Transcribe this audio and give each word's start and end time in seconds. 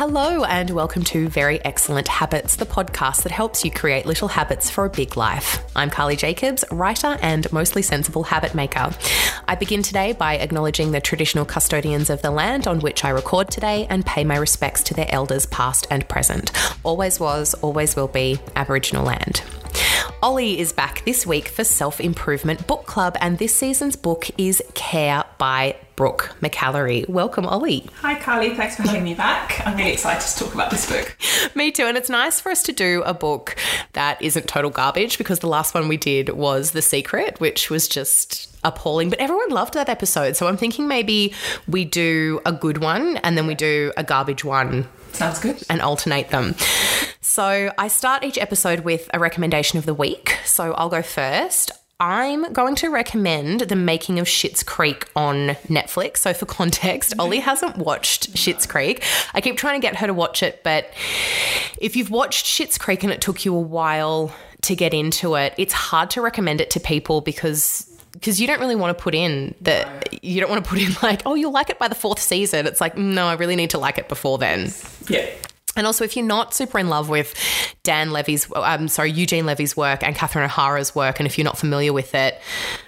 Hello, 0.00 0.44
and 0.44 0.70
welcome 0.70 1.04
to 1.04 1.28
Very 1.28 1.62
Excellent 1.62 2.08
Habits, 2.08 2.56
the 2.56 2.64
podcast 2.64 3.22
that 3.24 3.32
helps 3.32 3.66
you 3.66 3.70
create 3.70 4.06
little 4.06 4.28
habits 4.28 4.70
for 4.70 4.86
a 4.86 4.88
big 4.88 5.14
life. 5.14 5.62
I'm 5.76 5.90
Carly 5.90 6.16
Jacobs, 6.16 6.64
writer 6.70 7.18
and 7.20 7.52
mostly 7.52 7.82
sensible 7.82 8.22
habit 8.22 8.54
maker. 8.54 8.94
I 9.46 9.56
begin 9.56 9.82
today 9.82 10.14
by 10.14 10.38
acknowledging 10.38 10.92
the 10.92 11.02
traditional 11.02 11.44
custodians 11.44 12.08
of 12.08 12.22
the 12.22 12.30
land 12.30 12.66
on 12.66 12.80
which 12.80 13.04
I 13.04 13.10
record 13.10 13.50
today 13.50 13.86
and 13.90 14.06
pay 14.06 14.24
my 14.24 14.38
respects 14.38 14.82
to 14.84 14.94
their 14.94 15.04
elders, 15.10 15.44
past 15.44 15.86
and 15.90 16.08
present. 16.08 16.50
Always 16.82 17.20
was, 17.20 17.52
always 17.52 17.94
will 17.94 18.08
be 18.08 18.40
Aboriginal 18.56 19.04
land. 19.04 19.42
Ollie 20.22 20.58
is 20.58 20.70
back 20.74 21.02
this 21.06 21.26
week 21.26 21.48
for 21.48 21.64
Self 21.64 21.98
Improvement 21.98 22.66
Book 22.66 22.84
Club, 22.84 23.16
and 23.22 23.38
this 23.38 23.54
season's 23.54 23.96
book 23.96 24.28
is 24.36 24.62
Care 24.74 25.24
by 25.38 25.76
Brooke 25.96 26.36
McAlary. 26.42 27.08
Welcome, 27.08 27.46
Ollie. 27.46 27.88
Hi, 28.02 28.20
Carly. 28.20 28.54
Thanks 28.54 28.76
for 28.76 28.82
having 28.82 29.02
me 29.02 29.14
back. 29.14 29.66
I'm 29.66 29.78
really 29.78 29.92
excited 29.92 30.28
to 30.28 30.44
talk 30.44 30.52
about 30.52 30.70
this 30.70 30.90
book. 30.90 31.16
Me 31.54 31.70
too. 31.70 31.84
And 31.84 31.96
it's 31.96 32.10
nice 32.10 32.38
for 32.38 32.50
us 32.50 32.62
to 32.64 32.72
do 32.72 33.02
a 33.06 33.14
book 33.14 33.56
that 33.94 34.20
isn't 34.20 34.46
total 34.46 34.70
garbage 34.70 35.16
because 35.16 35.38
the 35.38 35.48
last 35.48 35.72
one 35.72 35.88
we 35.88 35.96
did 35.96 36.28
was 36.30 36.72
The 36.72 36.82
Secret, 36.82 37.40
which 37.40 37.70
was 37.70 37.88
just 37.88 38.54
appalling. 38.62 39.08
But 39.08 39.20
everyone 39.20 39.48
loved 39.48 39.72
that 39.72 39.88
episode. 39.88 40.36
So 40.36 40.48
I'm 40.48 40.58
thinking 40.58 40.86
maybe 40.86 41.32
we 41.66 41.86
do 41.86 42.42
a 42.44 42.52
good 42.52 42.78
one 42.78 43.16
and 43.18 43.38
then 43.38 43.46
we 43.46 43.54
do 43.54 43.90
a 43.96 44.04
garbage 44.04 44.44
one 44.44 44.86
Sounds 45.12 45.38
good. 45.38 45.62
and 45.68 45.80
alternate 45.80 46.30
them. 46.30 46.54
So 47.20 47.72
I 47.78 47.88
start 47.88 48.24
each 48.24 48.38
episode 48.38 48.80
with 48.80 49.08
a 49.14 49.18
recommendation 49.18 49.78
of 49.78 49.86
the 49.86 49.94
week. 49.94 50.38
So 50.44 50.72
I'll 50.72 50.88
go 50.88 51.02
first. 51.02 51.70
I'm 52.00 52.50
going 52.52 52.76
to 52.76 52.88
recommend 52.88 53.60
the 53.60 53.76
making 53.76 54.18
of 54.18 54.26
Schitt's 54.26 54.62
Creek 54.62 55.06
on 55.14 55.50
Netflix. 55.68 56.18
So 56.18 56.32
for 56.32 56.46
context, 56.46 57.12
Ollie 57.18 57.38
mm-hmm. 57.38 57.44
hasn't 57.44 57.76
watched 57.76 58.32
Schitt's 58.32 58.66
Creek. 58.66 59.04
I 59.34 59.42
keep 59.42 59.58
trying 59.58 59.78
to 59.78 59.86
get 59.86 59.96
her 59.96 60.06
to 60.06 60.14
watch 60.14 60.42
it, 60.42 60.62
but 60.64 60.90
if 61.78 61.96
you've 61.96 62.10
watched 62.10 62.46
Schitt's 62.46 62.78
Creek 62.78 63.04
and 63.04 63.12
it 63.12 63.20
took 63.20 63.44
you 63.44 63.54
a 63.54 63.60
while 63.60 64.34
to 64.62 64.74
get 64.74 64.94
into 64.94 65.34
it, 65.34 65.54
it's 65.58 65.74
hard 65.74 66.08
to 66.10 66.22
recommend 66.22 66.62
it 66.62 66.70
to 66.70 66.80
people 66.80 67.20
because 67.20 67.89
because 68.12 68.40
you 68.40 68.46
don't 68.46 68.60
really 68.60 68.76
want 68.76 68.96
to 68.96 69.02
put 69.02 69.14
in 69.14 69.54
that 69.60 70.22
you 70.24 70.40
don't 70.40 70.50
want 70.50 70.62
to 70.64 70.68
put 70.68 70.80
in 70.80 70.90
like 71.02 71.22
oh 71.26 71.34
you'll 71.34 71.52
like 71.52 71.70
it 71.70 71.78
by 71.78 71.88
the 71.88 71.94
fourth 71.94 72.18
season 72.20 72.66
it's 72.66 72.80
like 72.80 72.96
no 72.96 73.26
i 73.26 73.34
really 73.34 73.56
need 73.56 73.70
to 73.70 73.78
like 73.78 73.98
it 73.98 74.08
before 74.08 74.36
then 74.38 74.70
Yeah. 75.08 75.26
and 75.76 75.86
also, 75.86 76.04
if 76.04 76.16
you're 76.16 76.26
not 76.26 76.52
super 76.52 76.78
in 76.78 76.88
love 76.88 77.08
with 77.08 77.32
Dan 77.84 78.10
Levy's, 78.10 78.50
um, 78.56 78.88
sorry, 78.88 79.12
Eugene 79.12 79.46
Levy's 79.46 79.76
work 79.76 80.02
and 80.02 80.14
Catherine 80.16 80.44
O'Hara's 80.44 80.94
work, 80.94 81.20
and 81.20 81.26
if 81.28 81.38
you're 81.38 81.44
not 81.44 81.56
familiar 81.56 81.92
with 81.92 82.14
it, 82.14 82.38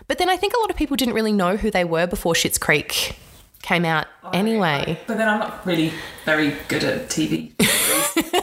but 0.08 0.18
then 0.18 0.28
I 0.28 0.36
think 0.36 0.52
a 0.52 0.58
lot 0.60 0.68
of 0.70 0.76
people 0.76 0.96
didn't 0.96 1.14
really 1.14 1.32
know 1.32 1.56
who 1.56 1.70
they 1.70 1.84
were 1.84 2.06
before 2.08 2.34
Schitt's 2.34 2.58
Creek 2.58 3.16
came 3.62 3.84
out 3.84 4.06
anyway. 4.34 4.98
But 5.06 5.16
then 5.16 5.28
I'm 5.28 5.38
not 5.38 5.64
really 5.64 5.92
very 6.24 6.54
good 6.68 6.82
at 6.82 7.08
TV. 7.08 7.52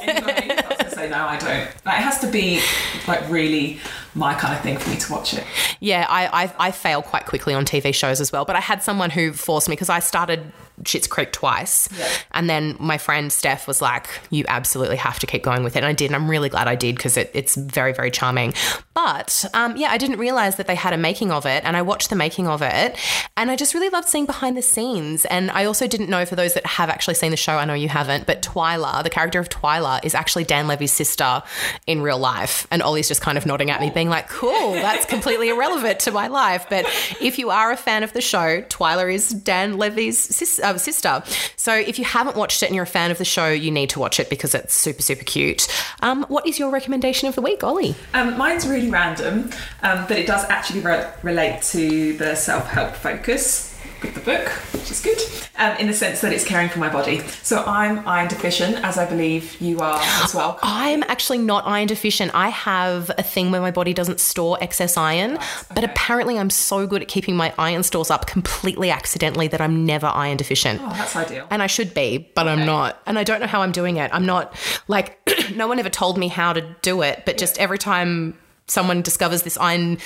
anyway, 0.01 0.55
I 0.57 0.65
was 0.69 0.77
gonna 0.77 0.91
say 0.91 1.09
no, 1.09 1.17
I 1.27 1.37
don't. 1.37 1.85
Like, 1.85 1.99
it 1.99 2.03
has 2.03 2.19
to 2.19 2.27
be 2.27 2.61
like 3.07 3.29
really 3.29 3.79
my 4.15 4.33
kind 4.33 4.53
of 4.53 4.61
thing 4.61 4.77
for 4.77 4.89
me 4.89 4.97
to 4.97 5.11
watch 5.11 5.33
it. 5.33 5.43
Yeah, 5.79 6.05
I, 6.09 6.45
I, 6.45 6.67
I 6.67 6.71
fail 6.71 7.01
quite 7.01 7.25
quickly 7.25 7.53
on 7.53 7.65
TV 7.65 7.93
shows 7.93 8.19
as 8.19 8.31
well, 8.31 8.45
but 8.45 8.55
I 8.55 8.59
had 8.59 8.83
someone 8.83 9.09
who 9.09 9.33
forced 9.33 9.69
me 9.69 9.73
because 9.73 9.89
I 9.89 9.99
started 9.99 10.51
Schitt's 10.83 11.07
Creek 11.07 11.31
twice, 11.31 11.89
Yeah. 11.97 12.07
and 12.31 12.49
then 12.49 12.75
my 12.79 12.97
friend 12.97 13.31
Steph 13.31 13.67
was 13.67 13.81
like, 13.81 14.07
"You 14.29 14.45
absolutely 14.47 14.97
have 14.97 15.19
to 15.19 15.27
keep 15.27 15.43
going 15.43 15.63
with 15.63 15.75
it," 15.75 15.79
and 15.79 15.85
I 15.87 15.93
did, 15.93 16.07
and 16.07 16.15
I'm 16.15 16.29
really 16.29 16.49
glad 16.49 16.67
I 16.67 16.75
did 16.75 16.95
because 16.95 17.17
it, 17.17 17.31
it's 17.33 17.55
very 17.55 17.93
very 17.93 18.11
charming. 18.11 18.53
But 18.93 19.45
um, 19.53 19.77
yeah, 19.77 19.89
I 19.91 19.97
didn't 19.97 20.17
realize 20.19 20.57
that 20.57 20.67
they 20.67 20.75
had 20.75 20.93
a 20.93 20.97
making 20.97 21.31
of 21.31 21.45
it, 21.45 21.63
and 21.63 21.77
I 21.77 21.81
watched 21.81 22.09
the 22.09 22.15
making 22.15 22.47
of 22.47 22.61
it, 22.61 22.97
and 23.37 23.49
I 23.49 23.55
just 23.55 23.73
really 23.73 23.89
loved 23.89 24.07
seeing 24.09 24.25
behind 24.25 24.57
the 24.57 24.61
scenes. 24.61 25.25
And 25.25 25.49
I 25.51 25.65
also 25.65 25.87
didn't 25.87 26.09
know 26.09 26.25
for 26.25 26.35
those 26.35 26.53
that 26.55 26.65
have 26.65 26.89
actually 26.89 27.13
seen 27.13 27.31
the 27.31 27.37
show, 27.37 27.53
I 27.57 27.65
know 27.65 27.73
you 27.73 27.87
haven't, 27.89 28.25
but 28.25 28.41
Twyla, 28.41 29.03
the 29.03 29.09
character 29.09 29.39
of 29.39 29.47
Twyla, 29.49 30.03
is 30.03 30.13
actually 30.15 30.43
Dan 30.43 30.67
Levy's 30.67 30.91
sister 30.91 31.43
in 31.87 32.01
real 32.01 32.17
life, 32.19 32.67
and 32.71 32.81
Ollie's 32.81 33.07
just 33.07 33.21
kind 33.21 33.37
of 33.37 33.45
nodding 33.45 33.69
at 33.69 33.79
me, 33.79 33.89
being 33.89 34.09
like, 34.09 34.27
"Cool, 34.29 34.73
that's 34.73 35.05
completely 35.05 35.49
irrelevant 35.49 35.99
to 36.01 36.11
my 36.11 36.27
life." 36.27 36.65
But 36.69 36.85
if 37.21 37.39
you 37.39 37.49
are 37.51 37.71
a 37.71 37.77
fan 37.77 38.03
of 38.03 38.11
the 38.13 38.21
show, 38.21 38.61
Twyla 38.63 39.13
is 39.13 39.29
Dan 39.29 39.77
Levy's 39.77 40.19
sis- 40.19 40.59
uh, 40.75 40.77
sister. 40.77 41.23
So 41.55 41.73
if 41.73 41.99
you 41.99 42.05
haven't 42.05 42.35
watched 42.35 42.63
it 42.63 42.67
and 42.67 42.75
you're 42.75 42.83
a 42.83 42.87
fan 42.87 43.11
of 43.11 43.17
the 43.17 43.25
show, 43.25 43.49
you 43.49 43.71
need 43.71 43.89
to 43.91 43.99
watch 43.99 44.19
it 44.19 44.29
because 44.29 44.55
it's 44.55 44.73
super 44.73 45.01
super 45.01 45.23
cute. 45.23 45.67
Um, 46.01 46.23
what 46.29 46.47
is 46.47 46.59
your 46.59 46.69
recommendation 46.69 47.27
of 47.27 47.35
the 47.35 47.41
week, 47.41 47.63
Ollie? 47.63 47.95
Um, 48.13 48.37
mine's 48.37 48.67
really 48.67 48.89
random, 48.89 49.51
um, 49.83 50.05
but 50.07 50.17
it 50.17 50.27
does 50.27 50.43
actually 50.45 50.81
re- 50.81 51.09
relate 51.23 51.61
to 51.63 52.17
the 52.17 52.35
self 52.35 52.67
help 52.67 52.95
focus 52.95 53.68
with 54.01 54.13
the 54.13 54.21
book, 54.21 54.47
which 54.73 54.91
is 54.91 55.01
good, 55.01 55.17
um, 55.57 55.75
in 55.77 55.87
the 55.87 55.93
sense 55.93 56.21
that 56.21 56.31
it's 56.31 56.45
caring 56.45 56.69
for 56.69 56.79
my 56.79 56.89
body. 56.89 57.19
So 57.43 57.63
I'm 57.65 58.07
iron 58.07 58.27
deficient, 58.27 58.77
as 58.83 58.97
I 58.97 59.05
believe 59.05 59.59
you 59.61 59.79
are 59.79 59.99
as 60.23 60.33
well. 60.33 60.59
I'm 60.63 61.03
actually 61.03 61.39
not 61.39 61.65
iron 61.67 61.87
deficient. 61.87 62.33
I 62.33 62.49
have 62.49 63.11
a 63.17 63.23
thing 63.23 63.51
where 63.51 63.61
my 63.61 63.71
body 63.71 63.93
doesn't 63.93 64.19
store 64.19 64.57
excess 64.61 64.97
iron, 64.97 65.37
but 65.73 65.83
apparently 65.83 66.37
I'm 66.37 66.49
so 66.49 66.87
good 66.87 67.01
at 67.01 67.07
keeping 67.07 67.35
my 67.35 67.53
iron 67.57 67.83
stores 67.83 68.09
up 68.09 68.27
completely 68.27 68.89
accidentally 68.91 69.47
that 69.49 69.61
I'm 69.61 69.85
never 69.85 70.07
iron 70.07 70.37
deficient. 70.37 70.81
Oh, 70.81 70.89
that's 70.89 71.15
ideal. 71.15 71.47
And 71.49 71.61
I 71.61 71.67
should 71.67 71.93
be, 71.93 72.29
but 72.35 72.47
I'm 72.47 72.65
not. 72.65 73.01
And 73.05 73.19
I 73.19 73.23
don't 73.23 73.41
know 73.41 73.47
how 73.47 73.61
I'm 73.61 73.71
doing 73.71 73.97
it. 73.97 74.11
I'm 74.13 74.25
not 74.25 74.55
like, 74.87 75.19
no 75.55 75.67
one 75.67 75.79
ever 75.79 75.89
told 75.89 76.17
me 76.17 76.27
how 76.27 76.53
to 76.53 76.75
do 76.81 77.01
it, 77.01 77.23
but 77.25 77.37
just 77.37 77.57
every 77.59 77.77
time 77.77 78.37
someone 78.69 79.01
discovers 79.01 79.41
this 79.43 79.57
iron 79.57 79.97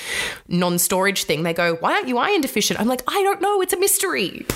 non 0.48 0.78
storage 0.78 1.24
thing, 1.24 1.42
they 1.44 1.54
go, 1.54 1.74
Why 1.76 1.92
aren't 1.94 2.08
you 2.08 2.18
iron 2.18 2.40
deficient? 2.40 2.80
I'm 2.80 2.88
like, 2.88 3.02
I 3.06 3.22
don't 3.22 3.40
know. 3.40 3.60
It's 3.60 3.72
a 3.72 3.78
mystery. 3.78 4.46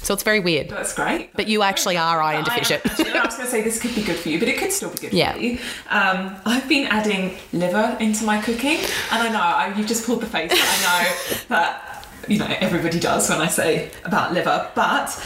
So 0.00 0.14
it's 0.14 0.22
very 0.22 0.38
weird. 0.40 0.68
That's 0.70 0.94
great. 0.94 1.32
But 1.34 1.48
you 1.48 1.62
actually 1.62 1.96
are 1.96 2.22
iron 2.22 2.44
I 2.44 2.54
am- 2.54 2.60
deficient. 2.60 2.86
actually, 2.86 3.10
I 3.10 3.24
was 3.24 3.34
going 3.34 3.46
to 3.46 3.50
say 3.50 3.62
this 3.62 3.80
could 3.82 3.94
be 3.96 4.02
good 4.02 4.16
for 4.16 4.28
you, 4.28 4.38
but 4.38 4.46
it 4.48 4.56
could 4.56 4.72
still 4.72 4.90
be 4.90 4.98
good 4.98 5.12
Yeah. 5.12 5.32
for 5.34 5.40
you. 5.40 5.58
Um, 5.90 6.36
I've 6.46 6.68
been 6.68 6.86
adding 6.86 7.36
liver 7.52 7.96
into 8.00 8.24
my 8.24 8.40
cooking, 8.40 8.78
and 9.10 9.22
I 9.22 9.28
know 9.28 9.40
I, 9.40 9.74
you've 9.76 9.88
just 9.88 10.06
pulled 10.06 10.22
the 10.22 10.26
face. 10.26 10.52
I 10.54 10.56
know 10.56 11.36
that 11.48 12.06
you 12.28 12.38
know 12.38 12.46
everybody 12.60 13.00
does 13.00 13.28
when 13.28 13.40
I 13.40 13.48
say 13.48 13.90
about 14.04 14.32
liver, 14.32 14.70
but 14.74 15.20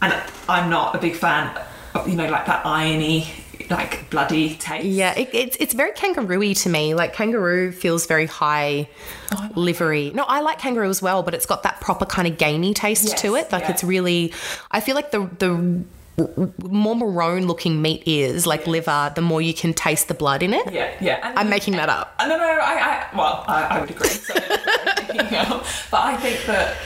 and 0.00 0.14
I'm 0.48 0.70
not 0.70 0.94
a 0.94 0.98
big 0.98 1.16
fan 1.16 1.54
of 1.94 2.08
you 2.08 2.16
know 2.16 2.28
like 2.28 2.46
that 2.46 2.64
irony, 2.64 3.28
like 3.70 4.08
bloody 4.10 4.54
taste. 4.56 4.84
Yeah, 4.86 5.14
it, 5.18 5.30
it's 5.32 5.56
it's 5.58 5.74
very 5.74 5.92
kangaroo-y 5.92 6.52
to 6.54 6.68
me. 6.68 6.94
Like 6.94 7.12
kangaroo 7.14 7.72
feels 7.72 8.06
very 8.06 8.26
high 8.26 8.88
Oh, 9.32 9.48
livery. 9.54 10.12
No, 10.14 10.24
I 10.24 10.40
like 10.40 10.58
kangaroo 10.58 10.88
as 10.88 11.00
well, 11.02 11.22
but 11.22 11.34
it's 11.34 11.46
got 11.46 11.62
that 11.64 11.80
proper 11.80 12.04
kind 12.06 12.28
of 12.28 12.38
gamey 12.38 12.74
taste 12.74 13.08
Yes, 13.08 13.20
to 13.22 13.34
it. 13.36 13.50
Like 13.52 13.64
yeah. 13.64 13.70
it's 13.72 13.82
really. 13.84 14.32
I 14.70 14.80
feel 14.80 14.94
like 14.94 15.10
the 15.10 15.28
the 15.38 15.84
more 16.68 16.94
maroon 16.94 17.48
looking 17.48 17.82
meat 17.82 18.04
is 18.06 18.46
like 18.46 18.66
liver, 18.68 19.12
the 19.14 19.20
more 19.20 19.42
you 19.42 19.52
can 19.52 19.74
taste 19.74 20.06
the 20.08 20.14
blood 20.14 20.42
in 20.44 20.54
it. 20.54 20.72
Yeah, 20.72 20.94
yeah. 21.00 21.18
And- 21.22 21.38
I'm 21.38 21.50
making 21.50 21.74
that 21.74 21.88
up. 21.88 22.14
No, 22.20 22.28
no, 22.28 22.36
I, 22.44 23.06
I 23.12 23.16
well, 23.16 23.44
I, 23.48 23.62
I 23.64 23.80
would 23.80 23.90
agree. 23.90 24.08
So, 24.08 24.34
yeah. 25.14 25.48
But 25.90 26.00
I 26.00 26.16
think 26.18 26.44
that 26.46 26.76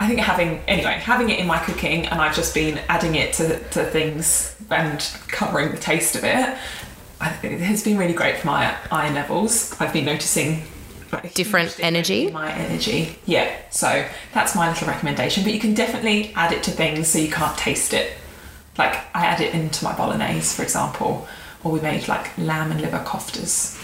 I 0.00 0.06
think 0.06 0.20
having 0.20 0.60
anyway 0.68 0.92
having 1.02 1.30
it 1.30 1.40
in 1.40 1.46
my 1.48 1.58
cooking, 1.58 2.06
and 2.06 2.20
I've 2.20 2.36
just 2.36 2.54
been 2.54 2.78
adding 2.88 3.16
it 3.16 3.32
to, 3.34 3.58
to 3.70 3.84
things 3.86 4.54
and 4.70 5.00
covering 5.28 5.70
the 5.70 5.78
taste 5.78 6.14
of 6.16 6.24
it. 6.24 6.56
I, 7.20 7.30
it 7.42 7.60
has 7.60 7.82
been 7.82 7.98
really 7.98 8.12
great 8.12 8.38
for 8.38 8.46
my 8.46 8.76
iron 8.90 9.14
levels. 9.14 9.74
I've 9.80 9.92
been 9.92 10.04
noticing. 10.04 10.62
like, 11.12 11.34
Different 11.34 11.78
energy? 11.80 12.30
My 12.30 12.52
energy, 12.52 13.18
yeah. 13.26 13.50
So 13.70 14.06
that's 14.32 14.54
my 14.54 14.68
little 14.68 14.86
recommendation. 14.88 15.42
But 15.42 15.52
you 15.52 15.60
can 15.60 15.74
definitely 15.74 16.32
add 16.34 16.52
it 16.52 16.62
to 16.64 16.70
things 16.70 17.08
so 17.08 17.18
you 17.18 17.30
can't 17.30 17.56
taste 17.58 17.92
it. 17.92 18.12
Like 18.76 18.94
I 19.14 19.26
add 19.26 19.40
it 19.40 19.54
into 19.54 19.84
my 19.84 19.96
bolognese, 19.96 20.54
for 20.54 20.62
example, 20.62 21.26
or 21.64 21.72
we 21.72 21.80
made 21.80 22.06
like 22.06 22.36
lamb 22.38 22.70
and 22.70 22.80
liver 22.80 23.02
koftas. 23.04 23.77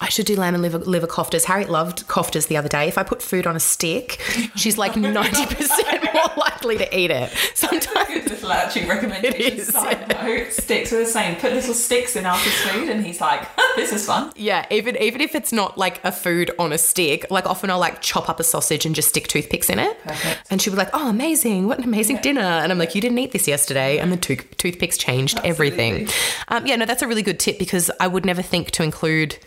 I 0.00 0.08
should 0.08 0.26
do 0.26 0.36
lamb 0.36 0.54
and 0.54 0.62
liver, 0.62 0.78
liver 0.78 1.08
koftas. 1.08 1.44
Harriet 1.44 1.70
loved 1.70 2.06
koftas 2.06 2.46
the 2.46 2.56
other 2.56 2.68
day. 2.68 2.86
If 2.86 2.96
I 2.98 3.02
put 3.02 3.20
food 3.20 3.46
on 3.48 3.56
a 3.56 3.60
stick, 3.60 4.20
she's 4.54 4.78
like 4.78 4.92
90% 4.94 6.14
more 6.14 6.36
likely 6.36 6.78
to 6.78 6.96
eat 6.98 7.10
it. 7.10 7.30
Sometimes. 7.54 8.28
Little 8.30 8.52
actually 8.52 8.86
recommendation. 8.86 9.40
It 9.40 9.54
is, 9.58 9.68
Side 9.68 10.08
note, 10.08 10.52
sticks 10.52 10.92
were 10.92 10.98
the 10.98 11.06
same. 11.06 11.34
Put 11.36 11.52
little 11.52 11.74
sticks 11.74 12.14
in 12.14 12.24
Alfred's 12.26 12.56
food, 12.60 12.88
and 12.88 13.04
he's 13.04 13.20
like, 13.20 13.48
"This 13.76 13.92
is 13.92 14.06
fun." 14.06 14.32
Yeah, 14.36 14.66
even 14.70 14.96
even 14.96 15.20
if 15.20 15.34
it's 15.34 15.52
not 15.52 15.76
like 15.76 16.02
a 16.04 16.12
food 16.12 16.50
on 16.58 16.72
a 16.72 16.78
stick, 16.78 17.26
like 17.30 17.46
often 17.46 17.68
I'll 17.70 17.78
like 17.78 18.00
chop 18.00 18.28
up 18.28 18.38
a 18.38 18.44
sausage 18.44 18.86
and 18.86 18.94
just 18.94 19.08
stick 19.08 19.26
toothpicks 19.26 19.68
in 19.68 19.78
it. 19.78 20.00
Perfect. 20.04 20.46
And 20.50 20.62
she'll 20.62 20.72
be 20.72 20.78
like, 20.78 20.90
"Oh, 20.94 21.08
amazing! 21.10 21.66
What 21.66 21.78
an 21.78 21.84
amazing 21.84 22.18
dinner!" 22.18 22.40
And 22.40 22.70
I'm 22.70 22.78
like, 22.78 22.94
"You 22.94 23.00
didn't 23.00 23.18
eat 23.18 23.32
this 23.32 23.48
yesterday," 23.48 23.98
and 23.98 24.12
the 24.12 24.16
tooth 24.16 24.56
toothpicks 24.58 24.96
changed 24.96 25.40
everything. 25.44 26.08
Um, 26.48 26.66
yeah, 26.66 26.76
no, 26.76 26.86
that's 26.86 27.02
a 27.02 27.08
really 27.08 27.22
good 27.22 27.40
tip 27.40 27.58
because 27.58 27.90
I 27.98 28.06
would 28.06 28.24
never 28.24 28.42
think 28.42 28.70
to 28.72 28.82
include 28.82 29.38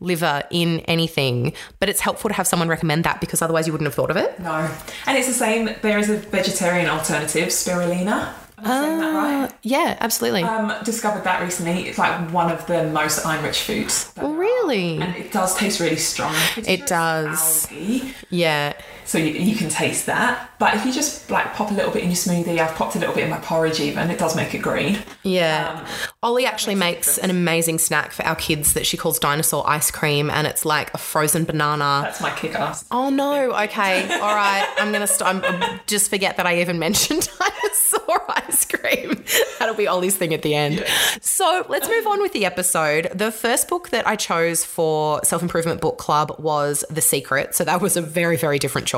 liver 0.00 0.42
in 0.50 0.80
anything, 0.80 1.52
but 1.80 1.88
it's 1.88 2.00
helpful 2.00 2.28
to 2.28 2.34
have 2.34 2.46
someone 2.46 2.68
recommend 2.68 3.04
that 3.04 3.20
because 3.20 3.42
otherwise 3.42 3.66
you 3.66 3.72
wouldn't 3.72 3.86
have 3.86 3.94
thought 3.94 4.10
of 4.10 4.16
it. 4.16 4.38
No, 4.40 4.70
and 5.06 5.18
it's 5.18 5.28
the 5.28 5.34
same. 5.34 5.70
There 5.82 5.98
is 5.98 6.08
a 6.10 6.16
vegetarian 6.16 6.88
alternative, 6.88 7.48
spirulina. 7.48 8.32
Am 8.58 8.64
I 8.64 8.80
saying 8.80 8.98
that 8.98 9.14
right? 9.14 9.52
Yeah, 9.62 9.96
absolutely. 10.00 10.42
Um, 10.42 10.72
discovered 10.84 11.22
that 11.24 11.42
recently. 11.42 11.88
It's 11.88 11.98
like 11.98 12.32
one 12.32 12.50
of 12.50 12.66
the 12.66 12.84
most 12.90 13.24
iron 13.24 13.44
rich 13.44 13.62
foods. 13.62 14.12
Oh, 14.16 14.32
are. 14.32 14.36
really? 14.36 14.98
And 14.98 15.14
it 15.14 15.30
does 15.30 15.56
taste 15.56 15.78
really 15.78 15.96
strong. 15.96 16.34
It 16.56 16.86
does. 16.86 17.70
Algae, 17.70 18.14
yeah. 18.30 18.72
So 19.08 19.16
you, 19.16 19.32
you 19.32 19.56
can 19.56 19.70
taste 19.70 20.04
that. 20.04 20.50
But 20.58 20.74
if 20.74 20.84
you 20.84 20.92
just 20.92 21.30
like 21.30 21.54
pop 21.54 21.70
a 21.70 21.74
little 21.74 21.90
bit 21.90 22.02
in 22.02 22.10
your 22.10 22.16
smoothie, 22.16 22.58
I've 22.58 22.74
popped 22.74 22.94
a 22.94 22.98
little 22.98 23.14
bit 23.14 23.24
in 23.24 23.30
my 23.30 23.38
porridge 23.38 23.80
even, 23.80 24.10
it 24.10 24.18
does 24.18 24.36
make 24.36 24.54
it 24.54 24.58
green. 24.58 24.98
Yeah. 25.22 25.80
Um, 25.80 25.86
Ollie 26.22 26.44
actually 26.44 26.74
makes 26.74 27.16
an 27.16 27.30
amazing 27.30 27.78
snack 27.78 28.12
for 28.12 28.22
our 28.26 28.36
kids 28.36 28.74
that 28.74 28.84
she 28.84 28.98
calls 28.98 29.18
dinosaur 29.18 29.66
ice 29.66 29.90
cream, 29.90 30.28
and 30.28 30.46
it's 30.46 30.66
like 30.66 30.92
a 30.92 30.98
frozen 30.98 31.44
banana. 31.44 32.00
That's 32.02 32.20
my 32.20 32.34
kick 32.36 32.54
ass. 32.54 32.84
Oh 32.90 33.08
no! 33.08 33.52
Okay, 33.64 34.02
all 34.20 34.34
right. 34.34 34.68
I'm 34.78 34.92
gonna 34.92 35.06
st- 35.06 35.42
I'm, 35.42 35.80
just 35.86 36.10
forget 36.10 36.36
that 36.36 36.46
I 36.46 36.60
even 36.60 36.78
mentioned 36.88 37.30
dinosaur 37.38 38.24
ice 38.28 38.66
cream. 38.66 39.24
That'll 39.58 39.74
be 39.74 39.86
Ollie's 39.86 40.16
thing 40.16 40.34
at 40.34 40.42
the 40.42 40.54
end. 40.54 40.84
So 41.22 41.64
let's 41.68 41.88
move 41.88 42.06
on 42.06 42.20
with 42.20 42.32
the 42.34 42.44
episode. 42.44 43.10
The 43.14 43.32
first 43.32 43.68
book 43.68 43.88
that 43.90 44.06
I 44.06 44.16
chose 44.16 44.64
for 44.64 45.24
self 45.24 45.40
improvement 45.40 45.80
book 45.80 45.96
club 45.96 46.34
was 46.38 46.84
The 46.90 47.00
Secret. 47.00 47.54
So 47.54 47.64
that 47.64 47.80
was 47.80 47.96
a 47.96 48.02
very 48.02 48.36
very 48.36 48.58
different 48.58 48.86
choice. 48.86 48.97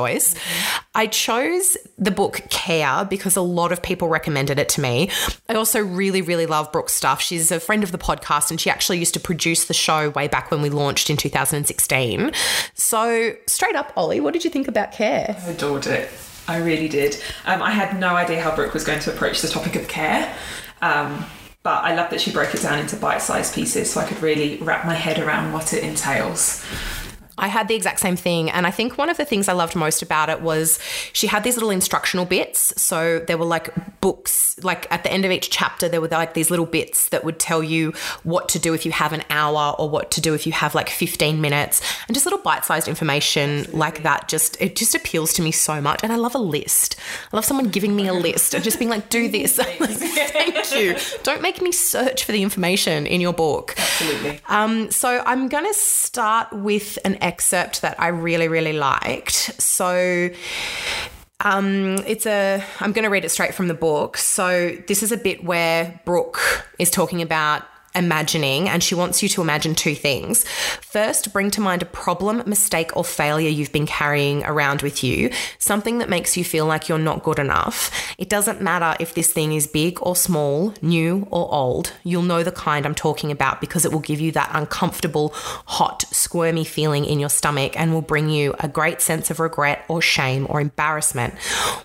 I 0.95 1.07
chose 1.07 1.77
the 1.97 2.11
book 2.11 2.41
Care 2.49 3.05
because 3.05 3.35
a 3.35 3.41
lot 3.41 3.71
of 3.71 3.81
people 3.81 4.07
recommended 4.07 4.59
it 4.59 4.69
to 4.69 4.81
me. 4.81 5.09
I 5.49 5.55
also 5.55 5.81
really 5.81 6.21
really 6.21 6.45
love 6.45 6.71
Brooke's 6.71 6.93
stuff. 6.93 7.21
She's 7.21 7.51
a 7.51 7.59
friend 7.59 7.83
of 7.83 7.91
the 7.91 7.97
podcast, 7.97 8.51
and 8.51 8.59
she 8.59 8.69
actually 8.69 8.99
used 8.99 9.13
to 9.13 9.19
produce 9.19 9.65
the 9.65 9.73
show 9.73 10.09
way 10.11 10.27
back 10.27 10.51
when 10.51 10.61
we 10.61 10.69
launched 10.69 11.09
in 11.09 11.17
2016. 11.17 12.31
So 12.73 13.33
straight 13.47 13.75
up, 13.75 13.93
Ollie, 13.95 14.19
what 14.19 14.33
did 14.33 14.43
you 14.43 14.49
think 14.49 14.67
about 14.67 14.91
Care? 14.91 15.35
I 15.39 15.49
adored 15.49 15.87
it. 15.87 16.09
I 16.47 16.57
really 16.57 16.89
did. 16.89 17.21
Um, 17.45 17.61
I 17.61 17.71
had 17.71 17.99
no 17.99 18.15
idea 18.15 18.41
how 18.41 18.55
Brooke 18.55 18.73
was 18.73 18.83
going 18.83 18.99
to 19.01 19.13
approach 19.13 19.41
the 19.41 19.47
topic 19.47 19.75
of 19.75 19.87
care. 19.87 20.35
Um, 20.81 21.25
but 21.63 21.83
I 21.83 21.95
love 21.95 22.09
that 22.09 22.19
she 22.19 22.31
broke 22.31 22.53
it 22.55 22.61
down 22.61 22.79
into 22.79 22.95
bite 22.95 23.21
sized 23.21 23.53
pieces 23.53 23.91
so 23.91 24.01
I 24.01 24.05
could 24.05 24.21
really 24.21 24.57
wrap 24.57 24.85
my 24.85 24.95
head 24.95 25.19
around 25.19 25.53
what 25.53 25.73
it 25.73 25.83
entails. 25.83 26.65
I 27.37 27.47
had 27.47 27.67
the 27.67 27.75
exact 27.75 27.99
same 27.99 28.15
thing. 28.15 28.49
And 28.49 28.67
I 28.67 28.71
think 28.71 28.97
one 28.97 29.09
of 29.09 29.17
the 29.17 29.25
things 29.25 29.47
I 29.47 29.53
loved 29.53 29.75
most 29.75 30.01
about 30.01 30.29
it 30.29 30.41
was 30.41 30.79
she 31.13 31.27
had 31.27 31.43
these 31.43 31.55
little 31.55 31.69
instructional 31.69 32.25
bits. 32.25 32.73
So 32.81 33.19
there 33.19 33.37
were 33.37 33.45
like 33.45 34.01
books, 34.01 34.59
like 34.63 34.91
at 34.91 35.03
the 35.03 35.11
end 35.11 35.25
of 35.25 35.31
each 35.31 35.49
chapter, 35.49 35.87
there 35.87 36.01
were 36.01 36.07
like 36.07 36.33
these 36.33 36.49
little 36.49 36.65
bits 36.65 37.09
that 37.09 37.23
would 37.23 37.39
tell 37.39 37.63
you 37.63 37.93
what 38.23 38.49
to 38.49 38.59
do 38.59 38.73
if 38.73 38.85
you 38.85 38.91
have 38.91 39.13
an 39.13 39.23
hour 39.29 39.75
or 39.79 39.89
what 39.89 40.11
to 40.11 40.21
do 40.21 40.33
if 40.33 40.45
you 40.45 40.51
have 40.51 40.75
like 40.75 40.89
15 40.89 41.41
minutes 41.41 41.81
and 42.07 42.15
just 42.15 42.25
little 42.25 42.39
bite 42.39 42.65
sized 42.65 42.87
information 42.87 43.65
like 43.71 44.03
that. 44.03 44.27
Just, 44.27 44.61
it 44.61 44.75
just 44.75 44.93
appeals 44.93 45.33
to 45.33 45.41
me 45.41 45.51
so 45.51 45.81
much. 45.81 46.01
And 46.03 46.11
I 46.11 46.17
love 46.17 46.35
a 46.35 46.39
list. 46.39 46.95
I 47.31 47.37
love 47.37 47.45
someone 47.45 47.69
giving 47.69 47.95
me 47.95 48.07
a 48.07 48.13
list 48.13 48.53
and 48.53 48.63
just 48.63 48.77
being 48.77 48.89
like, 48.89 49.09
do 49.09 49.27
this. 49.27 49.59
Like, 49.71 49.77
Thank 49.79 50.73
you. 50.73 50.95
Don't 51.23 51.41
make 51.41 51.61
me 51.61 51.71
search 51.71 52.23
for 52.23 52.31
the 52.31 52.41
information 52.41 53.05
in 53.05 53.21
your 53.21 53.33
book. 53.33 53.75
Absolutely. 53.77 54.41
Um, 54.47 54.89
so 54.91 55.21
I'm 55.25 55.47
going 55.47 55.65
to 55.65 55.73
start 55.73 56.51
with 56.51 56.97
an 57.05 57.15
excerpt 57.21 57.81
that 57.81 57.99
I 57.99 58.07
really, 58.07 58.47
really 58.47 58.73
liked. 58.73 59.61
So 59.61 60.29
um, 61.39 61.95
it's 62.05 62.25
a, 62.25 62.63
I'm 62.79 62.91
going 62.91 63.03
to 63.03 63.09
read 63.09 63.25
it 63.25 63.29
straight 63.29 63.53
from 63.53 63.67
the 63.67 63.73
book. 63.73 64.17
So 64.17 64.77
this 64.87 65.03
is 65.03 65.11
a 65.11 65.17
bit 65.17 65.43
where 65.43 65.99
Brooke 66.05 66.39
is 66.77 66.91
talking 66.91 67.21
about 67.21 67.63
imagining 67.95 68.69
and 68.69 68.83
she 68.83 68.95
wants 68.95 69.21
you 69.21 69.29
to 69.29 69.41
imagine 69.41 69.75
two 69.75 69.95
things. 69.95 70.43
First, 70.81 71.33
bring 71.33 71.51
to 71.51 71.61
mind 71.61 71.81
a 71.81 71.85
problem, 71.85 72.43
mistake, 72.45 72.95
or 72.95 73.03
failure 73.03 73.49
you've 73.49 73.71
been 73.71 73.85
carrying 73.85 74.43
around 74.43 74.81
with 74.81 75.03
you, 75.03 75.31
something 75.59 75.99
that 75.99 76.09
makes 76.09 76.37
you 76.37 76.43
feel 76.43 76.65
like 76.65 76.89
you're 76.89 76.97
not 76.97 77.23
good 77.23 77.39
enough. 77.39 77.91
It 78.17 78.29
doesn't 78.29 78.61
matter 78.61 78.95
if 78.99 79.13
this 79.13 79.31
thing 79.31 79.53
is 79.53 79.67
big 79.67 79.99
or 80.01 80.15
small, 80.15 80.73
new 80.81 81.27
or 81.31 81.51
old, 81.53 81.93
you'll 82.03 82.21
know 82.23 82.43
the 82.43 82.51
kind 82.51 82.85
I'm 82.85 82.95
talking 82.95 83.31
about 83.31 83.61
because 83.61 83.85
it 83.85 83.91
will 83.91 83.99
give 83.99 84.19
you 84.19 84.31
that 84.33 84.51
uncomfortable, 84.53 85.29
hot, 85.33 86.03
squirmy 86.11 86.63
feeling 86.63 87.05
in 87.05 87.19
your 87.19 87.29
stomach 87.29 87.79
and 87.79 87.93
will 87.93 88.01
bring 88.01 88.29
you 88.29 88.53
a 88.59 88.67
great 88.67 89.01
sense 89.01 89.29
of 89.29 89.39
regret 89.39 89.85
or 89.87 90.01
shame 90.01 90.47
or 90.49 90.61
embarrassment. 90.61 91.33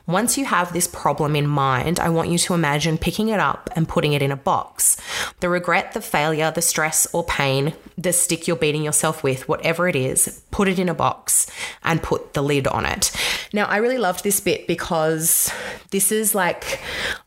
Once 0.06 0.38
you 0.38 0.44
have 0.44 0.72
this 0.72 0.86
problem 0.86 1.34
in 1.36 1.46
mind, 1.46 1.98
I 2.00 2.08
want 2.10 2.28
you 2.28 2.38
to 2.38 2.54
imagine 2.54 2.98
picking 2.98 3.28
it 3.28 3.40
up 3.40 3.70
and 3.74 3.88
putting 3.88 4.12
it 4.12 4.22
in 4.22 4.30
a 4.30 4.36
box. 4.36 4.96
The 5.40 5.48
regret, 5.48 5.92
the 5.96 6.02
failure, 6.02 6.50
the 6.50 6.60
stress 6.60 7.06
or 7.14 7.24
pain, 7.24 7.72
the 7.96 8.12
stick 8.12 8.46
you're 8.46 8.54
beating 8.54 8.84
yourself 8.84 9.22
with, 9.22 9.48
whatever 9.48 9.88
it 9.88 9.96
is, 9.96 10.42
put 10.50 10.68
it 10.68 10.78
in 10.78 10.90
a 10.90 10.94
box 10.94 11.50
and 11.84 12.02
put 12.02 12.34
the 12.34 12.42
lid 12.42 12.66
on 12.66 12.84
it. 12.84 13.10
Now, 13.54 13.64
I 13.64 13.78
really 13.78 13.96
loved 13.96 14.22
this 14.22 14.38
bit 14.38 14.66
because 14.66 15.50
this 15.92 16.12
is 16.12 16.34
like, 16.34 16.82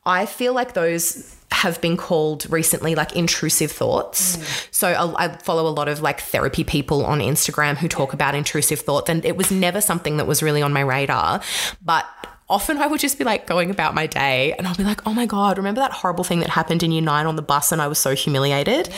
I 0.06 0.28
feel 0.28 0.54
like 0.54 0.76
those 0.76 1.36
have 1.52 1.82
been 1.82 1.98
called 1.98 2.48
recently 2.52 2.94
like 2.94 3.16
intrusive 3.16 3.72
thoughts. 3.72 4.38
Mm. 4.38 4.68
So 4.70 4.88
I, 4.90 5.26
I 5.26 5.38
follow 5.40 5.66
a 5.68 5.74
lot 5.74 5.88
of 5.88 6.00
like 6.02 6.22
therapy 6.22 6.64
people 6.64 7.04
on 7.04 7.22
Instagram 7.22 7.76
who 7.76 7.88
talk 7.88 8.14
about 8.14 8.36
intrusive 8.36 8.82
thoughts, 8.82 9.10
and 9.10 9.26
it 9.26 9.36
was 9.36 9.50
never 9.50 9.82
something 9.82 10.18
that 10.18 10.28
was 10.28 10.44
really 10.44 10.62
on 10.62 10.74
my 10.74 10.82
radar. 10.82 11.42
But 11.84 12.06
often 12.50 12.78
I 12.78 12.88
would 12.88 13.00
just 13.00 13.18
be 13.20 13.24
like 13.24 13.46
going 13.46 13.70
about 13.70 13.94
my 13.94 14.08
day 14.08 14.54
and 14.54 14.68
I'll 14.68 14.76
be 14.76 14.84
like, 14.84 15.06
oh 15.06 15.14
my 15.14 15.28
God, 15.28 15.58
remember 15.58 15.82
that 15.82 15.92
horrible 15.92 16.24
thing 16.24 16.40
that 16.40 16.50
happened 16.50 16.82
in 16.82 16.92
year 16.92 17.02
nine 17.02 17.28
on 17.28 17.36
the 17.36 17.44
bus 17.44 17.72
and 17.72 17.82
I 17.82 17.88
was 17.88 18.00
so 18.00 18.16
humiliated? 18.16 18.90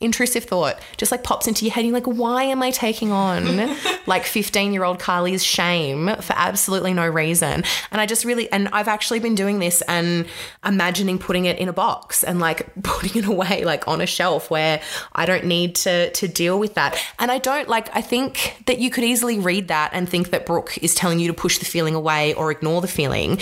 Intrusive 0.00 0.44
thought 0.44 0.78
just 0.98 1.10
like 1.10 1.24
pops 1.24 1.48
into 1.48 1.64
your 1.64 1.72
head. 1.72 1.84
You're 1.84 1.94
like, 1.94 2.06
why 2.06 2.44
am 2.44 2.62
I 2.62 2.70
taking 2.70 3.10
on 3.10 3.74
like 4.06 4.24
15 4.24 4.72
year 4.74 4.84
old 4.84 4.98
Carly's 4.98 5.42
shame 5.42 6.08
for 6.20 6.34
absolutely 6.36 6.92
no 6.92 7.08
reason? 7.08 7.64
And 7.90 8.00
I 8.00 8.04
just 8.04 8.26
really, 8.26 8.50
and 8.52 8.68
I've 8.72 8.88
actually 8.88 9.20
been 9.20 9.34
doing 9.34 9.58
this 9.58 9.82
and 9.82 10.26
imagining 10.64 11.18
putting 11.18 11.46
it 11.46 11.58
in 11.58 11.68
a 11.68 11.72
box 11.72 12.22
and 12.22 12.40
like 12.40 12.70
putting 12.82 13.22
it 13.22 13.26
away 13.26 13.64
like 13.64 13.88
on 13.88 14.02
a 14.02 14.06
shelf 14.06 14.50
where 14.50 14.82
I 15.14 15.24
don't 15.24 15.44
need 15.44 15.76
to, 15.76 16.10
to 16.12 16.28
deal 16.28 16.58
with 16.58 16.74
that. 16.74 17.02
And 17.18 17.30
I 17.30 17.38
don't 17.38 17.68
like, 17.68 17.94
I 17.96 18.02
think 18.02 18.62
that 18.66 18.80
you 18.80 18.90
could 18.90 19.04
easily 19.04 19.38
read 19.38 19.68
that 19.68 19.90
and 19.94 20.06
think 20.06 20.30
that 20.30 20.44
Brooke 20.44 20.76
is 20.82 20.94
telling 20.94 21.20
you 21.20 21.28
to 21.28 21.34
push 21.34 21.56
the 21.58 21.64
feeling 21.64 21.94
away 21.94 22.34
or 22.34 22.50
ignore 22.50 22.82
the 22.82 22.97
feeling. 22.98 23.38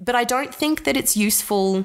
But 0.00 0.14
I 0.16 0.24
don't 0.24 0.52
think 0.52 0.82
that 0.84 0.96
it's 0.96 1.16
useful 1.16 1.84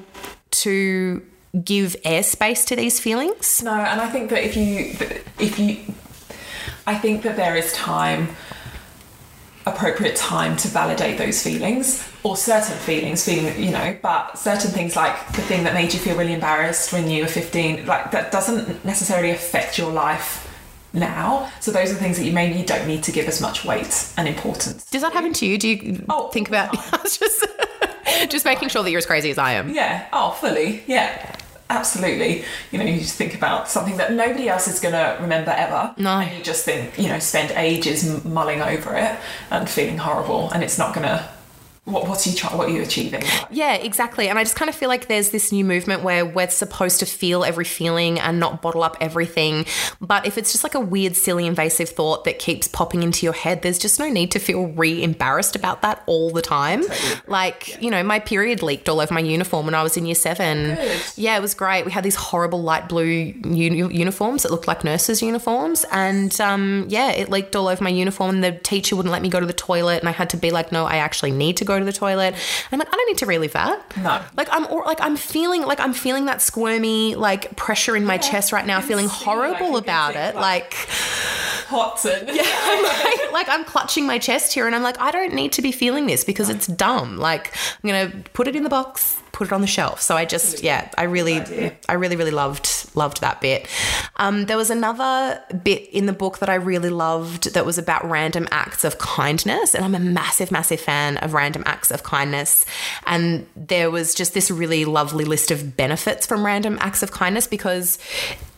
to 0.66 1.22
give 1.64 1.96
airspace 2.04 2.66
to 2.70 2.76
these 2.76 3.00
feelings. 3.00 3.62
No, 3.62 3.76
and 3.92 4.02
I 4.02 4.10
think 4.10 4.32
that 4.32 4.44
if 4.44 4.58
you, 4.58 4.74
if 5.38 5.60
you, 5.60 5.78
I 6.88 6.96
think 6.96 7.22
that 7.22 7.36
there 7.36 7.56
is 7.56 7.72
time, 7.74 8.30
appropriate 9.68 10.16
time 10.16 10.58
to 10.58 10.68
validate 10.68 11.20
those 11.20 11.44
feelings 11.44 12.04
or 12.24 12.36
certain 12.36 12.78
feelings, 12.80 13.24
feeling, 13.24 13.64
you 13.64 13.70
know, 13.70 13.96
but 14.02 14.40
certain 14.40 14.72
things 14.72 14.96
like 14.96 15.16
the 15.34 15.44
thing 15.44 15.64
that 15.66 15.76
made 15.76 15.94
you 15.94 16.00
feel 16.00 16.18
really 16.18 16.34
embarrassed 16.34 16.92
when 16.92 17.08
you 17.08 17.22
were 17.22 17.30
15, 17.30 17.86
like 17.86 18.10
that 18.10 18.32
doesn't 18.32 18.84
necessarily 18.84 19.30
affect 19.30 19.78
your 19.78 19.92
life 19.92 20.43
now. 20.94 21.52
So 21.60 21.72
those 21.72 21.92
are 21.92 21.96
things 21.96 22.18
that 22.18 22.24
you 22.26 22.32
maybe 22.34 22.64
don't 22.64 22.88
need 22.88 23.04
to 23.04 23.12
give 23.12 23.28
as 23.28 23.42
much 23.42 23.66
weight 23.66 24.12
and 24.18 24.28
importance. 24.28 24.90
Does 24.90 25.02
that 25.02 25.14
happen 25.14 25.34
to 25.34 25.46
you? 25.46 25.58
Do 25.58 25.68
you 25.68 26.06
Oh, 26.10 26.28
think 26.30 26.48
about 26.48 26.74
just 27.04 27.46
just 28.30 28.46
making 28.46 28.70
sure 28.70 28.84
that 28.84 28.92
you're 28.92 29.00
as 29.00 29.06
crazy 29.06 29.30
as 29.32 29.38
I 29.38 29.54
am? 29.54 29.74
Yeah. 29.74 30.08
Oh, 30.14 30.32
fully. 30.32 30.84
Yeah. 30.88 31.36
Absolutely. 31.70 32.44
You 32.72 32.78
know, 32.80 32.86
you 32.86 33.00
just 33.00 33.16
think 33.16 33.34
about 33.34 33.68
something 33.68 33.98
that 33.98 34.12
nobody 34.14 34.48
else 34.48 34.68
is 34.68 34.80
going 34.80 34.94
to 34.94 35.18
remember 35.22 35.50
ever. 35.52 35.96
No. 35.98 36.20
And 36.20 36.38
you 36.38 36.44
just 36.44 36.66
think, 36.66 37.00
you 37.00 37.08
know, 37.08 37.18
spend 37.20 37.52
ages 37.52 38.24
mulling 38.24 38.62
over 38.62 38.96
it 38.96 39.18
and 39.50 39.68
feeling 39.68 39.98
horrible, 39.98 40.52
and 40.52 40.64
it's 40.64 40.78
not 40.78 40.94
going 40.94 41.08
to. 41.08 41.28
What, 41.86 42.08
what's 42.08 42.26
you 42.26 42.34
try, 42.34 42.56
What 42.56 42.70
are 42.70 42.72
you 42.72 42.82
achieving? 42.82 43.24
Yeah, 43.52 43.76
exactly. 43.76 44.30
And 44.30 44.40
I 44.40 44.44
just 44.44 44.56
kind 44.56 44.70
of 44.70 44.76
feel 44.76 44.88
like 44.88 45.10
there's 45.10 45.32
this 45.32 45.52
new 45.52 45.66
movement 45.66 46.02
where 46.02 46.26
we're 46.26 46.50
supposed 46.50 47.00
to 47.02 47.06
feel 47.06 47.44
every 47.44 47.66
feeling 47.66 48.22
and 48.22 48.40
not 48.40 48.62
bottle 48.62 48.84
up 48.84 48.96
everything. 49.02 49.66
But 50.00 50.26
if 50.26 50.38
it's 50.38 50.54
just 50.54 50.64
like 50.64 50.76
a 50.76 50.80
weird, 50.80 51.18
silly, 51.18 51.46
invasive 51.46 51.90
thought 51.90 52.24
that 52.24 52.40
keeps 52.40 52.70
popping 52.70 53.04
into 53.04 53.26
your 53.26 53.34
head, 53.34 53.64
there's 53.64 53.78
just 53.78 54.00
no 54.00 54.10
need 54.10 54.32
to 54.32 54.40
feel 54.40 54.68
re 54.68 55.04
embarrassed 55.04 55.58
about 55.58 55.82
that 55.82 56.04
all 56.06 56.30
the 56.30 56.42
time. 56.42 56.84
Like, 57.28 57.82
you 57.82 57.92
know, 57.92 58.02
my 58.02 58.20
period 58.20 58.64
leaked 58.64 58.88
all 58.88 59.02
over 59.02 59.14
my 59.14 59.20
uniform 59.20 59.66
when 59.66 59.76
I 59.76 59.84
was 59.84 59.98
in 59.98 60.06
year 60.06 60.16
seven. 60.16 60.76
Good. 60.76 61.02
Yeah, 61.18 61.36
it 61.36 61.42
was 61.42 61.54
great. 61.54 61.86
We 61.86 61.92
had 61.92 62.06
these 62.06 62.16
horrible 62.16 62.64
light 62.64 62.88
blue 62.88 63.04
uni- 63.04 63.94
uniforms 63.94 64.44
that 64.44 64.52
looked 64.54 64.70
like 64.70 64.86
nurses' 64.86 65.22
uniforms. 65.22 65.84
And 65.92 66.40
um, 66.40 66.86
yeah, 66.88 67.12
it 67.12 67.30
leaked 67.30 67.58
all 67.58 67.68
over 67.68 67.84
my 67.84 67.90
uniform. 67.90 68.36
And 68.36 68.44
the 68.44 68.54
teacher 68.54 68.96
wouldn't 68.96 69.12
let 69.12 69.22
me 69.22 69.28
go 69.28 69.42
to 69.42 69.46
the 69.46 69.52
toilet. 69.52 70.00
And 70.00 70.08
I 70.08 70.14
had 70.14 70.30
to 70.30 70.38
be 70.38 70.50
like, 70.50 70.72
no, 70.72 70.86
I 70.86 70.96
actually 70.96 71.32
need 71.32 71.58
to 71.58 71.66
go 71.66 71.73
to 71.80 71.86
the 71.86 71.94
toilet. 71.94 72.34
And 72.34 72.40
I'm 72.72 72.80
like, 72.80 72.88
I 72.88 72.92
don't 72.98 73.08
need 73.08 73.18
to 73.20 73.26
relive 73.26 73.54
that. 73.54 73.98
No. 73.98 74.22
Like 74.38 74.48
I'm 74.52 74.66
or 74.68 74.84
like 74.86 75.02
I'm 75.02 75.16
feeling 75.16 75.64
like 75.64 75.80
I'm 75.80 75.94
feeling 75.94 76.26
that 76.26 76.42
squirmy 76.42 77.16
like 77.16 77.56
pressure 77.56 77.96
in 77.96 78.06
my 78.06 78.18
chest 78.18 78.52
right 78.52 78.66
now, 78.66 78.82
feeling 78.82 79.08
horrible 79.08 79.78
about 79.78 80.16
it. 80.16 80.36
like- 80.36 80.74
Like 80.74 80.74
I'm 82.30 82.84
like, 82.84 83.32
like 83.32 83.50
I'm 83.50 83.64
clutching 83.66 84.06
my 84.06 84.20
chest 84.20 84.54
here 84.54 84.68
and 84.68 84.76
I'm 84.76 84.84
like, 84.84 85.00
I 85.00 85.12
don't 85.12 85.34
need 85.34 85.54
to 85.54 85.62
be 85.62 85.72
feeling 85.72 86.06
this 86.08 86.24
because 86.24 86.50
it's 86.50 86.68
dumb. 86.68 87.18
Like 87.18 87.54
I'm 87.84 87.90
gonna 87.90 88.24
put 88.34 88.48
it 88.48 88.56
in 88.56 88.64
the 88.64 88.70
box, 88.70 89.20
put 89.34 89.48
it 89.48 89.54
on 89.54 89.60
the 89.60 89.68
shelf. 89.68 90.02
So 90.02 90.16
I 90.16 90.24
just 90.24 90.64
yeah, 90.64 90.90
I 90.98 91.04
really. 91.04 91.74
I 91.90 91.94
really, 91.94 92.16
really 92.16 92.32
loved 92.32 92.90
loved 92.96 93.22
that 93.22 93.42
bit. 93.42 93.68
Um, 94.16 94.46
there 94.46 94.58
was 94.58 94.70
another 94.70 95.42
bit 95.64 95.90
in 95.90 96.06
the 96.06 96.14
book 96.14 96.40
that 96.40 96.50
I 96.50 96.56
really 96.56 96.90
loved 96.90 97.54
that 97.54 97.66
was 97.66 97.78
about 97.78 98.10
random 98.10 98.48
acts 98.52 98.84
of 98.84 98.98
kindness, 99.00 99.76
and 99.76 99.84
I'm 99.84 99.96
a 99.96 100.00
massive, 100.00 100.52
massive 100.52 100.80
fan 100.80 101.18
of 101.18 101.34
random 101.34 101.64
acts 101.66 101.92
of 101.92 102.04
kindness. 102.04 102.66
And 103.06 103.46
there 103.56 103.92
was 103.92 104.16
just 104.16 104.34
this 104.34 104.50
really 104.50 104.86
lovely 104.86 105.26
list 105.26 105.52
of 105.52 105.76
benefits 105.76 106.26
from 106.26 106.46
random 106.46 106.78
acts 106.80 107.04
of 107.04 107.12
kindness 107.12 107.48
because 107.48 108.00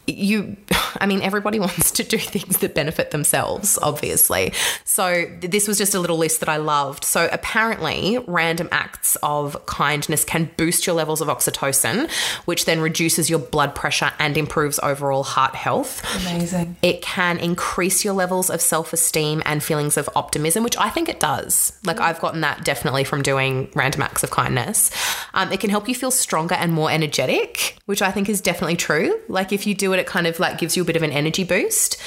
you 0.08 0.56
i 1.02 1.06
mean 1.06 1.22
everybody 1.22 1.60
wants 1.66 1.92
to 1.92 2.04
do 2.04 2.18
things 2.18 2.58
that 2.60 2.74
benefit 2.76 3.12
themselves 3.12 3.78
obviously 3.82 4.54
so 4.84 5.26
this 5.42 5.68
was 5.68 5.78
just 5.78 5.94
a 5.94 6.00
little 6.00 6.18
list 6.18 6.40
that 6.40 6.50
i 6.50 6.58
loved 6.58 7.04
so 7.04 7.30
apparently 7.32 8.18
random 8.28 8.68
acts 8.72 9.16
of 9.24 9.66
kindness 9.66 10.24
can 10.24 10.50
boost 10.58 10.86
your 10.86 10.96
levels 10.96 11.22
of 11.22 11.28
oxytocin 11.28 12.10
which 12.46 12.66
then 12.66 12.80
reduces 12.80 13.30
your 13.30 13.40
blood 13.40 13.76
pressure 13.76 14.12
and 14.20 14.38
improves 14.38 14.80
overall 14.80 15.24
heart 15.24 15.56
health 15.56 16.04
amazing. 16.22 16.76
it 16.82 17.02
can 17.02 17.38
increase 17.40 18.04
your 18.04 18.14
levels 18.14 18.50
of 18.50 18.62
self 18.62 18.94
esteem 18.94 19.42
and 19.46 19.64
feelings 19.64 19.98
of 19.98 20.10
optimism, 20.16 20.64
which 20.64 20.78
I 20.78 20.90
think 20.90 21.10
it 21.10 21.20
does. 21.20 21.78
Like, 21.86 22.00
I've 22.00 22.20
gotten 22.20 22.42
that 22.42 22.66
definitely 22.66 23.04
from 23.04 23.22
doing 23.22 23.70
random 23.76 24.02
acts 24.02 24.24
of 24.24 24.32
kindness. 24.32 24.92
Um, 25.34 25.52
it 25.52 25.60
can 25.60 25.70
help 25.70 25.88
you 25.88 25.96
feel 25.96 26.12
stronger 26.12 26.56
and 26.56 26.74
more 26.74 26.92
energetic, 26.92 27.78
which 27.86 28.02
I 28.02 28.12
think 28.12 28.30
is 28.30 28.42
definitely 28.42 28.76
true. 28.76 29.20
Like, 29.28 29.52
if 29.52 29.68
you 29.68 29.76
do 29.76 29.94
it, 29.96 30.06
it 30.06 30.08
kind 30.08 30.28
of 30.28 30.40
like 30.40 30.58
gives 30.58 30.78
you 30.78 30.84
a 30.84 30.86
bit 30.86 30.96
of 30.96 31.04
an 31.04 31.12
energy 31.12 31.44
boost. 31.44 31.98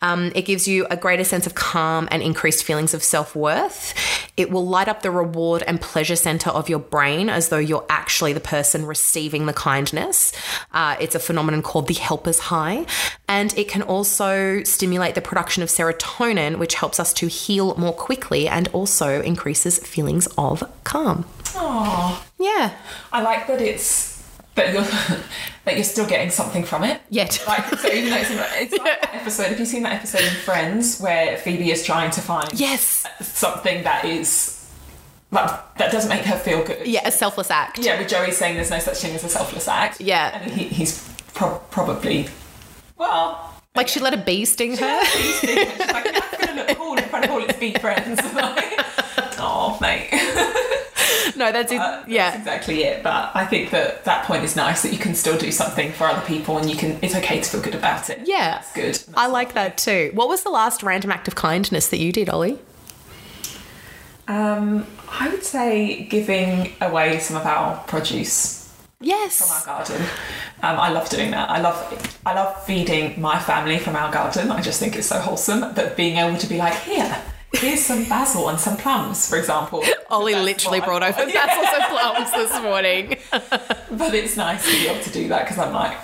Um, 0.00 0.32
it 0.34 0.42
gives 0.42 0.66
you 0.66 0.86
a 0.90 0.96
greater 0.96 1.24
sense 1.24 1.46
of 1.46 1.54
calm 1.54 2.08
and 2.10 2.22
increased 2.22 2.64
feelings 2.64 2.94
of 2.94 3.02
self 3.02 3.36
worth. 3.36 3.94
It 4.36 4.50
will 4.50 4.66
light 4.66 4.88
up 4.88 5.02
the 5.02 5.10
reward 5.10 5.62
and 5.66 5.80
pleasure 5.80 6.16
center 6.16 6.50
of 6.50 6.68
your 6.68 6.78
brain 6.78 7.28
as 7.28 7.50
though 7.50 7.58
you're 7.58 7.84
actually 7.90 8.32
the 8.32 8.40
person 8.40 8.86
receiving 8.86 9.46
the 9.46 9.52
kindness. 9.52 10.32
Uh, 10.72 10.96
it's 11.00 11.14
a 11.14 11.20
phenomenon 11.20 11.62
called 11.62 11.88
the 11.88 11.94
helper's 11.94 12.38
high. 12.38 12.86
And 13.28 13.56
it 13.58 13.68
can 13.68 13.82
also 13.82 14.62
stimulate 14.64 15.14
the 15.14 15.20
production 15.20 15.62
of 15.62 15.68
serotonin, 15.68 16.58
which 16.58 16.74
helps 16.74 16.98
us 16.98 17.12
to 17.14 17.26
heal 17.28 17.74
more 17.76 17.92
quickly 17.92 18.48
and 18.48 18.68
also 18.68 19.20
increases 19.22 19.78
feelings 19.78 20.26
of 20.38 20.64
calm. 20.84 21.24
Oh, 21.54 22.24
Yeah. 22.38 22.74
I 23.12 23.22
like 23.22 23.46
that 23.46 23.60
it's 23.60 24.11
that 24.54 24.72
you're 24.72 24.82
that 25.64 25.74
you're 25.74 25.84
still 25.84 26.06
getting 26.06 26.30
something 26.30 26.64
from 26.64 26.84
it. 26.84 27.00
Yet. 27.10 27.42
Like 27.48 27.66
so, 27.78 27.88
even 27.88 28.10
though 28.10 28.16
it's, 28.18 28.30
it's 28.30 28.72
like 28.78 29.00
that 29.00 29.14
episode. 29.14 29.46
Have 29.48 29.58
you 29.58 29.64
seen 29.66 29.82
that 29.84 29.92
episode 29.94 30.22
in 30.22 30.30
Friends 30.34 31.00
where 31.00 31.36
Phoebe 31.38 31.70
is 31.70 31.84
trying 31.84 32.10
to 32.12 32.20
find 32.20 32.48
Yes. 32.58 33.06
something 33.20 33.82
that 33.84 34.04
is 34.04 34.58
like 35.30 35.48
that 35.76 35.90
doesn't 35.92 36.08
make 36.10 36.22
her 36.22 36.38
feel 36.38 36.62
good? 36.64 36.86
Yeah, 36.86 37.06
a 37.06 37.10
selfless 37.12 37.50
act. 37.50 37.78
Yeah, 37.78 37.98
with 37.98 38.08
Joey 38.08 38.30
saying 38.32 38.56
there's 38.56 38.70
no 38.70 38.78
such 38.78 38.98
thing 38.98 39.14
as 39.14 39.24
a 39.24 39.28
selfless 39.28 39.68
act. 39.68 40.00
Yeah. 40.00 40.38
and 40.40 40.50
he, 40.52 40.64
he's 40.64 41.08
pro- 41.34 41.58
probably 41.70 42.28
well. 42.96 43.48
Like 43.74 43.88
she 43.88 44.00
let 44.00 44.12
a 44.12 44.18
bee 44.18 44.44
sting 44.44 44.76
her. 44.76 45.04
She's 45.06 45.42
like, 45.78 46.12
that's 46.12 46.44
gonna 46.46 46.64
look 46.66 46.68
cool 46.76 46.98
in 46.98 47.04
front 47.04 47.24
of 47.24 47.30
all 47.30 47.42
its 47.42 47.58
bee 47.58 47.72
friends. 47.74 48.20
Like, 48.34 48.80
oh, 49.38 49.78
mate. 49.80 50.08
No, 51.42 51.52
that's 51.52 51.72
it. 51.72 51.78
That's 51.78 52.08
yeah. 52.08 52.38
exactly 52.38 52.84
it. 52.84 53.02
But 53.02 53.32
I 53.34 53.44
think 53.44 53.70
that 53.70 54.04
that 54.04 54.24
point 54.26 54.44
is 54.44 54.54
nice 54.54 54.82
that 54.82 54.92
you 54.92 54.98
can 54.98 55.14
still 55.14 55.36
do 55.36 55.50
something 55.50 55.90
for 55.92 56.06
other 56.06 56.24
people 56.26 56.58
and 56.58 56.70
you 56.70 56.76
can. 56.76 56.98
It's 57.02 57.16
okay 57.16 57.40
to 57.40 57.50
feel 57.50 57.60
good 57.60 57.74
about 57.74 58.10
it. 58.10 58.20
Yeah. 58.24 58.52
that's 58.52 58.72
good. 58.72 59.14
I 59.16 59.26
like 59.26 59.54
that 59.54 59.76
too. 59.76 60.10
What 60.14 60.28
was 60.28 60.44
the 60.44 60.50
last 60.50 60.82
random 60.82 61.10
act 61.10 61.26
of 61.26 61.34
kindness 61.34 61.88
that 61.88 61.98
you 61.98 62.12
did, 62.12 62.28
Ollie? 62.28 62.58
Um, 64.28 64.86
I 65.08 65.28
would 65.28 65.42
say 65.42 66.04
giving 66.04 66.72
away 66.80 67.18
some 67.18 67.36
of 67.36 67.44
our 67.44 67.82
produce 67.88 68.72
yes 69.00 69.38
from 69.38 69.50
our 69.50 69.78
garden. 69.78 70.06
Um, 70.62 70.78
I 70.78 70.90
love 70.92 71.08
doing 71.08 71.32
that. 71.32 71.50
I 71.50 71.60
love 71.60 72.20
I 72.24 72.34
love 72.34 72.64
feeding 72.64 73.20
my 73.20 73.40
family 73.40 73.78
from 73.78 73.96
our 73.96 74.12
garden. 74.12 74.52
I 74.52 74.62
just 74.62 74.78
think 74.78 74.94
it's 74.94 75.08
so 75.08 75.18
wholesome. 75.18 75.74
But 75.74 75.96
being 75.96 76.18
able 76.18 76.38
to 76.38 76.46
be 76.46 76.56
like, 76.56 76.74
here, 76.74 77.20
here's 77.54 77.80
some 77.84 78.04
basil 78.08 78.48
and 78.48 78.58
some 78.58 78.76
plums, 78.76 79.28
for 79.28 79.36
example. 79.36 79.84
Ollie 80.10 80.34
literally 80.34 80.80
brought 80.80 81.02
over 81.02 81.24
Yeah. 81.28 81.46
basil 81.46 81.64
and 81.64 81.84
plums 81.90 82.30
this 82.32 82.62
morning. 82.62 83.16
But 83.98 84.14
it's 84.14 84.36
nice 84.38 84.64
to 84.64 84.70
be 84.72 84.88
able 84.88 85.02
to 85.02 85.10
do 85.10 85.28
that 85.28 85.42
because 85.44 85.58
I'm 85.58 85.72
like, 85.74 85.96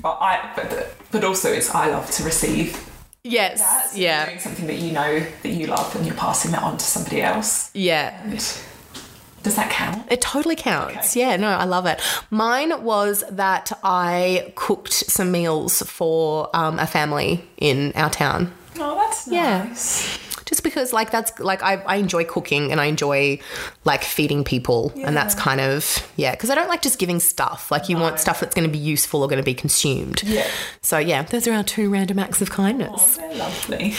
but 0.00 0.16
I 0.20 0.50
but 0.56 0.94
but 1.10 1.24
also 1.24 1.52
it's 1.52 1.74
I 1.74 1.88
love 1.88 2.10
to 2.12 2.24
receive. 2.24 2.88
Yes. 3.22 3.60
That. 3.60 3.90
So 3.90 3.98
yeah. 3.98 4.26
doing 4.26 4.38
something 4.38 4.66
that 4.66 4.76
you 4.78 4.92
know 4.92 5.20
that 5.42 5.48
you 5.50 5.66
love 5.66 5.94
and 5.94 6.06
you're 6.06 6.14
passing 6.16 6.52
that 6.52 6.62
on 6.62 6.78
to 6.78 6.84
somebody 6.84 7.20
else. 7.20 7.70
Yeah. 7.74 8.18
And 8.22 8.32
does 9.42 9.56
that 9.56 9.70
count? 9.70 10.10
It 10.10 10.20
totally 10.22 10.56
counts. 10.56 11.14
Okay. 11.16 11.20
Yeah, 11.20 11.36
no, 11.36 11.48
I 11.48 11.64
love 11.64 11.84
it. 11.86 12.00
Mine 12.30 12.82
was 12.82 13.22
that 13.30 13.70
I 13.84 14.52
cooked 14.56 14.92
some 14.92 15.30
meals 15.30 15.82
for 15.82 16.48
um, 16.54 16.78
a 16.78 16.86
family 16.86 17.44
in 17.58 17.92
our 17.94 18.10
town. 18.10 18.52
Oh, 18.78 18.94
that's 18.96 19.26
nice. 19.26 20.16
Yeah. 20.16 20.22
Just 20.48 20.62
because, 20.62 20.94
like, 20.94 21.10
that's 21.10 21.38
like 21.38 21.62
I, 21.62 21.74
I 21.74 21.96
enjoy 21.96 22.24
cooking 22.24 22.72
and 22.72 22.80
I 22.80 22.86
enjoy 22.86 23.38
like 23.84 24.02
feeding 24.02 24.44
people, 24.44 24.92
and 24.96 25.14
that's 25.14 25.34
kind 25.34 25.60
of 25.60 26.10
yeah. 26.16 26.30
Because 26.30 26.48
I 26.48 26.54
don't 26.54 26.68
like 26.68 26.80
just 26.80 26.98
giving 26.98 27.20
stuff. 27.20 27.70
Like, 27.70 27.90
you 27.90 27.98
want 27.98 28.18
stuff 28.18 28.40
that's 28.40 28.54
going 28.54 28.66
to 28.66 28.72
be 28.72 28.78
useful 28.78 29.22
or 29.22 29.28
going 29.28 29.40
to 29.40 29.44
be 29.44 29.52
consumed. 29.52 30.22
Yeah. 30.22 30.46
So 30.80 30.96
yeah, 30.96 31.22
those 31.24 31.46
are 31.46 31.52
our 31.52 31.62
two 31.64 31.90
random 31.90 32.18
acts 32.18 32.40
of 32.40 32.48
kindness. 32.50 33.18
Oh, 33.20 33.28
they're 33.28 33.36
lovely. 33.36 33.94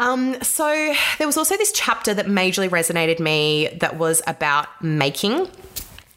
Um, 0.00 0.42
so 0.42 0.94
there 1.18 1.26
was 1.26 1.36
also 1.36 1.56
this 1.56 1.70
chapter 1.72 2.12
that 2.14 2.26
majorly 2.26 2.68
resonated 2.68 3.20
me 3.20 3.68
that 3.80 3.96
was 3.96 4.22
about 4.26 4.66
making. 4.82 5.48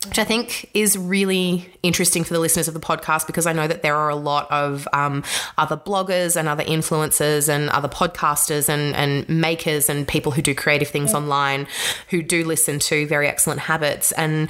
Which 0.08 0.18
I 0.18 0.24
think 0.24 0.70
is 0.74 0.98
really 0.98 1.70
interesting 1.84 2.24
for 2.24 2.34
the 2.34 2.40
listeners 2.40 2.70
of 2.70 2.74
the 2.74 2.80
podcast 2.80 3.28
because 3.28 3.46
I 3.46 3.52
know 3.52 3.68
that 3.68 3.82
there 3.82 3.98
are 3.98 4.08
a 4.08 4.16
lot 4.16 4.50
of 4.50 4.88
um, 4.94 5.26
other 5.58 5.76
bloggers 5.76 6.38
and 6.38 6.48
other 6.48 6.64
influencers 6.64 7.50
and 7.50 7.70
other 7.70 7.90
podcasters 7.90 8.70
and, 8.70 8.96
and 8.96 9.28
makers 9.28 9.90
and 9.90 10.08
people 10.08 10.32
who 10.32 10.42
do 10.42 10.56
creative 10.56 10.88
things 10.88 11.14
online 11.14 11.68
who 12.10 12.22
do 12.22 12.46
listen 12.46 12.80
to 12.80 13.08
Very 13.08 13.28
Excellent 13.28 13.60
Habits. 13.60 14.14
And 14.14 14.50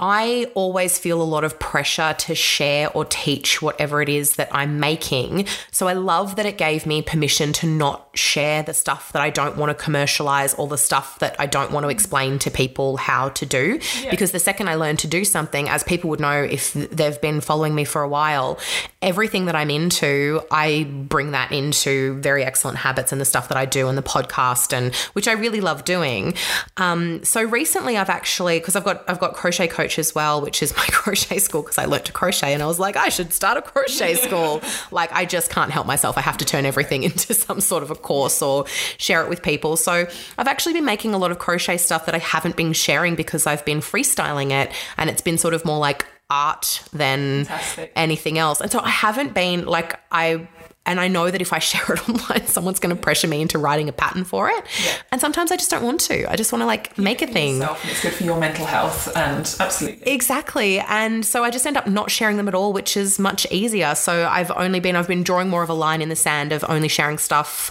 I 0.00 0.50
always 0.54 0.98
feel 0.98 1.20
a 1.20 1.24
lot 1.24 1.44
of 1.44 1.58
pressure 1.58 2.14
to 2.20 2.34
share 2.34 2.90
or 2.92 3.04
teach 3.04 3.60
whatever 3.60 4.00
it 4.00 4.08
is 4.08 4.36
that 4.36 4.48
I'm 4.50 4.80
making. 4.80 5.46
So 5.72 5.88
I 5.88 5.92
love 5.92 6.36
that 6.36 6.46
it 6.46 6.56
gave 6.56 6.86
me 6.86 7.02
permission 7.02 7.52
to 7.54 7.66
not 7.66 8.08
share 8.14 8.62
the 8.62 8.72
stuff 8.72 9.12
that 9.12 9.20
I 9.20 9.28
don't 9.28 9.58
want 9.58 9.76
to 9.76 9.84
commercialize 9.84 10.54
or 10.54 10.68
the 10.68 10.78
stuff 10.78 11.18
that 11.18 11.36
I 11.38 11.44
don't 11.44 11.70
want 11.70 11.84
to 11.84 11.90
explain 11.90 12.38
to 12.40 12.50
people 12.50 12.96
how 12.96 13.28
to 13.30 13.44
do. 13.44 13.78
Because 14.10 14.32
the 14.32 14.38
second 14.38 14.68
I 14.68 14.74
learn 14.74 14.85
to 14.96 15.08
do 15.08 15.24
something, 15.24 15.68
as 15.68 15.82
people 15.82 16.10
would 16.10 16.20
know 16.20 16.42
if 16.42 16.72
they've 16.72 17.20
been 17.20 17.40
following 17.40 17.74
me 17.74 17.84
for 17.84 18.02
a 18.02 18.08
while, 18.08 18.58
everything 19.02 19.46
that 19.46 19.54
I'm 19.54 19.70
into, 19.70 20.42
I 20.50 20.84
bring 20.84 21.30
that 21.30 21.52
into 21.52 22.20
very 22.20 22.44
excellent 22.44 22.78
habits 22.78 23.12
and 23.12 23.20
the 23.20 23.24
stuff 23.24 23.48
that 23.48 23.56
I 23.56 23.64
do 23.64 23.88
and 23.88 23.96
the 23.96 24.02
podcast 24.02 24.72
and 24.72 24.94
which 25.12 25.28
I 25.28 25.32
really 25.32 25.60
love 25.60 25.84
doing. 25.84 26.34
Um, 26.76 27.22
so 27.24 27.42
recently 27.42 27.96
I've 27.96 28.10
actually 28.10 28.58
because 28.58 28.74
I've 28.76 28.84
got 28.84 29.04
I've 29.08 29.20
got 29.20 29.34
crochet 29.34 29.68
coach 29.68 29.98
as 29.98 30.14
well, 30.14 30.40
which 30.40 30.62
is 30.62 30.76
my 30.76 30.86
crochet 30.86 31.38
school 31.38 31.62
because 31.62 31.78
I 31.78 31.84
learnt 31.84 32.06
to 32.06 32.12
crochet 32.12 32.52
and 32.52 32.62
I 32.62 32.66
was 32.66 32.78
like, 32.78 32.96
I 32.96 33.08
should 33.08 33.32
start 33.32 33.56
a 33.56 33.62
crochet 33.62 34.14
school. 34.26 34.60
like 34.90 35.12
I 35.12 35.24
just 35.24 35.50
can't 35.50 35.70
help 35.70 35.86
myself. 35.86 36.18
I 36.18 36.22
have 36.22 36.36
to 36.38 36.44
turn 36.44 36.66
everything 36.66 37.02
into 37.04 37.34
some 37.34 37.60
sort 37.60 37.82
of 37.82 37.90
a 37.90 37.94
course 37.94 38.42
or 38.42 38.66
share 38.98 39.22
it 39.22 39.28
with 39.28 39.42
people. 39.42 39.76
So 39.76 40.06
I've 40.38 40.48
actually 40.48 40.72
been 40.74 40.84
making 40.84 41.14
a 41.14 41.18
lot 41.18 41.30
of 41.30 41.38
crochet 41.38 41.76
stuff 41.76 42.06
that 42.06 42.14
I 42.14 42.18
haven't 42.18 42.56
been 42.56 42.72
sharing 42.72 43.14
because 43.14 43.46
I've 43.46 43.64
been 43.64 43.80
freestyling 43.80 44.50
it 44.50 44.72
and 44.96 45.10
it's 45.10 45.22
been 45.22 45.38
sort 45.38 45.54
of 45.54 45.64
more 45.64 45.78
like 45.78 46.06
art 46.30 46.82
than 46.92 47.44
Fantastic. 47.44 47.92
anything 47.96 48.38
else. 48.38 48.60
And 48.60 48.70
so 48.70 48.80
I 48.80 48.88
haven't 48.88 49.34
been 49.34 49.66
like 49.66 49.98
I 50.10 50.48
and 50.86 51.00
I 51.00 51.08
know 51.08 51.30
that 51.30 51.42
if 51.42 51.52
I 51.52 51.58
share 51.66 51.94
it 51.94 52.08
online, 52.08 52.46
someone's 52.46 52.78
going 52.78 52.94
to 52.94 53.00
pressure 53.00 53.28
me 53.28 53.42
into 53.42 53.58
writing 53.58 53.88
a 53.88 53.92
pattern 53.92 54.24
for 54.24 54.48
it. 54.48 54.64
And 55.12 55.20
sometimes 55.20 55.52
I 55.52 55.56
just 55.56 55.70
don't 55.70 55.82
want 55.82 56.00
to. 56.02 56.30
I 56.30 56.36
just 56.36 56.52
want 56.52 56.62
to 56.62 56.66
like 56.66 56.96
make 56.96 57.20
a 57.22 57.26
thing. 57.26 57.60
It's 57.62 58.02
good 58.02 58.12
for 58.12 58.24
your 58.24 58.38
mental 58.38 58.66
health 58.66 59.14
and 59.16 59.54
absolutely. 59.60 60.10
Exactly. 60.10 60.78
And 60.80 61.24
so 61.24 61.44
I 61.44 61.50
just 61.50 61.66
end 61.66 61.76
up 61.76 61.86
not 61.86 62.10
sharing 62.10 62.36
them 62.36 62.48
at 62.48 62.54
all, 62.54 62.72
which 62.72 62.96
is 62.96 63.18
much 63.18 63.46
easier. 63.50 63.94
So 63.94 64.26
I've 64.26 64.50
only 64.52 64.80
been 64.80 64.96
I've 64.96 65.08
been 65.08 65.22
drawing 65.22 65.48
more 65.48 65.62
of 65.62 65.68
a 65.68 65.74
line 65.74 66.00
in 66.00 66.08
the 66.08 66.16
sand 66.16 66.52
of 66.52 66.64
only 66.68 66.88
sharing 66.88 67.18
stuff 67.18 67.70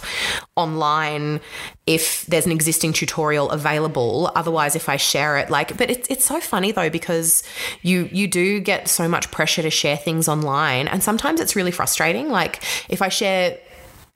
online 0.56 1.40
if 1.86 2.26
there's 2.26 2.46
an 2.46 2.52
existing 2.52 2.92
tutorial 2.92 3.50
available. 3.50 4.30
Otherwise 4.34 4.76
if 4.76 4.88
I 4.88 4.96
share 4.96 5.38
it 5.38 5.50
like 5.50 5.76
but 5.76 5.90
it's 5.90 6.08
it's 6.08 6.24
so 6.24 6.40
funny 6.40 6.72
though 6.72 6.90
because 6.90 7.42
you 7.82 8.08
you 8.12 8.28
do 8.28 8.60
get 8.60 8.88
so 8.88 9.08
much 9.08 9.30
pressure 9.30 9.62
to 9.62 9.70
share 9.70 9.96
things 9.96 10.28
online 10.28 10.88
and 10.88 11.02
sometimes 11.02 11.40
it's 11.40 11.56
really 11.56 11.70
frustrating. 11.70 12.28
Like 12.28 12.62
if 12.88 13.02
I 13.02 13.05
share 13.08 13.58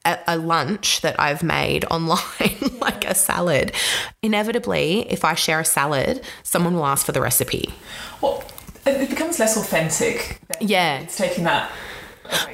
a, 0.05 0.19
a 0.27 0.39
lunch 0.39 1.01
that 1.03 1.19
I've 1.19 1.43
made 1.43 1.85
online, 1.87 2.79
like 2.81 3.05
a 3.05 3.15
salad, 3.15 3.73
inevitably, 4.23 5.11
if 5.11 5.25
I 5.25 5.35
share 5.35 5.61
a 5.61 5.65
salad, 5.65 6.23
someone 6.43 6.75
will 6.75 6.87
ask 6.87 7.05
for 7.05 7.13
the 7.13 7.21
recipe. 7.21 7.75
Well, 8.21 8.45
it 8.87 9.01
it 9.03 9.11
becomes 9.11 9.39
less 9.39 9.57
authentic. 9.57 10.41
Yeah. 10.61 11.01
It's 11.01 11.17
taking 11.17 11.45
that 11.45 11.71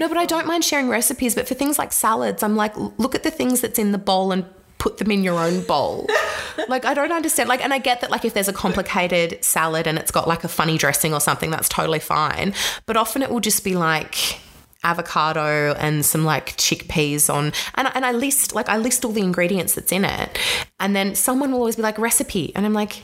No, 0.01 0.09
but 0.09 0.17
I 0.17 0.27
don't 0.27 0.47
mind 0.47 0.65
sharing 0.65 0.89
recipes. 0.89 1.35
But 1.35 1.47
for 1.47 1.55
things 1.55 1.79
like 1.79 1.93
salads, 1.93 2.43
I'm 2.43 2.57
like, 2.57 2.77
look 2.99 3.15
at 3.15 3.23
the 3.23 3.31
things 3.31 3.61
that's 3.61 3.79
in 3.79 3.93
the 3.93 3.99
bowl 3.99 4.33
and 4.33 4.45
put 4.79 4.99
them 4.99 5.11
in 5.11 5.23
your 5.23 5.39
own 5.39 5.63
bowl. 5.63 6.07
like 6.69 6.85
I 6.85 6.95
don't 6.95 7.13
understand. 7.13 7.49
Like, 7.49 7.63
and 7.63 7.73
I 7.73 7.79
get 7.79 8.01
that 8.01 8.11
like 8.11 8.25
if 8.25 8.35
there's 8.35 8.49
a 8.49 8.53
complicated 8.53 9.45
salad 9.45 9.87
and 9.87 9.99
it's 9.99 10.11
got 10.11 10.27
like 10.27 10.45
a 10.45 10.49
funny 10.49 10.79
dressing 10.79 11.15
or 11.15 11.21
something, 11.21 11.51
that's 11.51 11.69
totally 11.69 12.01
fine. 12.01 12.55
But 12.87 12.97
often 12.97 13.23
it 13.23 13.31
will 13.31 13.41
just 13.41 13.65
be 13.65 13.77
like 13.77 14.41
avocado 14.85 15.75
and 15.75 16.05
some 16.05 16.25
like 16.25 16.57
chickpeas 16.57 17.33
on 17.33 17.53
and, 17.75 17.91
and 17.95 18.05
I 18.05 18.13
list 18.13 18.55
like 18.55 18.69
I 18.69 18.77
list 18.77 19.05
all 19.05 19.13
the 19.13 19.23
ingredients 19.23 19.75
that's 19.75 19.93
in 19.93 20.05
it. 20.05 20.39
And 20.81 20.95
then 20.95 21.15
someone 21.15 21.53
will 21.53 21.59
always 21.61 21.77
be 21.77 21.83
like 21.83 21.99
recipe. 21.99 22.55
And 22.55 22.67
I'm 22.67 22.73
like, 22.73 23.03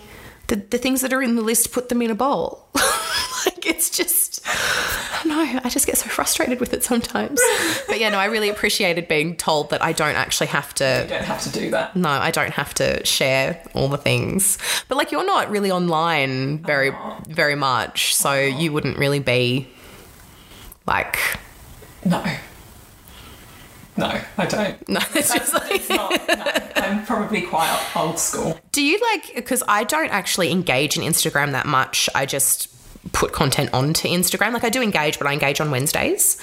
the, 0.48 0.56
the 0.56 0.78
things 0.78 1.00
that 1.00 1.12
are 1.12 1.22
in 1.22 1.36
the 1.36 1.42
list, 1.42 1.72
put 1.72 1.88
them 1.88 2.02
in 2.02 2.10
a 2.10 2.14
bowl. 2.14 2.68
like 3.46 3.64
it's 3.66 3.90
just 3.90 4.40
I 4.44 5.20
don't 5.24 5.28
know, 5.28 5.60
I 5.64 5.68
just 5.68 5.86
get 5.86 5.96
so 5.96 6.08
frustrated 6.08 6.60
with 6.60 6.72
it 6.72 6.84
sometimes. 6.84 7.40
But 7.88 8.00
yeah, 8.00 8.10
no, 8.10 8.18
I 8.18 8.26
really 8.26 8.48
appreciated 8.48 9.08
being 9.08 9.36
told 9.36 9.70
that 9.70 9.82
I 9.82 9.92
don't 9.92 10.16
actually 10.16 10.48
have 10.48 10.74
to 10.74 11.00
You 11.04 11.08
don't 11.08 11.24
have 11.24 11.42
to 11.42 11.50
do 11.50 11.70
that. 11.70 11.96
no, 11.96 12.08
I 12.08 12.30
don't 12.30 12.52
have 12.52 12.74
to 12.74 13.04
share 13.04 13.62
all 13.74 13.88
the 13.88 13.98
things. 13.98 14.58
But 14.88 14.96
like 14.96 15.12
you're 15.12 15.26
not 15.26 15.50
really 15.50 15.70
online 15.70 16.58
very 16.58 16.92
very 17.28 17.54
much, 17.54 18.14
so 18.14 18.34
you 18.34 18.72
wouldn't 18.72 18.98
really 18.98 19.20
be 19.20 19.68
like 20.86 21.18
No. 22.04 22.24
No, 23.96 24.20
I 24.38 24.46
don't. 24.46 24.88
no, 24.88 25.00
it's 25.14 25.34
just 25.34 25.52
like 25.52 25.70
It's 25.72 25.88
not. 25.90 26.10
No, 26.28 26.42
I'm 26.76 27.04
probably 27.04 27.42
quite 27.42 27.78
old 27.94 28.18
school. 28.18 28.58
Do 28.72 28.82
you 28.82 28.98
like 29.12 29.34
because 29.34 29.62
I 29.68 29.84
don't 29.84 30.10
actually 30.10 30.50
engage 30.50 30.96
in 30.96 31.02
Instagram 31.02 31.52
that 31.52 31.66
much. 31.66 32.08
I 32.14 32.24
just 32.24 32.68
put 33.12 33.32
content 33.32 33.68
onto 33.74 34.08
Instagram. 34.08 34.54
Like 34.54 34.64
I 34.64 34.70
do 34.70 34.80
engage, 34.80 35.18
but 35.18 35.26
I 35.26 35.34
engage 35.34 35.60
on 35.60 35.70
Wednesdays. 35.70 36.38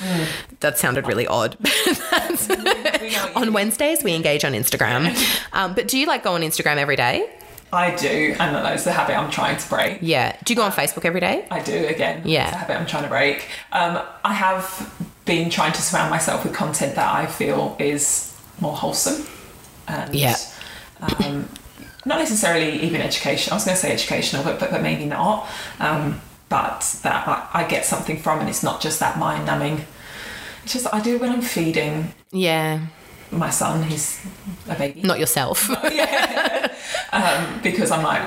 That 0.59 0.77
sounded 0.77 1.07
really 1.07 1.25
odd. 1.25 1.57
We 1.63 3.15
on 3.35 3.53
Wednesdays, 3.53 4.03
we 4.03 4.13
engage 4.13 4.43
on 4.45 4.53
Instagram. 4.53 5.15
Um, 5.51 5.73
but 5.73 5.87
do 5.87 5.97
you 5.97 6.05
like 6.05 6.23
go 6.23 6.33
on 6.35 6.41
Instagram 6.41 6.77
every 6.77 6.95
day? 6.95 7.27
I 7.73 7.95
do, 7.95 8.35
and 8.39 8.55
that's 8.55 8.83
the 8.83 8.91
habit 8.91 9.17
I'm 9.17 9.31
trying 9.31 9.57
to 9.57 9.67
break. 9.69 9.97
Yeah. 10.01 10.37
Do 10.43 10.53
you 10.53 10.55
go 10.55 10.61
on 10.63 10.71
Facebook 10.71 11.05
every 11.05 11.19
day? 11.19 11.47
I 11.49 11.59
do 11.61 11.85
again. 11.85 12.21
Yeah. 12.23 12.45
It's 12.47 12.55
a 12.55 12.57
habit 12.59 12.79
I'm 12.79 12.85
trying 12.85 13.03
to 13.03 13.09
break. 13.09 13.47
Um, 13.71 13.99
I 14.23 14.33
have 14.33 15.08
been 15.29 15.49
trying 15.51 15.71
to 15.73 15.81
surround 15.81 16.09
myself 16.09 16.43
with 16.43 16.53
content 16.55 16.95
that 16.95 17.13
I 17.21 17.27
feel 17.27 17.75
is 17.79 18.35
more 18.59 18.75
wholesome. 18.75 19.27
And, 19.87 20.13
Yeah. 20.15 20.35
Um, 21.01 21.47
not 22.03 22.17
necessarily 22.17 22.71
even 22.81 22.99
education. 23.01 23.51
I 23.53 23.55
was 23.55 23.63
going 23.65 23.75
to 23.75 23.81
say 23.81 23.91
educational, 23.93 24.43
but, 24.43 24.59
but, 24.59 24.71
but 24.71 24.81
maybe 24.81 25.05
not. 25.05 25.47
Um, 25.79 26.19
but 26.49 26.79
that 27.03 27.27
I, 27.27 27.47
I 27.61 27.63
get 27.67 27.85
something 27.85 28.17
from, 28.17 28.39
and 28.39 28.49
it's 28.49 28.63
not 28.63 28.81
just 28.81 28.99
that 29.01 29.19
mind 29.19 29.45
numbing. 29.45 29.85
It's 30.63 30.73
just 30.73 30.87
I 30.91 30.99
do 30.99 31.19
when 31.19 31.29
I'm 31.29 31.41
feeding 31.43 32.13
Yeah. 32.31 32.87
my 33.31 33.51
son. 33.51 33.83
He's 33.83 34.19
a 34.67 34.73
baby. 34.75 35.01
Not 35.03 35.19
yourself. 35.19 35.69
um, 37.13 37.59
because 37.61 37.91
I'm 37.91 38.03
like, 38.03 38.23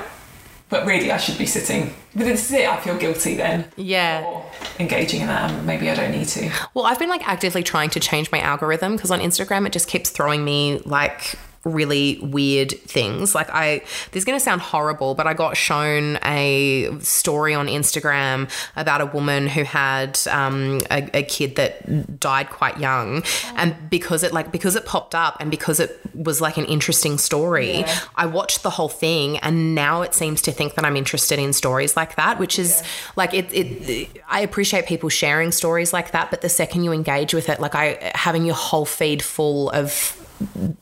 but 0.72 0.86
really 0.86 1.12
I 1.12 1.18
should 1.18 1.36
be 1.36 1.44
sitting. 1.44 1.92
But 2.16 2.24
this 2.24 2.46
is 2.46 2.52
it. 2.52 2.66
I 2.66 2.80
feel 2.80 2.96
guilty 2.96 3.34
then. 3.34 3.66
Yeah. 3.76 4.22
For 4.22 4.80
engaging 4.80 5.20
in 5.20 5.26
that, 5.26 5.50
and 5.50 5.66
maybe 5.66 5.90
I 5.90 5.94
don't 5.94 6.10
need 6.10 6.26
to. 6.28 6.50
Well, 6.72 6.86
I've 6.86 6.98
been 6.98 7.10
like 7.10 7.28
actively 7.28 7.62
trying 7.62 7.90
to 7.90 8.00
change 8.00 8.32
my 8.32 8.40
algorithm 8.40 8.96
because 8.96 9.10
on 9.10 9.20
Instagram 9.20 9.66
it 9.66 9.72
just 9.72 9.86
keeps 9.86 10.08
throwing 10.08 10.44
me 10.44 10.80
like 10.86 11.36
really 11.64 12.18
weird 12.22 12.72
things. 12.80 13.34
Like 13.34 13.48
I 13.50 13.78
this 14.10 14.22
is 14.22 14.24
going 14.24 14.38
to 14.38 14.44
sound 14.44 14.60
horrible, 14.60 15.14
but 15.14 15.26
I 15.26 15.34
got 15.34 15.56
shown 15.56 16.18
a 16.24 16.90
story 17.00 17.54
on 17.54 17.66
Instagram 17.66 18.50
about 18.76 19.00
a 19.00 19.06
woman 19.06 19.46
who 19.46 19.62
had 19.62 20.18
um, 20.30 20.80
a, 20.90 21.08
a 21.18 21.22
kid 21.22 21.56
that 21.56 22.18
died 22.18 22.50
quite 22.50 22.78
young, 22.78 23.22
and 23.56 23.74
because 23.90 24.22
it 24.22 24.32
like 24.32 24.50
because 24.50 24.76
it 24.76 24.86
popped 24.86 25.14
up 25.14 25.36
and 25.40 25.50
because 25.50 25.80
it 25.80 26.00
was 26.14 26.40
like 26.40 26.56
an 26.56 26.64
interesting 26.64 27.18
story, 27.18 27.84
I 28.16 28.26
watched 28.26 28.62
the 28.62 28.70
whole 28.70 28.88
thing, 28.88 29.38
and 29.38 29.74
now 29.74 30.02
it 30.02 30.14
seems 30.14 30.42
to 30.42 30.52
think 30.52 30.74
that 30.74 30.84
I'm 30.84 30.96
interested 30.96 31.38
in 31.38 31.52
stories 31.52 31.96
like 31.96 32.16
that, 32.16 32.38
which 32.38 32.58
is 32.58 32.82
like 33.16 33.34
it, 33.34 33.52
it. 33.52 34.22
I 34.28 34.40
appreciate 34.40 34.86
people 34.86 35.08
sharing 35.08 35.52
stories 35.52 35.92
like 35.92 36.10
that, 36.12 36.30
but 36.30 36.40
the 36.40 36.48
second 36.48 36.84
you 36.84 36.92
engage 36.92 37.34
with 37.34 37.48
it, 37.48 37.60
like 37.60 37.74
I 37.74 38.12
having 38.14 38.44
your 38.44 38.54
whole 38.54 38.84
feed 38.84 39.22
full 39.22 39.70
of 39.70 40.18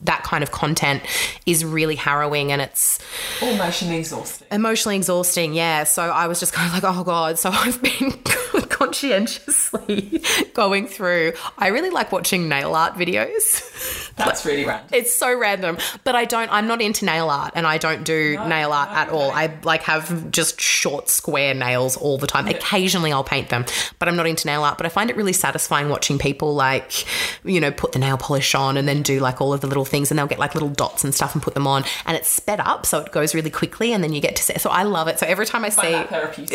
that 0.01 0.23
kind 0.23 0.43
of 0.43 0.51
content 0.51 1.03
is 1.45 1.63
really 1.65 1.95
harrowing 1.95 2.51
and 2.51 2.61
it's 2.61 2.99
Emotionally 3.41 3.97
exhausting. 3.97 4.47
emotionally 4.51 4.95
exhausting. 4.97 5.53
Yeah. 5.53 5.83
So 5.83 6.03
I 6.03 6.27
was 6.27 6.39
just 6.39 6.53
kind 6.53 6.67
of 6.67 6.73
like, 6.73 6.83
oh 6.95 7.03
God. 7.03 7.37
So 7.39 7.49
I've 7.53 7.81
been 7.81 8.11
conscientiously 8.69 10.23
going 10.53 10.87
through. 10.87 11.33
I 11.57 11.67
really 11.67 11.89
like 11.89 12.11
watching 12.11 12.49
nail 12.49 12.75
art 12.75 12.95
videos. 12.95 14.11
That's 14.15 14.45
really 14.45 14.65
random. 14.65 14.89
It's 14.93 15.15
so 15.15 15.37
random, 15.37 15.77
but 16.03 16.15
I 16.15 16.25
don't. 16.25 16.51
I'm 16.51 16.67
not 16.67 16.81
into 16.81 17.05
nail 17.05 17.29
art, 17.29 17.53
and 17.55 17.65
I 17.65 17.77
don't 17.77 18.03
do 18.03 18.33
nail 18.47 18.71
art 18.71 18.89
no, 18.89 18.95
at 18.95 19.09
all. 19.09 19.31
I 19.31 19.57
like 19.63 19.83
have 19.83 20.29
just 20.31 20.59
short 20.59 21.09
square 21.09 21.53
nails 21.53 21.97
all 21.97 22.17
the 22.17 22.27
time. 22.27 22.47
Occasionally, 22.47 23.11
I'll 23.11 23.23
paint 23.23 23.49
them, 23.49 23.65
but 23.99 24.07
I'm 24.07 24.15
not 24.15 24.27
into 24.27 24.47
nail 24.47 24.63
art. 24.63 24.77
But 24.77 24.85
I 24.85 24.89
find 24.89 25.09
it 25.09 25.15
really 25.15 25.33
satisfying 25.33 25.89
watching 25.89 26.19
people 26.19 26.53
like, 26.53 27.05
you 27.43 27.59
know, 27.59 27.71
put 27.71 27.93
the 27.93 27.99
nail 27.99 28.17
polish 28.17 28.53
on 28.53 28.77
and 28.77 28.87
then 28.87 29.01
do 29.01 29.19
like 29.19 29.41
all 29.41 29.50
of 29.53 29.61
the 29.61 29.67
little 29.67 29.85
things, 29.85 30.11
and 30.11 30.17
they'll 30.17 30.27
get 30.27 30.39
like 30.39 30.53
little 30.55 30.69
dots 30.69 31.03
and 31.03 31.13
stuff 31.13 31.33
and 31.33 31.41
put 31.43 31.53
them 31.53 31.67
on, 31.67 31.83
and 32.05 32.15
it's 32.17 32.27
sped 32.27 32.59
up, 32.59 32.85
so 32.85 32.99
it 32.99 33.11
goes 33.11 33.33
really 33.35 33.49
quickly, 33.49 33.93
and 33.93 34.03
then 34.03 34.13
you 34.13 34.21
get 34.21 34.35
to 34.37 34.43
see. 34.43 34.57
So 34.57 34.69
I 34.69 34.83
love 34.83 35.07
it. 35.07 35.19
So 35.19 35.25
every 35.25 35.45
time 35.45 35.63
I 35.65 35.69
see, 35.69 35.93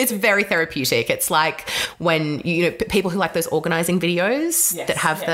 it's 0.01 0.13
very 0.13 0.45
therapeutic. 0.45 1.11
It's 1.11 1.31
like 1.31 1.69
when 1.99 2.41
you 2.41 2.65
know 2.65 2.71
p- 2.73 2.85
people 2.87 3.11
who 3.11 3.19
like 3.19 3.33
those 3.33 3.47
organizing 3.49 4.01
videos 4.01 4.75
Yes, 4.75 4.89
that 4.89 4.97
have 4.97 5.23
yes. 5.23 5.27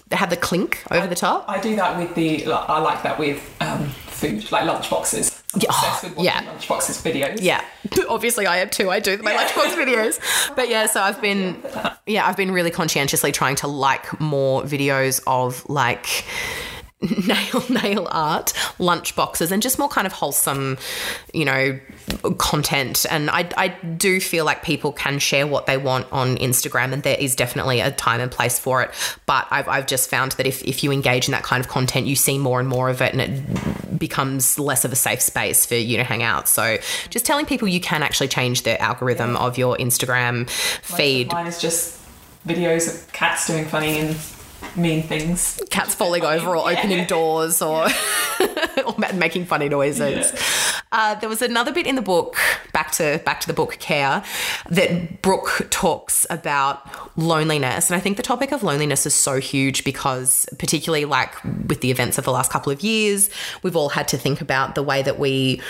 that 0.10 0.16
have 0.16 0.30
the 0.30 0.36
clink 0.36 0.82
over 0.90 1.06
the 1.06 1.14
top. 1.14 1.44
I 1.48 1.60
do 1.60 1.76
that 1.76 1.96
with 1.98 2.14
the. 2.14 2.44
like, 2.46 2.68
I 2.70 2.78
like 2.78 3.02
that 3.02 3.18
with 3.18 3.56
um, 3.60 3.86
food, 3.88 4.50
like 4.52 4.64
lunch 4.66 4.88
boxes. 4.90 5.38
I'm 5.54 5.60
Yeah, 5.60 6.00
with 6.02 6.18
yeah. 6.18 6.40
lunch 6.46 6.66
boxes 6.66 7.02
videos. 7.02 7.38
Yeah, 7.42 7.62
obviously 8.08 8.46
I 8.46 8.58
am 8.58 8.70
too. 8.70 8.88
I 8.90 9.00
do 9.00 9.18
my 9.18 9.32
lunchbox 9.34 9.74
videos, 9.76 10.54
but 10.56 10.68
yeah. 10.70 10.86
So 10.86 11.00
I've 11.02 11.20
been, 11.20 11.62
yeah, 12.06 12.26
I've 12.26 12.36
been 12.38 12.52
really 12.52 12.70
conscientiously 12.70 13.32
trying 13.32 13.56
to 13.56 13.66
like 13.66 14.18
more 14.18 14.62
videos 14.62 15.20
of 15.26 15.68
like 15.68 16.24
nail 17.26 17.64
nail 17.68 18.08
art 18.10 18.52
lunch 18.78 19.16
boxes 19.16 19.50
and 19.50 19.62
just 19.62 19.78
more 19.78 19.88
kind 19.88 20.06
of 20.06 20.12
wholesome 20.12 20.78
you 21.34 21.44
know 21.44 21.78
content. 22.38 23.04
And 23.10 23.30
I, 23.30 23.48
I 23.56 23.68
do 23.68 24.20
feel 24.20 24.44
like 24.44 24.62
people 24.62 24.92
can 24.92 25.18
share 25.18 25.46
what 25.46 25.66
they 25.66 25.76
want 25.76 26.06
on 26.12 26.36
instagram 26.36 26.92
and 26.92 27.02
there 27.02 27.16
is 27.18 27.34
definitely 27.34 27.80
a 27.80 27.90
time 27.90 28.20
and 28.20 28.30
place 28.30 28.58
for 28.58 28.82
it. 28.82 28.90
But 29.26 29.46
i've, 29.50 29.68
I've 29.68 29.86
just 29.86 30.08
found 30.08 30.32
that 30.32 30.46
if, 30.46 30.62
if 30.62 30.84
you 30.84 30.92
engage 30.92 31.26
in 31.26 31.32
that 31.32 31.42
kind 31.42 31.60
of 31.64 31.68
content 31.68 32.06
you 32.06 32.16
see 32.16 32.38
more 32.38 32.60
and 32.60 32.68
more 32.68 32.88
of 32.88 33.00
it 33.00 33.12
and 33.12 33.20
it 33.20 33.98
becomes 33.98 34.58
less 34.58 34.84
of 34.84 34.92
a 34.92 34.96
safe 34.96 35.20
space 35.20 35.66
for 35.66 35.74
you 35.74 35.96
to 35.96 36.04
hang 36.04 36.22
out. 36.22 36.48
So 36.48 36.78
just 37.10 37.24
telling 37.24 37.46
people 37.46 37.68
you 37.68 37.80
can 37.80 38.02
actually 38.02 38.28
change 38.28 38.62
the 38.62 38.80
algorithm 38.80 39.36
of 39.36 39.58
your 39.58 39.76
instagram 39.76 40.48
feed. 40.50 41.32
Mine 41.32 41.46
is 41.46 41.60
just 41.60 42.00
videos 42.46 42.92
of 42.92 43.12
cats 43.12 43.46
doing 43.46 43.64
funny 43.64 43.98
and 43.98 44.16
mean 44.76 45.02
things. 45.02 45.60
cats 45.70 45.94
falling 45.94 46.24
over 46.24 46.56
or 46.56 46.70
opening 46.70 47.06
doors 47.06 47.62
or, 47.62 47.88
or 48.86 48.94
making 49.14 49.44
funny 49.46 49.68
noises. 49.68 50.32
Uh, 50.92 51.14
there 51.16 51.28
was 51.28 51.40
another 51.42 51.72
bit 51.72 51.86
in 51.86 51.94
the 51.94 52.02
book, 52.02 52.36
back 52.72 52.92
to 52.92 53.20
back 53.24 53.40
to 53.40 53.46
the 53.46 53.54
book 53.54 53.78
Care, 53.78 54.22
that 54.68 55.22
Brooke 55.22 55.66
talks 55.70 56.26
about 56.28 56.86
loneliness, 57.18 57.90
and 57.90 57.96
I 57.96 58.00
think 58.00 58.16
the 58.16 58.22
topic 58.22 58.52
of 58.52 58.62
loneliness 58.62 59.06
is 59.06 59.14
so 59.14 59.40
huge 59.40 59.84
because, 59.84 60.46
particularly 60.58 61.04
like 61.06 61.42
with 61.44 61.80
the 61.80 61.90
events 61.90 62.18
of 62.18 62.24
the 62.24 62.32
last 62.32 62.50
couple 62.50 62.72
of 62.72 62.82
years, 62.82 63.30
we've 63.62 63.76
all 63.76 63.88
had 63.88 64.06
to 64.08 64.18
think 64.18 64.40
about 64.40 64.74
the 64.74 64.82
way 64.82 65.02
that 65.02 65.18
we 65.18 65.60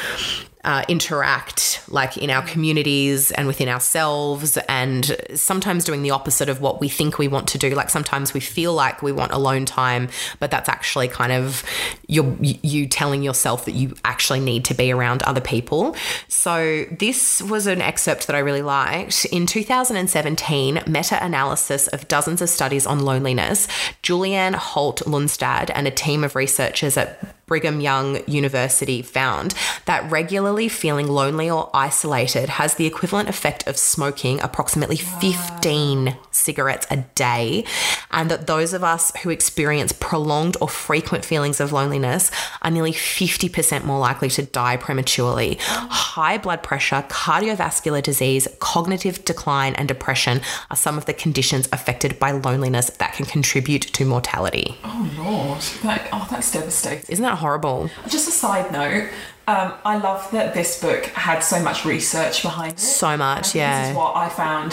uh, 0.64 0.84
interact 0.88 1.82
like 1.88 2.16
in 2.16 2.30
our 2.30 2.42
communities 2.42 3.32
and 3.32 3.46
within 3.48 3.68
ourselves 3.68 4.56
and 4.68 5.16
sometimes 5.34 5.84
doing 5.84 6.02
the 6.02 6.10
opposite 6.10 6.48
of 6.48 6.60
what 6.60 6.80
we 6.80 6.88
think 6.88 7.18
we 7.18 7.26
want 7.26 7.48
to 7.48 7.58
do. 7.58 7.70
Like 7.70 7.90
sometimes 7.90 8.32
we 8.32 8.40
feel 8.40 8.72
like 8.72 9.02
we 9.02 9.10
want 9.10 9.32
alone 9.32 9.64
time 9.64 10.08
but 10.38 10.50
that's 10.50 10.68
actually 10.68 11.08
kind 11.08 11.32
of 11.32 11.64
you 12.06 12.36
you 12.40 12.86
telling 12.86 13.22
yourself 13.22 13.64
that 13.64 13.72
you 13.72 13.94
actually 14.04 14.40
need 14.40 14.64
to 14.66 14.74
be 14.74 14.92
around 14.92 15.22
other 15.24 15.40
people. 15.40 15.96
So 16.28 16.84
this 16.90 17.42
was 17.42 17.66
an 17.66 17.82
excerpt 17.82 18.28
that 18.28 18.36
I 18.36 18.40
really 18.40 18.62
liked. 18.62 19.24
In 19.26 19.46
2017 19.46 20.82
meta-analysis 20.86 21.88
of 21.88 22.06
dozens 22.06 22.40
of 22.40 22.48
studies 22.48 22.86
on 22.86 23.00
loneliness 23.00 23.66
Julianne 24.02 24.54
Holt 24.54 25.02
Lunstad 25.06 25.70
and 25.74 25.88
a 25.88 25.90
team 25.90 26.22
of 26.22 26.36
researchers 26.36 26.96
at 26.96 27.41
Brigham 27.52 27.82
Young 27.82 28.26
University 28.26 29.02
found 29.02 29.52
that 29.84 30.10
regularly 30.10 30.70
feeling 30.70 31.06
lonely 31.06 31.50
or 31.50 31.68
isolated 31.74 32.48
has 32.48 32.76
the 32.76 32.86
equivalent 32.86 33.28
effect 33.28 33.66
of 33.66 33.76
smoking 33.76 34.40
approximately 34.40 34.96
15 34.96 36.16
cigarettes 36.30 36.86
a 36.90 36.96
day, 37.14 37.66
and 38.10 38.30
that 38.30 38.46
those 38.46 38.72
of 38.72 38.82
us 38.82 39.12
who 39.22 39.28
experience 39.28 39.92
prolonged 39.92 40.56
or 40.62 40.68
frequent 40.68 41.26
feelings 41.26 41.60
of 41.60 41.74
loneliness 41.74 42.30
are 42.62 42.70
nearly 42.70 42.92
50% 42.92 43.84
more 43.84 43.98
likely 43.98 44.30
to 44.30 44.44
die 44.44 44.78
prematurely. 44.78 45.58
High 45.60 46.38
blood 46.38 46.62
pressure, 46.62 47.04
cardiovascular 47.10 48.02
disease, 48.02 48.48
cognitive 48.60 49.26
decline, 49.26 49.74
and 49.74 49.86
depression 49.88 50.40
are 50.70 50.76
some 50.76 50.96
of 50.96 51.04
the 51.04 51.12
conditions 51.12 51.68
affected 51.70 52.18
by 52.18 52.30
loneliness 52.30 52.88
that 52.96 53.12
can 53.12 53.26
contribute 53.26 53.82
to 53.82 54.06
mortality. 54.06 54.74
Oh 54.84 55.10
lord, 55.18 55.60
that, 55.82 56.08
oh 56.14 56.26
that's 56.30 56.50
devastating. 56.50 57.04
Isn't 57.10 57.24
that 57.24 57.41
horrible? 57.42 57.90
Just 58.08 58.28
a 58.28 58.30
side 58.30 58.72
note, 58.72 59.10
um, 59.46 59.74
I 59.84 59.98
love 59.98 60.30
that 60.30 60.54
this 60.54 60.80
book 60.80 61.04
had 61.06 61.40
so 61.40 61.62
much 61.62 61.84
research 61.84 62.42
behind 62.42 62.74
it. 62.74 62.80
So 62.80 63.16
much, 63.16 63.54
yeah. 63.54 63.82
This 63.82 63.90
is 63.90 63.96
what 63.96 64.16
I 64.16 64.28
found 64.28 64.72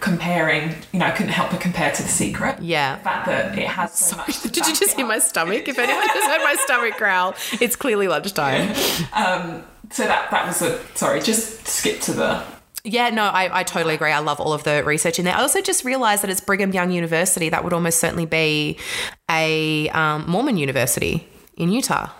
comparing. 0.00 0.74
You 0.92 0.98
know, 0.98 1.06
I 1.06 1.12
couldn't 1.12 1.32
help 1.32 1.50
but 1.50 1.60
compare 1.60 1.92
to 1.92 2.02
The 2.02 2.08
Secret. 2.08 2.60
Yeah. 2.60 2.96
The 2.96 3.02
fact 3.04 3.26
that 3.26 3.58
it 3.58 3.66
has 3.66 3.94
so 3.94 4.16
much. 4.16 4.42
Did 4.42 4.66
you 4.66 4.74
just 4.74 4.96
hear 4.96 5.06
my 5.06 5.18
stomach? 5.18 5.66
If 5.68 5.78
anyone 5.78 6.08
has 6.08 6.24
heard 6.24 6.44
my 6.44 6.56
stomach 6.64 6.96
growl, 6.98 7.34
it's 7.60 7.76
clearly 7.76 8.08
lunchtime. 8.08 8.74
Um, 9.14 9.62
so 9.90 10.04
that 10.04 10.30
that 10.30 10.46
was 10.46 10.60
a 10.60 10.80
sorry. 10.96 11.20
Just 11.20 11.68
skip 11.68 12.00
to 12.02 12.12
the. 12.12 12.42
Yeah, 12.82 13.10
no, 13.10 13.24
I, 13.24 13.60
I 13.60 13.62
totally 13.62 13.94
agree. 13.94 14.10
I 14.10 14.18
love 14.18 14.40
all 14.40 14.52
of 14.52 14.64
the 14.64 14.82
research 14.84 15.18
in 15.18 15.24
there. 15.24 15.34
I 15.34 15.40
also 15.40 15.60
just 15.60 15.84
realized 15.84 16.22
that 16.22 16.30
it's 16.30 16.40
Brigham 16.40 16.72
Young 16.72 16.90
University. 16.90 17.48
That 17.48 17.64
would 17.64 17.72
almost 17.72 18.00
certainly 18.00 18.26
be 18.26 18.76
a 19.30 19.88
um, 19.90 20.28
Mormon 20.28 20.56
university 20.56 21.26
in 21.56 21.70
Utah. 21.70 22.10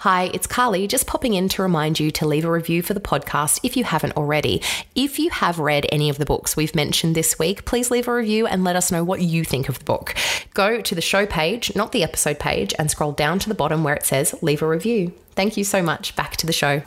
Hi, 0.00 0.24
it's 0.34 0.46
Carly, 0.46 0.86
just 0.86 1.06
popping 1.06 1.34
in 1.34 1.48
to 1.50 1.62
remind 1.62 1.98
you 1.98 2.10
to 2.10 2.26
leave 2.26 2.44
a 2.44 2.50
review 2.50 2.82
for 2.82 2.92
the 2.92 3.00
podcast 3.00 3.60
if 3.62 3.76
you 3.76 3.84
haven't 3.84 4.16
already. 4.16 4.60
If 4.94 5.18
you 5.18 5.30
have 5.30 5.58
read 5.58 5.86
any 5.90 6.10
of 6.10 6.18
the 6.18 6.26
books 6.26 6.56
we've 6.56 6.74
mentioned 6.74 7.14
this 7.14 7.38
week, 7.38 7.64
please 7.64 7.90
leave 7.90 8.08
a 8.08 8.14
review 8.14 8.46
and 8.46 8.64
let 8.64 8.76
us 8.76 8.92
know 8.92 9.04
what 9.04 9.22
you 9.22 9.44
think 9.44 9.68
of 9.68 9.78
the 9.78 9.84
book. 9.84 10.14
Go 10.52 10.80
to 10.80 10.94
the 10.94 11.00
show 11.00 11.26
page, 11.26 11.74
not 11.74 11.92
the 11.92 12.02
episode 12.02 12.38
page, 12.38 12.74
and 12.78 12.90
scroll 12.90 13.12
down 13.12 13.38
to 13.38 13.48
the 13.48 13.54
bottom 13.54 13.82
where 13.82 13.94
it 13.94 14.04
says 14.04 14.34
leave 14.42 14.62
a 14.62 14.68
review. 14.68 15.12
Thank 15.30 15.56
you 15.56 15.64
so 15.64 15.80
much. 15.82 16.14
Back 16.16 16.36
to 16.38 16.46
the 16.46 16.52
show. 16.52 16.82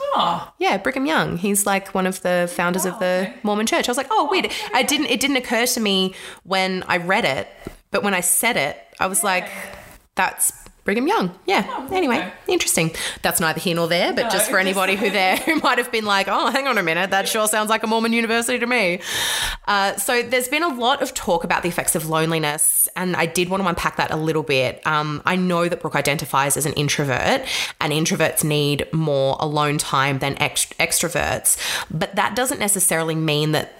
Oh, 0.00 0.52
Yeah, 0.58 0.78
Brigham 0.78 1.06
Young. 1.06 1.36
He's 1.36 1.66
like 1.66 1.94
one 1.94 2.06
of 2.06 2.22
the 2.22 2.50
founders 2.52 2.86
of 2.86 2.94
oh, 2.94 2.98
the 2.98 3.32
Mormon 3.42 3.66
Church. 3.66 3.88
I 3.88 3.90
was 3.90 3.98
like, 3.98 4.08
oh, 4.10 4.26
weird. 4.30 4.46
Oh, 4.50 4.68
I 4.72 4.82
didn't. 4.82 5.06
It 5.06 5.20
didn't 5.20 5.36
occur 5.36 5.66
to 5.66 5.80
me 5.80 6.14
when 6.44 6.82
I 6.88 6.96
read 6.96 7.24
it, 7.24 7.46
but 7.90 8.02
when 8.02 8.14
I 8.14 8.20
said 8.20 8.56
it, 8.56 8.76
I 8.98 9.06
was 9.06 9.22
like, 9.22 9.48
that's 10.16 10.52
Brigham 10.88 11.06
Young. 11.06 11.38
Yeah. 11.44 11.86
Anyway, 11.92 12.16
okay. 12.16 12.32
interesting. 12.46 12.92
That's 13.20 13.40
neither 13.40 13.60
here 13.60 13.74
nor 13.74 13.88
there, 13.88 14.14
but 14.14 14.22
No, 14.22 14.30
just 14.30 14.48
for 14.50 14.58
anybody 14.58 14.96
who 14.96 15.10
there 15.20 15.36
who 15.36 15.60
might 15.60 15.76
have 15.76 15.92
been 15.92 16.06
like, 16.06 16.28
oh, 16.28 16.50
hang 16.50 16.66
on 16.66 16.78
a 16.78 16.82
minute, 16.82 17.10
that 17.10 17.28
sure 17.28 17.46
sounds 17.46 17.68
like 17.68 17.82
a 17.82 17.86
Mormon 17.86 18.14
university 18.14 18.58
to 18.58 18.66
me. 18.66 19.02
Uh, 19.66 19.96
so 19.96 20.22
there's 20.22 20.48
been 20.48 20.62
a 20.62 20.74
lot 20.74 21.02
of 21.02 21.12
talk 21.12 21.44
about 21.44 21.62
the 21.62 21.68
effects 21.68 21.94
of 21.94 22.08
loneliness, 22.08 22.88
and 22.96 23.16
I 23.16 23.26
did 23.26 23.50
want 23.50 23.62
to 23.62 23.68
unpack 23.68 23.96
that 23.96 24.10
a 24.10 24.16
little 24.16 24.42
bit. 24.42 24.80
Um, 24.86 25.20
I 25.26 25.36
know 25.36 25.68
that 25.68 25.82
Brooke 25.82 25.94
identifies 25.94 26.56
as 26.56 26.64
an 26.64 26.72
introvert, 26.72 27.46
and 27.82 27.92
introverts 27.92 28.42
need 28.42 28.90
more 28.90 29.36
alone 29.40 29.76
time 29.76 30.20
than 30.20 30.36
ext- 30.36 30.74
extroverts, 30.76 31.58
but 31.90 32.14
that 32.14 32.34
doesn't 32.34 32.60
necessarily 32.60 33.14
mean 33.14 33.52
that 33.52 33.74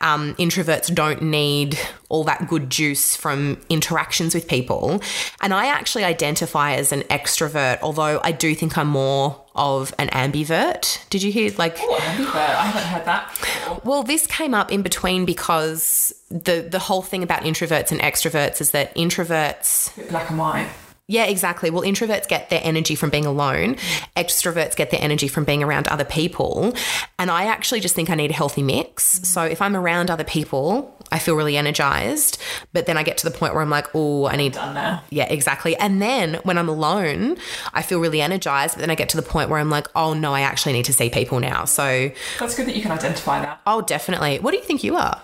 um, 0.00 0.34
introverts 0.34 0.94
don't 0.94 1.22
need 1.22 1.78
all 2.08 2.24
that 2.24 2.48
good 2.48 2.70
juice 2.70 3.16
from 3.16 3.60
interactions 3.68 4.34
with 4.34 4.46
people. 4.46 5.00
And 5.40 5.52
I 5.52 5.66
actually 5.66 6.04
identify 6.04 6.74
as 6.74 6.92
an 6.92 7.02
extrovert, 7.02 7.78
although 7.82 8.20
I 8.22 8.32
do 8.32 8.54
think 8.54 8.78
I'm 8.78 8.88
more 8.88 9.42
of 9.54 9.94
an 9.98 10.08
ambivert. 10.08 11.08
Did 11.08 11.22
you 11.22 11.32
hear 11.32 11.52
like 11.58 11.78
what 11.78 12.00
ambivert? 12.02 12.34
I 12.34 12.66
haven't 12.66 12.88
heard 12.88 13.04
that. 13.06 13.30
Before. 13.30 13.80
well, 13.84 14.02
this 14.02 14.26
came 14.26 14.54
up 14.54 14.70
in 14.70 14.82
between 14.82 15.24
because 15.24 16.14
the 16.30 16.66
the 16.68 16.78
whole 16.78 17.02
thing 17.02 17.22
about 17.22 17.42
introverts 17.42 17.90
and 17.90 18.00
extroverts 18.00 18.60
is 18.60 18.72
that 18.72 18.94
introverts 18.94 20.08
black 20.10 20.30
and 20.30 20.38
white. 20.38 20.68
Yeah, 21.08 21.24
exactly. 21.24 21.70
Well, 21.70 21.82
introverts 21.82 22.26
get 22.26 22.50
their 22.50 22.60
energy 22.64 22.96
from 22.96 23.10
being 23.10 23.26
alone. 23.26 23.76
Extroverts 24.16 24.74
get 24.74 24.90
their 24.90 25.00
energy 25.00 25.28
from 25.28 25.44
being 25.44 25.62
around 25.62 25.86
other 25.86 26.04
people. 26.04 26.74
And 27.18 27.30
I 27.30 27.44
actually 27.44 27.78
just 27.80 27.94
think 27.94 28.10
I 28.10 28.16
need 28.16 28.30
a 28.30 28.34
healthy 28.34 28.62
mix. 28.62 29.04
So 29.28 29.42
if 29.42 29.62
I'm 29.62 29.76
around 29.76 30.10
other 30.10 30.24
people, 30.24 30.92
I 31.12 31.20
feel 31.20 31.36
really 31.36 31.56
energized. 31.56 32.40
But 32.72 32.86
then 32.86 32.96
I 32.96 33.04
get 33.04 33.18
to 33.18 33.28
the 33.30 33.36
point 33.36 33.54
where 33.54 33.62
I'm 33.62 33.70
like, 33.70 33.86
oh, 33.94 34.26
I 34.26 34.34
need. 34.34 34.54
Done 34.54 34.74
now. 34.74 35.04
Yeah, 35.10 35.26
exactly. 35.30 35.76
And 35.76 36.02
then 36.02 36.34
when 36.42 36.58
I'm 36.58 36.68
alone, 36.68 37.36
I 37.72 37.82
feel 37.82 38.00
really 38.00 38.20
energized. 38.20 38.74
But 38.74 38.80
then 38.80 38.90
I 38.90 38.96
get 38.96 39.08
to 39.10 39.16
the 39.16 39.22
point 39.22 39.48
where 39.48 39.60
I'm 39.60 39.70
like, 39.70 39.86
oh, 39.94 40.12
no, 40.12 40.34
I 40.34 40.40
actually 40.40 40.72
need 40.72 40.86
to 40.86 40.92
see 40.92 41.08
people 41.08 41.38
now. 41.38 41.66
So, 41.66 42.10
That's 42.40 42.56
good 42.56 42.66
that 42.66 42.74
you 42.74 42.82
can 42.82 42.90
identify 42.90 43.40
that. 43.42 43.60
oh, 43.66 43.80
definitely. 43.80 44.40
What 44.40 44.50
do 44.50 44.56
you 44.56 44.64
think 44.64 44.82
you 44.82 44.96
are? 44.96 45.22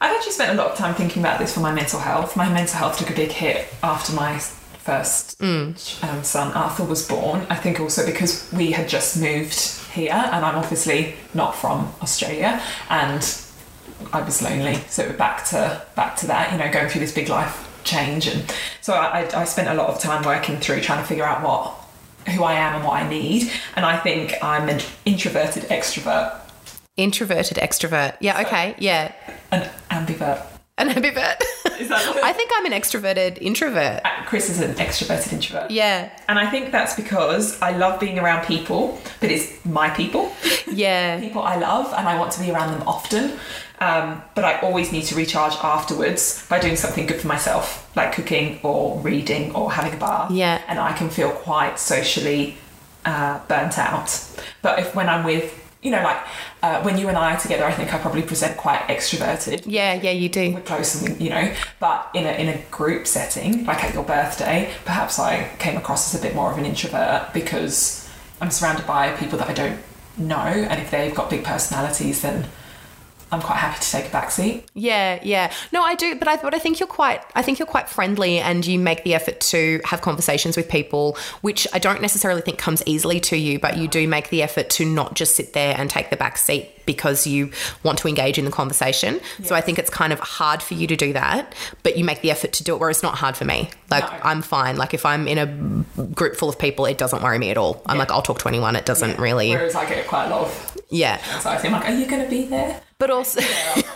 I've 0.00 0.16
actually 0.16 0.32
spent 0.32 0.58
a 0.58 0.60
lot 0.60 0.72
of 0.72 0.78
time 0.78 0.94
thinking 0.94 1.22
about 1.22 1.38
this 1.38 1.54
for 1.54 1.60
my 1.60 1.72
mental 1.72 2.00
health. 2.00 2.36
My 2.36 2.48
mental 2.52 2.78
health 2.78 2.98
took 2.98 3.10
a 3.10 3.14
big 3.14 3.30
hit 3.30 3.68
after 3.82 4.12
my 4.12 4.40
first 4.88 5.42
um, 5.42 5.74
son 5.76 6.52
Arthur 6.54 6.84
was 6.84 7.06
born. 7.06 7.46
I 7.50 7.56
think 7.56 7.78
also 7.78 8.06
because 8.06 8.50
we 8.52 8.72
had 8.72 8.88
just 8.88 9.20
moved 9.20 9.60
here, 9.90 10.12
and 10.12 10.44
I'm 10.46 10.56
obviously 10.56 11.14
not 11.34 11.54
from 11.54 11.92
Australia, 12.00 12.62
and 12.88 13.22
I 14.14 14.22
was 14.22 14.40
lonely. 14.40 14.76
So 14.88 15.12
back 15.12 15.44
to 15.46 15.82
back 15.94 16.16
to 16.16 16.26
that, 16.28 16.52
you 16.52 16.58
know, 16.58 16.72
going 16.72 16.88
through 16.88 17.02
this 17.02 17.12
big 17.12 17.28
life 17.28 17.68
change, 17.84 18.26
and 18.26 18.50
so 18.80 18.94
I, 18.94 19.28
I, 19.42 19.44
spent 19.44 19.68
a 19.68 19.74
lot 19.74 19.88
of 19.88 19.98
time 20.00 20.24
working 20.24 20.56
through 20.56 20.80
trying 20.80 21.02
to 21.02 21.06
figure 21.06 21.24
out 21.24 21.42
what 21.42 22.34
who 22.34 22.42
I 22.42 22.54
am 22.54 22.76
and 22.76 22.84
what 22.84 22.94
I 22.94 23.08
need. 23.08 23.50
And 23.76 23.84
I 23.84 23.98
think 23.98 24.34
I'm 24.42 24.70
an 24.70 24.80
introverted 25.04 25.64
extrovert, 25.64 26.34
Introverted, 26.96 27.58
extrovert. 27.58 28.16
Yeah, 28.20 28.40
okay. 28.40 28.74
Yeah. 28.78 29.12
an 29.52 29.68
ambivert. 29.90 30.57
An 30.78 30.88
ambivert. 30.90 31.40
Is 31.80 31.88
that 31.88 32.20
I 32.24 32.32
think 32.32 32.50
I'm 32.54 32.66
an 32.66 32.72
extroverted 32.72 33.38
introvert. 33.40 34.02
Chris 34.26 34.48
is 34.48 34.60
an 34.60 34.74
extroverted 34.74 35.32
introvert. 35.32 35.70
Yeah. 35.70 36.10
And 36.28 36.38
I 36.38 36.48
think 36.50 36.70
that's 36.72 36.94
because 36.94 37.60
I 37.60 37.72
love 37.76 37.98
being 38.00 38.18
around 38.18 38.46
people, 38.46 38.98
but 39.20 39.30
it's 39.30 39.64
my 39.64 39.90
people, 39.90 40.32
Yeah. 40.72 41.18
people 41.20 41.42
I 41.42 41.56
love, 41.56 41.92
and 41.96 42.08
I 42.08 42.18
want 42.18 42.32
to 42.32 42.40
be 42.40 42.50
around 42.50 42.72
them 42.78 42.86
often. 42.86 43.38
Um, 43.80 44.22
but 44.34 44.44
I 44.44 44.58
always 44.60 44.90
need 44.90 45.04
to 45.04 45.14
recharge 45.14 45.54
afterwards 45.62 46.44
by 46.48 46.58
doing 46.58 46.74
something 46.76 47.06
good 47.06 47.20
for 47.20 47.28
myself, 47.28 47.88
like 47.94 48.12
cooking 48.12 48.58
or 48.64 48.98
reading 49.00 49.54
or 49.54 49.70
having 49.72 49.94
a 49.94 49.96
bath. 49.96 50.30
Yeah. 50.32 50.60
And 50.66 50.78
I 50.80 50.92
can 50.92 51.10
feel 51.10 51.30
quite 51.30 51.78
socially 51.78 52.56
uh, 53.04 53.38
burnt 53.46 53.78
out. 53.78 54.10
But 54.62 54.80
if 54.80 54.94
when 54.96 55.08
I'm 55.08 55.24
with, 55.24 55.54
you 55.82 55.90
know, 55.92 56.02
like 56.02 56.18
uh, 56.62 56.82
when 56.82 56.98
you 56.98 57.08
and 57.08 57.16
I 57.16 57.34
are 57.34 57.40
together, 57.40 57.64
I 57.64 57.72
think 57.72 57.94
I 57.94 57.98
probably 57.98 58.22
present 58.22 58.56
quite 58.56 58.80
extroverted 58.88 59.62
Yeah, 59.66 59.94
yeah, 59.94 60.10
you 60.10 60.28
do. 60.28 60.52
we're 60.54 60.60
close 60.62 61.00
and 61.02 61.20
you 61.20 61.30
know 61.30 61.54
but 61.78 62.10
in 62.14 62.24
a 62.26 62.32
in 62.32 62.48
a 62.48 62.58
group 62.70 63.06
setting 63.06 63.64
like 63.64 63.84
at 63.84 63.94
your 63.94 64.02
birthday 64.04 64.70
perhaps 64.84 65.18
i 65.18 65.48
came 65.58 65.76
across 65.76 66.12
as 66.12 66.20
a 66.20 66.22
bit 66.22 66.34
more 66.34 66.50
of 66.50 66.58
an 66.58 66.64
introvert 66.64 67.32
because 67.32 68.08
i'm 68.40 68.50
surrounded 68.50 68.86
by 68.86 69.12
people 69.16 69.38
that 69.38 69.48
i 69.48 69.52
don't 69.52 69.78
know 70.16 70.34
and 70.36 70.80
if 70.82 70.90
they've 70.90 71.14
got 71.14 71.30
big 71.30 71.44
personalities 71.44 72.22
then 72.22 72.44
i'm 73.32 73.40
quite 73.40 73.56
happy 73.58 73.80
to 73.80 73.90
take 73.90 74.06
a 74.06 74.10
back 74.10 74.30
seat 74.30 74.64
Yeah, 74.74 75.18
yeah. 75.22 75.52
No, 75.72 75.82
I 75.82 75.94
do, 75.94 76.14
but 76.16 76.28
I 76.28 76.36
but 76.36 76.54
I 76.54 76.58
think 76.58 76.80
you're 76.80 76.86
quite 76.86 77.20
I 77.34 77.42
think 77.42 77.58
you're 77.58 77.66
quite 77.66 77.88
friendly 77.88 78.38
and 78.38 78.64
you 78.66 78.78
make 78.78 79.04
the 79.04 79.14
effort 79.14 79.40
to 79.52 79.80
have 79.84 80.00
conversations 80.02 80.56
with 80.56 80.68
people, 80.68 81.16
which 81.40 81.66
I 81.72 81.78
don't 81.78 82.00
necessarily 82.00 82.42
think 82.42 82.58
comes 82.58 82.82
easily 82.86 83.20
to 83.20 83.36
you, 83.36 83.58
but 83.58 83.76
you 83.76 83.88
do 83.88 84.06
make 84.08 84.30
the 84.30 84.42
effort 84.42 84.70
to 84.70 84.84
not 84.84 85.14
just 85.14 85.34
sit 85.36 85.52
there 85.52 85.74
and 85.78 85.90
take 85.90 86.10
the 86.10 86.16
back 86.16 86.38
seat 86.38 86.70
because 86.86 87.26
you 87.26 87.50
want 87.82 87.98
to 87.98 88.08
engage 88.08 88.38
in 88.38 88.44
the 88.46 88.50
conversation. 88.50 89.20
So 89.44 89.54
I 89.54 89.60
think 89.60 89.78
it's 89.78 89.90
kind 89.90 90.12
of 90.12 90.20
hard 90.20 90.62
for 90.62 90.74
you 90.74 90.86
to 90.86 90.96
do 90.96 91.12
that, 91.12 91.54
but 91.82 91.98
you 91.98 92.04
make 92.04 92.22
the 92.22 92.30
effort 92.30 92.52
to 92.54 92.64
do 92.64 92.74
it 92.74 92.78
where 92.80 92.88
it's 92.88 93.02
not 93.02 93.16
hard 93.16 93.36
for 93.36 93.44
me. 93.44 93.68
Like 93.90 94.04
No. 94.04 94.18
I'm 94.22 94.42
fine. 94.42 94.76
Like 94.76 94.94
if 94.94 95.04
I'm 95.04 95.28
in 95.28 95.38
a 95.38 96.04
group 96.14 96.36
full 96.36 96.48
of 96.48 96.58
people, 96.58 96.86
it 96.86 96.96
doesn't 96.98 97.22
worry 97.22 97.38
me 97.38 97.50
at 97.50 97.58
all. 97.58 97.82
I'm 97.86 97.98
like 97.98 98.10
I'll 98.10 98.22
talk 98.22 98.38
to 98.40 98.48
anyone. 98.48 98.74
It 98.76 98.86
doesn't 98.86 99.18
really 99.18 99.50
whereas 99.50 99.74
i 99.74 99.84
get 99.88 100.06
quite 100.06 100.26
a 100.26 100.30
lot 100.30 100.46
of 100.46 100.78
Yeah. 100.88 101.18
So 101.40 101.50
i'm 101.50 101.72
like 101.72 101.84
are 101.88 101.92
you 101.94 102.06
going 102.06 102.22
to 102.22 102.30
be 102.30 102.44
there 102.46 102.80
but 102.98 103.10
also 103.10 103.40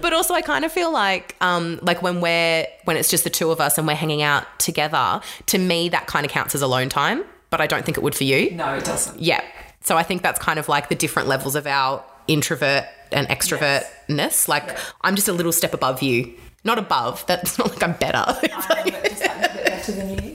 but 0.00 0.12
also 0.12 0.34
i 0.34 0.42
kind 0.42 0.64
of 0.64 0.72
feel 0.72 0.92
like 0.92 1.36
um 1.40 1.78
like 1.82 2.02
when 2.02 2.20
we're 2.20 2.66
when 2.84 2.96
it's 2.96 3.08
just 3.08 3.24
the 3.24 3.30
two 3.30 3.50
of 3.50 3.60
us 3.60 3.78
and 3.78 3.86
we're 3.86 3.94
hanging 3.94 4.22
out 4.22 4.44
together 4.58 5.20
to 5.46 5.58
me 5.58 5.88
that 5.88 6.06
kind 6.06 6.26
of 6.26 6.32
counts 6.32 6.54
as 6.54 6.62
alone 6.62 6.88
time 6.88 7.24
but 7.50 7.60
i 7.60 7.66
don't 7.66 7.84
think 7.84 7.96
it 7.96 8.02
would 8.02 8.14
for 8.14 8.24
you. 8.24 8.50
No 8.50 8.74
it 8.74 8.84
doesn't. 8.84 9.18
Yeah. 9.20 9.42
So 9.80 9.96
i 9.96 10.02
think 10.02 10.22
that's 10.22 10.38
kind 10.40 10.58
of 10.58 10.68
like 10.68 10.88
the 10.88 10.94
different 10.94 11.28
levels 11.28 11.54
of 11.54 11.66
our 11.66 12.04
introvert 12.26 12.84
and 13.12 13.26
extrovertness. 13.28 14.48
Like 14.48 14.76
i'm 15.02 15.14
just 15.16 15.28
a 15.28 15.32
little 15.32 15.52
step 15.52 15.72
above 15.72 16.02
you. 16.02 16.34
Not 16.64 16.78
above. 16.78 17.24
That's 17.26 17.56
not 17.58 17.70
like 17.70 17.82
i'm 17.82 17.94
better. 17.94 18.24
I'm 18.26 18.48
just 18.48 18.68
like 18.70 18.88
a 18.88 19.02
bit 19.02 19.64
better 19.64 19.92
than 19.92 20.24
you 20.24 20.32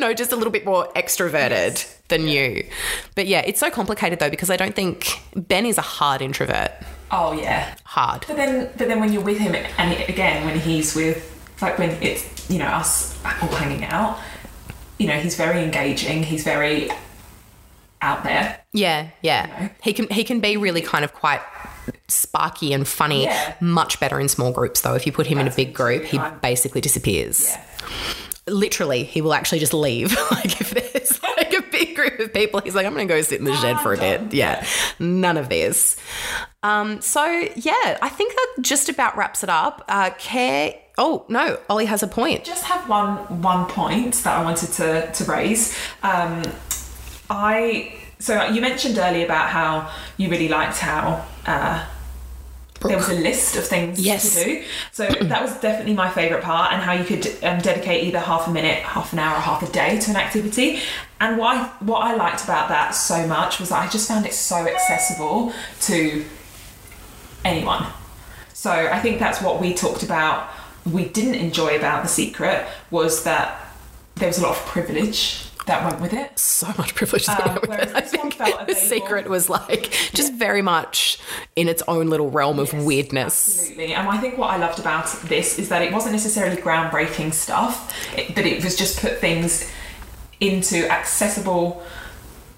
no 0.00 0.12
just 0.14 0.32
a 0.32 0.36
little 0.36 0.50
bit 0.50 0.64
more 0.64 0.88
extroverted 0.94 1.86
than 2.08 2.26
you 2.26 2.66
but 3.14 3.26
yeah 3.26 3.42
it's 3.46 3.60
so 3.60 3.70
complicated 3.70 4.18
though 4.18 4.30
because 4.30 4.50
i 4.50 4.56
don't 4.56 4.74
think 4.74 5.20
ben 5.36 5.64
is 5.64 5.78
a 5.78 5.82
hard 5.82 6.20
introvert 6.22 6.72
oh 7.10 7.32
yeah 7.32 7.74
hard 7.84 8.24
But 8.26 8.36
then, 8.36 8.70
but 8.76 8.88
then 8.88 9.00
when 9.00 9.12
you're 9.12 9.22
with 9.22 9.38
him, 9.38 9.54
and 9.54 10.08
again, 10.08 10.44
when 10.46 10.58
he's 10.58 10.94
with 10.94 11.26
like 11.60 11.78
when 11.78 11.90
it's 12.02 12.48
you 12.50 12.58
know 12.58 12.66
us 12.66 13.18
all 13.24 13.48
hanging 13.48 13.84
out. 13.84 14.18
You 14.98 15.06
know, 15.06 15.18
he's 15.18 15.34
very 15.34 15.62
engaging. 15.62 16.22
He's 16.22 16.44
very 16.44 16.90
out 18.02 18.22
there. 18.22 18.60
Yeah, 18.72 19.08
yeah. 19.22 19.46
know? 19.46 19.70
He 19.82 19.92
can 19.92 20.08
he 20.08 20.24
can 20.24 20.40
be 20.40 20.56
really 20.56 20.82
kind 20.82 21.04
of 21.04 21.12
quite 21.12 21.40
sparky 22.08 22.72
and 22.72 22.86
funny. 22.86 23.24
Yeah. 23.24 23.54
Much 23.60 23.98
better 24.00 24.20
in 24.20 24.28
small 24.28 24.52
groups 24.52 24.82
though. 24.82 24.94
If 24.94 25.06
you 25.06 25.12
put 25.12 25.26
him 25.26 25.38
in 25.38 25.46
a 25.46 25.50
That's 25.50 25.56
big 25.56 25.74
group, 25.74 26.04
he 26.04 26.20
basically 26.42 26.80
disappears. 26.80 27.48
Yeah. 27.48 27.64
Literally, 28.46 29.04
he 29.04 29.20
will 29.20 29.34
actually 29.34 29.58
just 29.58 29.74
leave. 29.74 30.16
like 30.30 30.60
if 30.60 30.70
there's 30.70 31.22
like 31.22 31.52
a 31.52 31.62
big 31.70 31.94
group 31.94 32.18
of 32.18 32.32
people, 32.32 32.60
he's 32.60 32.74
like, 32.74 32.86
I'm 32.86 32.92
gonna 32.92 33.06
go 33.06 33.20
sit 33.22 33.38
in 33.38 33.44
the 33.44 33.56
shed 33.56 33.80
for 33.80 33.92
a 33.92 33.96
bit. 33.96 34.32
Yeah. 34.32 34.64
None 34.98 35.36
of 35.36 35.48
this. 35.48 35.96
Um, 36.62 37.00
so 37.00 37.24
yeah, 37.24 37.98
I 38.02 38.08
think 38.08 38.32
that 38.34 38.56
just 38.62 38.88
about 38.88 39.16
wraps 39.16 39.42
it 39.42 39.50
up. 39.50 39.84
Uh 39.88 40.10
care 40.18 40.74
Oh 40.98 41.24
no, 41.28 41.58
Ollie 41.70 41.86
has 41.86 42.02
a 42.02 42.06
point. 42.06 42.44
just 42.44 42.64
have 42.64 42.86
one 42.86 43.16
one 43.40 43.64
point 43.66 44.14
that 44.16 44.36
I 44.36 44.44
wanted 44.44 44.70
to 44.72 45.10
to 45.10 45.24
raise. 45.24 45.74
Um, 46.02 46.42
I 47.30 47.94
so 48.18 48.44
you 48.44 48.60
mentioned 48.60 48.98
earlier 48.98 49.24
about 49.24 49.48
how 49.48 49.90
you 50.18 50.28
really 50.28 50.48
liked 50.48 50.76
how 50.76 51.24
uh, 51.46 51.86
there 52.88 52.96
was 52.96 53.08
a 53.10 53.14
list 53.14 53.56
of 53.56 53.66
things 53.66 54.00
Yes. 54.00 54.34
to 54.34 54.44
do. 54.44 54.64
So 54.92 55.06
that 55.22 55.42
was 55.42 55.52
definitely 55.60 55.94
my 55.94 56.08
favourite 56.10 56.42
part, 56.42 56.72
and 56.72 56.82
how 56.82 56.92
you 56.92 57.04
could 57.04 57.26
um, 57.44 57.60
dedicate 57.60 58.04
either 58.04 58.18
half 58.18 58.46
a 58.48 58.50
minute, 58.50 58.82
half 58.82 59.12
an 59.12 59.18
hour, 59.18 59.36
or 59.36 59.40
half 59.40 59.62
a 59.62 59.70
day 59.70 59.98
to 60.00 60.10
an 60.10 60.16
activity. 60.16 60.80
And 61.20 61.36
why 61.36 61.64
what 61.80 61.98
I 61.98 62.14
liked 62.14 62.42
about 62.44 62.68
that 62.70 62.90
so 62.92 63.26
much 63.26 63.60
was 63.60 63.68
that 63.68 63.78
I 63.86 63.88
just 63.88 64.08
found 64.08 64.24
it 64.24 64.32
so 64.32 64.56
accessible 64.66 65.52
to 65.82 66.24
anyone. 67.44 67.86
So 68.54 68.70
I 68.70 69.00
think 69.00 69.18
that's 69.18 69.40
what 69.42 69.60
we 69.60 69.74
talked 69.74 70.02
about. 70.02 70.50
We 70.90 71.04
didn't 71.06 71.34
enjoy 71.34 71.76
about 71.76 72.02
the 72.02 72.08
secret 72.08 72.66
was 72.90 73.24
that 73.24 73.72
there 74.16 74.28
was 74.28 74.38
a 74.38 74.42
lot 74.42 74.56
of 74.56 74.64
privilege 74.66 75.49
that 75.70 75.84
went 75.84 76.00
with 76.00 76.12
it. 76.12 76.38
so 76.38 76.66
much 76.78 76.94
privilege 76.94 77.26
that 77.26 77.40
Um, 77.46 77.54
went 77.54 77.68
with 77.68 77.90
it. 77.90 77.96
I 77.96 78.00
think 78.02 78.34
felt 78.34 78.66
the 78.72 78.74
secret 78.74 79.28
was 79.28 79.48
like 79.48 79.90
just 80.12 80.32
very 80.34 80.62
much 80.62 81.18
in 81.56 81.68
its 81.68 81.82
own 81.88 82.08
little 82.10 82.30
realm 82.30 82.58
of 82.58 82.72
Yes, 82.72 82.84
weirdness. 82.84 83.58
Absolutely. 83.60 83.94
And 83.94 84.08
I 84.08 84.18
think 84.18 84.36
what 84.38 84.50
I 84.50 84.56
loved 84.58 84.78
about 84.78 85.06
this 85.24 85.58
is 85.58 85.68
that 85.70 85.82
it 85.82 85.92
wasn't 85.92 86.12
necessarily 86.12 86.56
groundbreaking 86.60 87.32
stuff, 87.32 87.74
it, 88.18 88.34
but 88.34 88.44
it 88.46 88.62
was 88.64 88.76
just 88.76 89.00
put 89.00 89.18
things 89.18 89.70
into 90.40 90.88
accessible 90.90 91.82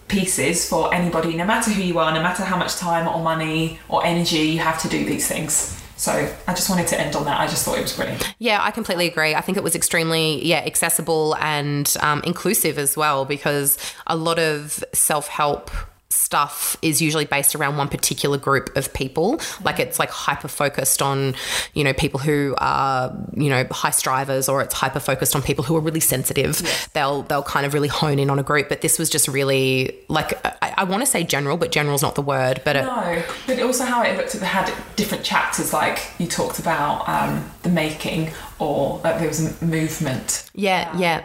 pieces 0.08 0.68
for 0.68 0.92
anybody, 0.94 1.34
no 1.36 1.44
matter 1.44 1.70
who 1.70 1.82
you 1.82 1.98
are, 1.98 2.12
no 2.12 2.22
matter 2.22 2.44
how 2.44 2.56
much 2.56 2.76
time 2.76 3.08
or 3.08 3.22
money 3.22 3.78
or 3.88 4.04
energy 4.04 4.38
you 4.38 4.58
have 4.58 4.80
to 4.82 4.88
do 4.88 5.04
these 5.04 5.26
things. 5.26 5.81
So 6.02 6.10
I 6.48 6.52
just 6.52 6.68
wanted 6.68 6.88
to 6.88 7.00
end 7.00 7.14
on 7.14 7.26
that. 7.26 7.40
I 7.40 7.46
just 7.46 7.64
thought 7.64 7.78
it 7.78 7.82
was 7.82 7.92
brilliant. 7.92 8.34
Yeah, 8.40 8.58
I 8.60 8.72
completely 8.72 9.06
agree. 9.06 9.36
I 9.36 9.40
think 9.40 9.56
it 9.56 9.62
was 9.62 9.76
extremely 9.76 10.44
yeah 10.44 10.56
accessible 10.66 11.36
and 11.36 11.94
um, 12.00 12.22
inclusive 12.24 12.76
as 12.76 12.96
well 12.96 13.24
because 13.24 13.78
a 14.08 14.16
lot 14.16 14.40
of 14.40 14.82
self 14.92 15.28
help 15.28 15.70
stuff 16.12 16.76
is 16.82 17.00
usually 17.02 17.24
based 17.24 17.54
around 17.54 17.76
one 17.76 17.88
particular 17.88 18.38
group 18.38 18.74
of 18.76 18.92
people 18.92 19.40
like 19.64 19.78
it's 19.80 19.98
like 19.98 20.10
hyper 20.10 20.48
focused 20.48 21.02
on 21.02 21.34
you 21.74 21.82
know 21.82 21.92
people 21.92 22.20
who 22.20 22.54
are 22.58 23.12
you 23.34 23.48
know 23.48 23.66
high 23.70 23.90
strivers 23.90 24.48
or 24.48 24.60
it's 24.62 24.74
hyper 24.74 25.00
focused 25.00 25.34
on 25.34 25.42
people 25.42 25.64
who 25.64 25.76
are 25.76 25.80
really 25.80 26.00
sensitive 26.00 26.88
they'll 26.92 27.22
they'll 27.22 27.42
kind 27.42 27.66
of 27.66 27.74
really 27.74 27.88
hone 27.88 28.18
in 28.18 28.30
on 28.30 28.38
a 28.38 28.42
group 28.42 28.68
but 28.68 28.80
this 28.80 28.98
was 28.98 29.08
just 29.10 29.26
really 29.28 29.98
like 30.08 30.34
i, 30.62 30.74
I 30.78 30.84
want 30.84 31.02
to 31.02 31.06
say 31.06 31.24
general 31.24 31.56
but 31.56 31.72
general's 31.72 32.02
not 32.02 32.14
the 32.14 32.22
word 32.22 32.60
but 32.64 32.76
it, 32.76 32.82
No, 32.84 33.22
but 33.46 33.60
also 33.60 33.84
how 33.84 34.02
it 34.02 34.16
looked 34.16 34.34
at 34.34 34.40
the 34.40 34.46
had 34.46 34.72
different 34.96 35.24
chapters, 35.24 35.72
like 35.72 36.10
you 36.18 36.26
talked 36.26 36.58
about 36.58 37.08
um, 37.08 37.50
the 37.62 37.68
making, 37.68 38.30
or 38.58 39.00
like 39.02 39.18
there 39.18 39.28
was 39.28 39.40
a 39.62 39.64
movement. 39.64 40.48
yeah 40.54 40.96
yeah 40.98 41.24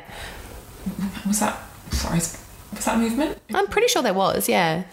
Was 1.25 1.39
that 1.41 1.59
sorry? 1.91 2.19
Was 2.73 2.85
that 2.85 2.95
a 2.95 2.99
movement? 2.99 3.39
i'm 3.53 3.67
pretty 3.67 3.87
sure 3.87 4.01
there 4.01 4.13
was 4.13 4.47
yeah 4.49 4.83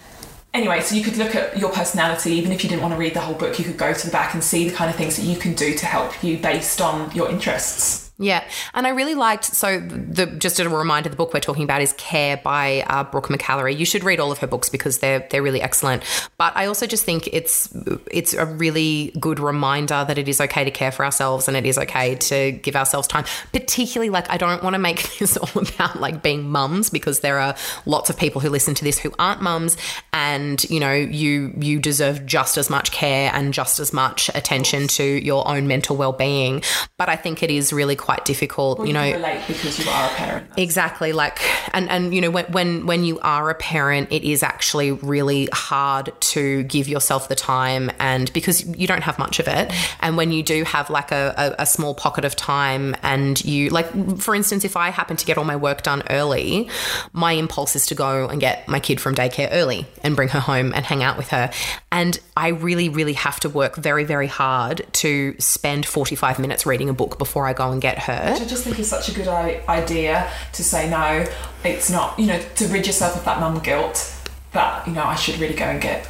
Anyway, 0.55 0.81
so 0.81 0.95
you 0.95 1.03
could 1.03 1.17
look 1.17 1.35
at 1.35 1.59
your 1.59 1.69
personality, 1.73 2.31
even 2.31 2.53
if 2.53 2.63
you 2.63 2.71
didn't 2.71 2.81
want 2.81 2.95
to 2.95 2.99
read 2.99 3.13
the 3.13 3.21
whole 3.21 3.35
book, 3.35 3.59
you 3.59 3.65
could 3.65 3.77
go 3.77 3.93
to 3.93 4.07
the 4.07 4.13
back 4.13 4.35
and 4.35 4.45
see 4.45 4.69
the 4.69 4.73
kind 4.73 4.89
of 4.89 4.95
things 4.95 5.17
that 5.17 5.25
you 5.25 5.37
can 5.37 5.53
do 5.53 5.75
to 5.75 5.85
help 5.85 6.23
you 6.23 6.39
based 6.39 6.81
on 6.81 7.11
your 7.11 7.29
interests. 7.29 8.04
Yeah, 8.17 8.49
and 8.75 8.87
I 8.87 8.91
really 8.91 9.17
liked. 9.17 9.45
So, 9.45 9.81
the 9.81 10.27
just 10.27 10.61
a 10.61 10.69
reminder, 10.69 11.09
the 11.09 11.17
book 11.17 11.35
we're 11.35 11.41
talking 11.41 11.65
about 11.65 11.83
is 11.83 11.93
Care 11.95 12.37
by 12.37 12.85
uh, 12.87 13.03
Brooke 13.03 13.27
McAlary. 13.27 13.77
You 13.77 13.85
should 13.85 14.05
read 14.05 14.21
all 14.21 14.31
of 14.31 14.39
her 14.39 14.47
books 14.47 14.69
because 14.69 14.99
they're 14.99 15.27
they're 15.31 15.43
really 15.43 15.61
excellent. 15.61 16.05
But 16.39 16.57
I 16.57 16.67
also 16.67 16.87
just 16.87 17.05
think 17.05 17.29
it's 17.33 17.75
it's 18.13 18.33
a 18.33 18.47
really 18.47 19.13
good 19.19 19.41
reminder 19.41 20.05
that 20.07 20.17
it 20.17 20.29
is 20.29 20.41
okay 20.41 20.63
to 20.63 20.71
care 20.71 20.93
for 20.93 21.05
ourselves 21.05 21.49
and 21.49 21.57
it 21.57 21.67
is 21.67 21.77
okay 21.77 22.15
to 22.15 22.53
give 22.53 22.77
ourselves 22.77 23.09
time. 23.09 23.25
Particularly, 23.53 24.11
like 24.11 24.31
I 24.31 24.37
don't 24.37 24.63
want 24.63 24.75
to 24.75 24.79
make 24.79 25.03
this 25.19 25.37
all 25.37 25.63
about 25.63 26.01
like 26.01 26.23
being 26.23 26.49
mums 26.49 26.91
because 26.91 27.19
there 27.19 27.41
are 27.41 27.57
lots 27.85 28.11
of 28.11 28.17
people 28.17 28.41
who 28.41 28.49
listen 28.49 28.75
to 28.75 28.85
this 28.85 28.97
who 28.97 29.13
aren't 29.19 29.43
mums, 29.43 29.77
and 30.13 30.63
you 30.71 30.79
know 30.79 30.93
you 30.93 31.53
you 31.59 31.81
deserve 31.81 32.27
just 32.27 32.59
as 32.59 32.71
much 32.71 32.93
care 32.93 33.33
and 33.35 33.53
just 33.53 33.81
as 33.81 33.93
much 33.93 34.31
attention 34.37 34.87
to 34.87 35.03
your 35.03 35.49
own 35.49 35.67
mental 35.67 35.97
well 35.97 36.13
being. 36.13 36.63
But 36.97 37.09
I 37.09 37.17
think 37.17 37.43
it 37.43 37.51
is 37.51 37.73
really 37.73 37.97
quite 38.05 38.25
difficult, 38.25 38.79
Or 38.81 38.87
you 38.87 38.93
know. 38.93 39.03
can 39.03 39.23
relate 39.23 39.43
because 39.49 39.79
you 39.83 39.91
are 39.91 40.07
a 40.07 40.15
parent. 40.15 40.47
Exactly, 40.57 41.13
like, 41.13 41.41
and 41.73 41.89
and 41.89 42.15
you 42.15 42.21
know, 42.21 42.31
when 42.31 42.45
when 42.53 42.87
when 42.87 43.05
you 43.05 43.19
are 43.21 43.51
a 43.51 43.55
parent, 43.55 44.13
it 44.13 44.23
is 44.23 44.43
actually 44.43 44.93
really 44.93 45.49
hard 45.53 46.13
to 46.35 46.63
give 46.65 46.87
yourself 46.87 47.29
the 47.29 47.35
time, 47.35 47.91
and 47.99 48.33
because 48.33 48.65
you 48.67 48.87
don't 48.87 49.03
have 49.03 49.19
much 49.19 49.41
of 49.41 49.49
it, 49.49 49.73
and 50.01 50.17
when 50.17 50.31
you 50.33 50.43
do 50.43 50.65
have 50.65 50.91
like 50.91 51.11
a, 51.13 51.35
a, 51.59 51.63
a 51.63 51.67
small 51.67 51.95
pocket 51.95 52.25
of 52.25 52.37
time, 52.37 52.95
and 53.03 53.43
you 53.45 53.71
like, 53.71 53.89
for 54.19 54.35
instance, 54.35 54.65
if 54.65 54.77
I 54.77 54.91
happen 54.91 55.17
to 55.17 55.25
get 55.25 55.39
all 55.39 55.45
my 55.45 55.57
work 55.57 55.83
done 55.83 56.03
early, 56.11 56.69
my 57.13 57.33
impulse 57.33 57.75
is 57.75 57.87
to 57.87 57.95
go 57.95 58.29
and 58.29 58.41
get 58.41 58.69
my 58.69 58.81
kid 58.81 59.01
from 59.01 59.15
daycare 59.15 59.49
early 59.53 59.87
and 60.03 60.15
bring 60.15 60.29
her 60.29 60.41
home 60.41 60.73
and 60.75 60.85
hang 60.85 61.03
out 61.03 61.17
with 61.17 61.29
her, 61.29 61.51
and 61.91 62.19
I 62.37 62.49
really 62.49 62.89
really 62.89 63.15
have 63.15 63.41
to 63.41 63.49
work 63.49 63.77
very 63.77 64.05
very 64.05 64.27
hard 64.27 64.87
to 65.03 65.35
spend 65.39 65.87
forty 65.87 66.15
five 66.17 66.39
minutes 66.39 66.67
reading 66.67 66.89
a 66.89 66.95
book 66.95 67.19
before 67.19 67.47
I 67.47 67.53
go 67.55 67.73
and 67.73 67.81
get 67.81 67.94
her. 67.99 68.33
Which 68.33 68.43
I 68.43 68.47
just 68.47 68.65
think 68.65 68.79
is 68.79 68.89
such 68.89 69.09
a 69.09 69.13
good 69.15 69.29
I- 69.29 69.61
idea 69.69 70.31
to 70.53 70.65
say 70.65 70.89
no. 70.91 71.25
It's 71.65 71.91
not, 71.91 72.19
you 72.19 72.27
know, 72.27 72.39
to 72.57 72.69
rid 72.69 72.87
yourself 72.87 73.17
of 73.17 73.25
that 73.25 73.41
mum 73.41 73.59
guilt 73.61 74.11
that 74.53 74.87
you 74.87 74.93
know 74.93 75.05
I 75.05 75.15
should 75.17 75.39
really 75.39 75.55
go 75.55 75.65
and 75.65 75.81
get. 75.81 76.09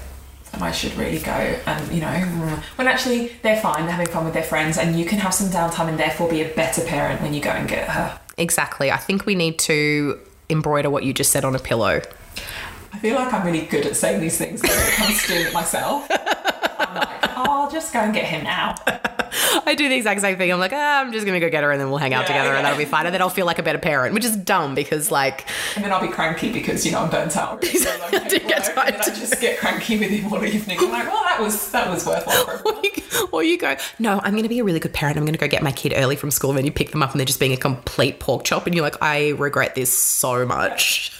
And 0.53 0.62
I 0.62 0.70
should 0.70 0.94
really 0.94 1.18
go, 1.18 1.33
and 1.33 1.92
you 1.92 2.01
know, 2.01 2.12
when 2.77 2.87
actually 2.87 3.33
they're 3.42 3.61
fine, 3.61 3.83
they're 3.87 3.90
having 3.97 4.07
fun 4.12 4.25
with 4.25 4.35
their 4.35 4.44
friends, 4.44 4.79
and 4.79 4.97
you 4.97 5.05
can 5.05 5.18
have 5.18 5.35
some 5.35 5.49
downtime 5.49 5.88
and 5.88 5.99
therefore 5.99 6.29
be 6.31 6.42
a 6.42 6.49
better 6.55 6.81
parent 6.85 7.20
when 7.23 7.35
you 7.35 7.40
go 7.40 7.51
and 7.51 7.68
get 7.68 7.88
her. 7.88 8.16
Exactly. 8.38 8.92
I 8.92 8.99
think 8.99 9.27
we 9.27 9.35
need 9.35 9.59
to 9.61 10.20
embroider 10.49 10.90
what 10.90 11.03
you 11.03 11.12
just 11.12 11.33
said 11.33 11.44
on 11.44 11.57
a 11.57 11.59
pillow. 11.59 12.01
I 12.92 12.99
feel 13.01 13.16
like 13.16 13.33
I'm 13.33 13.44
really 13.44 13.62
good 13.66 13.85
at 13.85 13.97
saying 13.97 14.20
these 14.20 14.38
things 14.38 14.62
when 14.62 14.70
it 14.70 14.92
comes 14.92 15.23
to 15.23 15.27
doing 15.29 15.47
it 15.49 15.53
myself. 15.55 16.09
Like, 17.64 17.72
I'll 17.74 17.81
just 17.81 17.92
go 17.92 18.00
and 18.00 18.14
get 18.14 18.24
him 18.24 18.44
now. 18.44 18.74
I 19.66 19.74
do 19.74 19.88
the 19.88 19.96
exact 19.96 20.20
same 20.20 20.37
thing. 20.37 20.53
I'm 20.53 20.59
like, 20.61 20.72
ah, 20.72 21.00
I'm 21.00 21.12
just 21.12 21.24
going 21.27 21.38
to 21.38 21.44
go 21.44 21.50
get 21.50 21.64
her 21.64 21.70
and 21.72 21.81
then 21.81 21.88
we'll 21.88 21.98
hang 21.98 22.14
out 22.14 22.22
Yeah, 22.22 22.27
together 22.29 22.50
yeah. 22.50 22.57
and 22.57 22.64
that'll 22.64 22.79
be 22.79 22.85
fine. 22.85 23.07
And 23.07 23.14
then 23.14 23.20
I'll 23.22 23.31
feel 23.31 23.46
like 23.46 23.59
a 23.59 23.62
better 23.62 23.79
parent, 23.79 24.14
which 24.14 24.24
is 24.24 24.37
dumb 24.37 24.74
because, 24.74 25.11
like, 25.11 25.46
And 25.74 25.85
then 25.85 25.92
I'll 25.92 26.00
be 26.00 26.09
cranky 26.09 26.53
because 26.53 26.85
you 26.87 26.92
know 26.92 27.00
I'm 27.00 27.11
burnt 27.11 27.37
out. 27.37 27.64
So 27.64 27.90
I'm 27.90 28.14
I 28.24 28.29
didn't 28.29 28.48
get 28.48 28.64
time 28.64 28.87
and 28.87 28.94
then 28.96 29.00
I 29.00 29.05
just 29.14 29.40
get 29.40 29.59
cranky 29.59 29.98
with 29.98 30.11
him 30.11 30.33
all 30.33 30.44
evening. 30.44 30.79
I'm 30.79 30.90
like, 30.90 31.07
well, 31.07 31.24
that 31.24 31.40
was 31.40 31.70
that 31.72 31.90
was 31.90 32.07
worthwhile. 32.07 32.62
Or 32.74 32.81
you, 32.83 33.29
or 33.33 33.42
you 33.44 33.59
go, 33.59 33.77
no, 33.98 34.20
I'm 34.22 34.33
going 34.33 34.42
to 34.44 34.48
be 34.48 34.59
a 34.59 34.64
really 34.64 34.81
good 34.81 34.92
parent. 34.92 35.16
I'm 35.16 35.24
going 35.24 35.35
to 35.35 35.38
go 35.38 35.48
get 35.48 35.62
my 35.62 35.72
kid 35.72 35.92
early 35.96 36.16
from 36.16 36.31
school. 36.31 36.50
And 36.50 36.59
then 36.59 36.64
you 36.64 36.72
pick 36.72 36.90
them 36.90 37.03
up 37.03 37.12
and 37.12 37.20
they're 37.20 37.27
just 37.27 37.40
being 37.40 37.53
a 37.53 37.57
complete 37.57 38.20
pork 38.20 38.44
chop. 38.44 38.66
And 38.66 38.74
you're 38.74 38.85
like, 38.85 38.96
I 39.03 39.31
regret 39.31 39.74
this 39.74 39.96
so 39.96 40.44
much. 40.46 41.12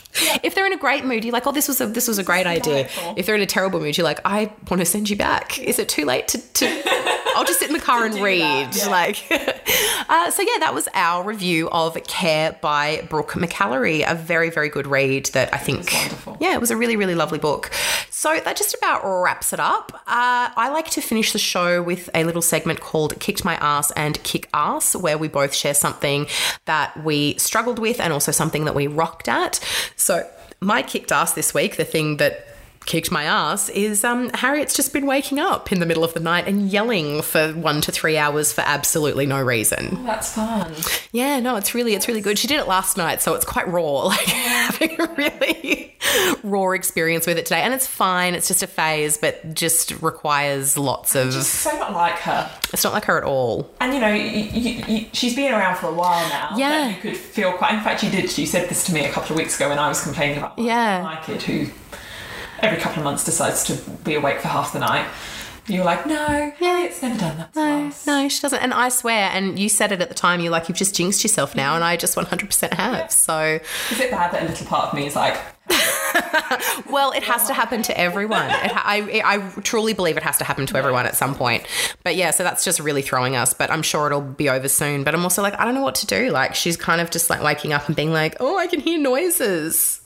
If 0.42 0.55
they're 0.55 0.66
in 0.66 0.72
a 0.72 0.79
great 0.79 1.05
mood, 1.05 1.24
you're 1.24 1.33
like, 1.33 1.46
oh, 1.46 1.53
this 1.53 1.68
was 1.68 1.81
a 1.81 1.87
this 1.87 2.07
was 2.07 2.18
a 2.18 2.24
great 2.24 2.46
idea. 2.46 2.85
delightful. 2.85 3.14
If 3.16 3.27
they're 3.27 3.35
in 3.35 3.42
a 3.42 3.46
terrible 3.46 3.81
mood, 3.81 3.96
you're 3.96 4.05
like, 4.05 4.20
I 4.24 4.53
want 4.70 4.81
to 4.81 4.87
send 4.87 5.11
you 5.11 5.16
back. 5.16 5.59
Is 5.59 5.79
it 5.79 5.88
too 5.88 6.05
late 6.05 6.29
to? 6.29 6.38
to 6.38 6.83
I'll 7.37 7.44
just 7.44 7.59
sit 7.59 7.68
in 7.68 7.74
the 7.74 7.81
car 7.81 8.05
and 8.05 8.14
read. 8.16 8.40
that, 8.40 8.77
yeah. 8.77 8.88
Like, 8.88 9.27
uh, 10.09 10.31
so 10.31 10.42
yeah, 10.42 10.59
that 10.61 10.72
was 10.72 10.88
our 10.94 11.24
review 11.24 11.68
of 11.70 12.00
Care 12.05 12.57
by 12.61 13.05
Brooke 13.11 13.33
McAlary. 13.33 14.09
A 14.09 14.14
very 14.14 14.50
very 14.50 14.68
good 14.68 14.87
read 14.87 15.27
that 15.27 15.53
I 15.53 15.59
think. 15.59 15.92
wonderful. 15.92 16.37
Yeah, 16.40 16.55
it 16.55 16.61
was 16.61 16.70
a 16.70 16.77
really 16.77 16.96
really 16.96 17.14
lovely 17.16 17.38
book. 17.38 17.72
So 18.24 18.40
that 18.40 18.56
just 18.56 18.72
about 18.72 19.02
wraps 19.04 19.52
it 19.52 19.60
up. 19.60 19.92
Uh, 20.06 20.48
I 20.56 20.70
like 20.70 20.88
to 20.92 21.02
finish 21.02 21.34
the 21.34 21.38
show 21.38 21.82
with 21.82 22.08
a 22.14 22.24
little 22.24 22.40
segment 22.40 22.80
called 22.80 23.20
"Kicked 23.20 23.44
My 23.44 23.56
Ass" 23.56 23.90
and 23.90 24.22
"Kick 24.22 24.48
Ass," 24.54 24.96
where 24.96 25.18
we 25.18 25.28
both 25.28 25.54
share 25.54 25.74
something 25.74 26.26
that 26.64 27.04
we 27.04 27.37
struggled 27.37 27.78
with 27.78 28.00
and 28.00 28.14
also 28.14 28.32
something 28.32 28.64
that 28.64 28.74
we 28.74 28.87
rocked 28.87 29.28
at. 29.28 29.60
So 29.96 30.26
my 30.60 30.80
kicked 30.80 31.12
ass 31.12 31.34
this 31.34 31.52
week, 31.52 31.76
the 31.76 31.84
thing 31.84 32.16
that 32.16 32.48
kicked 32.87 33.11
my 33.11 33.25
ass 33.25 33.68
is 33.70 34.05
um, 34.05 34.31
Harriet's 34.35 34.75
just 34.75 34.92
been 34.92 35.07
waking 35.07 35.38
up 35.38 35.73
in 35.73 35.81
the 35.81 35.87
middle 35.87 36.05
of 36.05 36.14
the 36.14 36.20
night 36.20 36.47
and 36.47 36.70
yelling 36.70 37.23
for 37.23 37.53
one 37.53 37.81
to 37.83 37.92
three 37.92 38.16
hours 38.16 38.53
for 38.53 38.61
absolutely 38.62 39.27
no 39.27 39.40
reason. 39.42 40.05
That's 40.05 40.33
fun. 40.35 40.73
Yeah, 41.12 41.40
no, 41.40 41.57
it's 41.57 41.75
really 41.75 41.94
it's 41.94 42.09
really 42.09 42.20
good. 42.20 42.38
She 42.38 42.47
did 42.47 42.61
it 42.61 42.68
last 42.68 42.97
night, 42.97 43.23
so 43.23 43.35
it's 43.35 43.44
quite 43.44 43.68
raw. 43.68 44.05
Like 44.14 44.27
having 44.27 45.01
a 45.01 45.07
really 45.16 45.97
raw 46.42 46.70
experience 46.73 47.27
with 47.27 47.38
it 47.38 47.47
today, 47.47 47.62
and 47.62 47.73
it's 47.75 47.87
fine. 47.87 48.35
It's 48.35 48.49
just 48.49 48.62
a 48.62 48.66
phase, 48.66 49.16
but 49.16 49.55
just 49.55 49.90
requires 50.03 50.77
lots 50.79 51.14
of. 51.14 51.31
Just 51.33 51.51
so 51.55 51.70
not 51.79 51.92
like 51.92 52.14
her. 52.20 52.51
It's 52.73 52.85
not 52.85 52.92
like 52.92 53.05
her 53.07 53.16
at 53.18 53.25
all. 53.25 53.70
And 53.81 53.94
you 53.94 54.01
know, 54.01 54.12
you, 54.12 54.25
you, 54.42 54.85
you, 54.87 55.07
she's 55.12 55.35
been 55.35 55.53
around 55.53 55.77
for 55.77 55.87
a 55.88 55.92
while 55.94 56.29
now. 56.29 56.51
Yeah. 56.57 56.88
You 56.90 56.97
could 57.01 57.16
feel 57.16 57.53
quite. 57.55 57.75
In 57.75 57.81
fact, 57.81 58.03
you 58.03 58.11
did. 58.11 58.31
She 58.31 58.47
said 58.47 58.68
this 58.68 58.85
to 58.87 58.92
me 58.94 59.05
a 59.07 59.11
couple 59.12 59.33
of 59.33 59.38
weeks 59.38 59.57
ago 59.57 59.68
when 59.70 59.79
I 59.79 59.88
was 59.88 60.03
complaining 60.03 60.38
about 60.38 60.59
Yeah. 60.59 61.03
my 61.03 61.16
kid 61.23 61.42
who 61.42 61.66
every 62.64 62.79
couple 62.79 62.98
of 63.00 63.05
months 63.05 63.24
decides 63.24 63.64
to 63.64 63.74
be 64.05 64.14
awake 64.14 64.40
for 64.40 64.48
half 64.48 64.72
the 64.72 64.79
night. 64.79 65.07
You're 65.66 65.85
like, 65.85 66.05
no, 66.07 66.53
yeah, 66.61 66.85
it's 66.85 67.00
never 67.00 67.18
done 67.18 67.38
that. 67.38 67.57
No, 67.57 67.85
twice." 67.85 68.07
no, 68.07 68.29
she 68.29 68.42
doesn't. 68.42 68.61
And 68.61 68.74
I 68.74 68.90
swear, 68.90 69.31
and 69.33 69.59
you 69.59 69.70
said 69.70 69.92
it 69.92 70.03
at 70.03 70.09
the 70.11 70.14
time. 70.14 70.40
You're 70.40 70.53
like, 70.53 70.68
you've 70.68 70.77
just 70.77 70.94
jinxed 70.94 71.24
yourself 71.24 71.57
now, 71.57 71.74
and 71.74 71.83
I 71.83 71.96
just 71.96 72.16
100% 72.16 72.72
have. 72.74 73.11
So, 73.11 73.61
Is 73.90 74.00
it 74.00 74.11
bad 74.11 74.33
that 74.33 74.42
a 74.42 74.46
little 74.46 74.66
part 74.66 74.88
of 74.88 74.94
me 74.94 75.07
is 75.07 75.16
like, 75.16 75.38
well, 76.90 77.12
it 77.12 77.22
has 77.22 77.46
to 77.46 77.55
happen 77.55 77.83
to 77.83 77.98
everyone. 77.98 78.48
Ha- 78.50 78.83
I, 78.85 79.22
I 79.24 79.61
truly 79.61 79.94
believe 79.94 80.16
it 80.16 80.22
has 80.22 80.38
to 80.38 80.44
happen 80.44 80.66
to 80.66 80.77
everyone 80.77 81.07
at 81.07 81.16
some 81.16 81.35
point. 81.35 81.64
But 82.03 82.16
yeah, 82.16 82.31
so 82.31 82.42
that's 82.42 82.64
just 82.64 82.81
really 82.81 83.03
throwing 83.03 83.37
us. 83.37 83.55
But 83.55 83.70
I'm 83.70 83.83
sure 83.83 84.07
it'll 84.07 84.20
be 84.20 84.48
over 84.48 84.68
soon. 84.68 85.05
But 85.05 85.14
I'm 85.14 85.22
also 85.22 85.42
like, 85.42 85.59
I 85.59 85.64
don't 85.64 85.74
know 85.74 85.83
what 85.83 85.94
to 85.96 86.07
do. 86.07 86.31
Like, 86.31 86.55
she's 86.55 86.77
kind 86.77 87.00
of 87.00 87.11
just 87.11 87.31
like 87.31 87.42
waking 87.42 87.72
up 87.72 87.87
and 87.87 87.96
being 87.96 88.12
like, 88.12 88.37
oh, 88.40 88.59
I 88.59 88.66
can 88.66 88.81
hear 88.81 88.98
noises. 88.98 90.00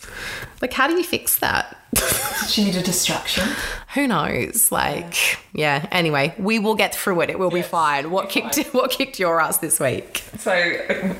Like, 0.62 0.72
how 0.72 0.86
do 0.86 0.94
you 0.94 1.04
fix 1.04 1.38
that? 1.40 1.76
she 2.48 2.64
need 2.64 2.76
a 2.76 2.82
distraction? 2.82 3.48
Who 3.94 4.06
knows? 4.06 4.70
Like, 4.70 5.38
yeah. 5.52 5.88
Anyway, 5.90 6.34
we 6.38 6.58
will 6.58 6.74
get 6.74 6.94
through 6.94 7.22
it. 7.22 7.30
It 7.30 7.38
will 7.38 7.50
be 7.50 7.62
fine. 7.62 8.10
What 8.10 8.28
be 8.28 8.40
kicked 8.40 8.58
What 8.74 8.90
kicked 8.90 9.18
your 9.18 9.40
ass 9.40 9.58
this 9.58 9.80
week? 9.80 10.24
So 10.38 11.16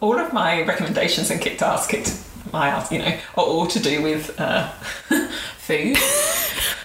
all 0.00 0.18
of 0.18 0.32
my 0.32 0.62
recommendations 0.62 1.30
and 1.30 1.40
kicked 1.40 1.62
ass, 1.62 1.86
kicked 1.86 2.29
my 2.52 2.86
you 2.90 2.98
know, 2.98 3.18
are 3.36 3.44
all 3.44 3.66
to 3.66 3.80
do 3.80 4.02
with 4.02 4.38
uh, 4.40 4.68
food. 5.58 5.96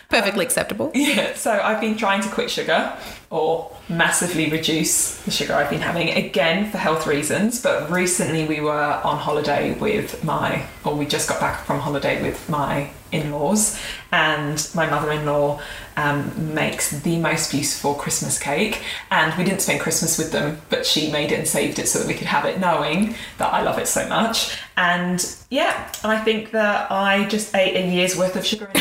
Perfectly 0.10 0.45
acceptable. 0.45 0.91
Yeah, 0.93 1.34
so 1.34 1.51
I've 1.51 1.82
been 1.82 1.97
trying 1.97 2.21
to 2.21 2.30
quit 2.30 2.49
sugar 2.49 2.95
or 3.30 3.75
massively 3.89 4.49
reduce 4.49 5.17
the 5.23 5.32
sugar 5.32 5.54
I've 5.54 5.69
been 5.69 5.82
having 5.82 6.10
again 6.10 6.71
for 6.71 6.78
health 6.78 7.08
reasons. 7.08 7.62
But 7.62 7.89
recently 7.89 8.45
we 8.45 8.62
were 8.62 9.01
on 9.04 9.17
holiday 9.17 9.73
with 9.73 10.23
my, 10.23 10.65
or 10.84 10.95
we 10.95 11.06
just 11.06 11.28
got 11.28 11.39
back 11.39 11.65
from 11.65 11.80
holiday 11.80 12.21
with 12.21 12.47
my 12.49 12.91
in 13.12 13.32
laws, 13.32 13.80
and 14.12 14.69
my 14.75 14.89
mother 14.89 15.12
in 15.12 15.25
law 15.25 15.62
um, 15.98 16.54
makes 16.54 16.92
the 17.02 17.18
most 17.18 17.52
beautiful 17.52 17.94
Christmas 17.94 18.38
cake. 18.40 18.82
And 19.12 19.38
we 19.38 19.44
didn't 19.44 19.62
spend 19.62 19.80
Christmas 19.80 20.18
with 20.18 20.32
them, 20.32 20.62
but 20.70 20.86
she 20.86 21.12
made 21.12 21.32
it 21.32 21.40
and 21.40 21.48
saved 21.48 21.80
it 21.80 21.88
so 21.88 22.00
that 22.00 22.08
we 22.08 22.14
could 22.14 22.28
have 22.28 22.46
it, 22.46 22.60
knowing 22.60 23.16
that 23.38 23.54
I 23.54 23.62
love 23.62 23.80
it 23.80 23.88
so 23.88 24.08
much. 24.08 24.58
And 24.78 25.26
yeah, 25.50 25.92
I 26.04 26.18
think 26.18 26.52
that 26.52 26.92
I 26.92 27.26
just 27.26 27.56
ate 27.56 27.76
a 27.76 27.88
year's 27.88 28.18
worth 28.18 28.36
of 28.36 28.46
sugar 28.46 28.70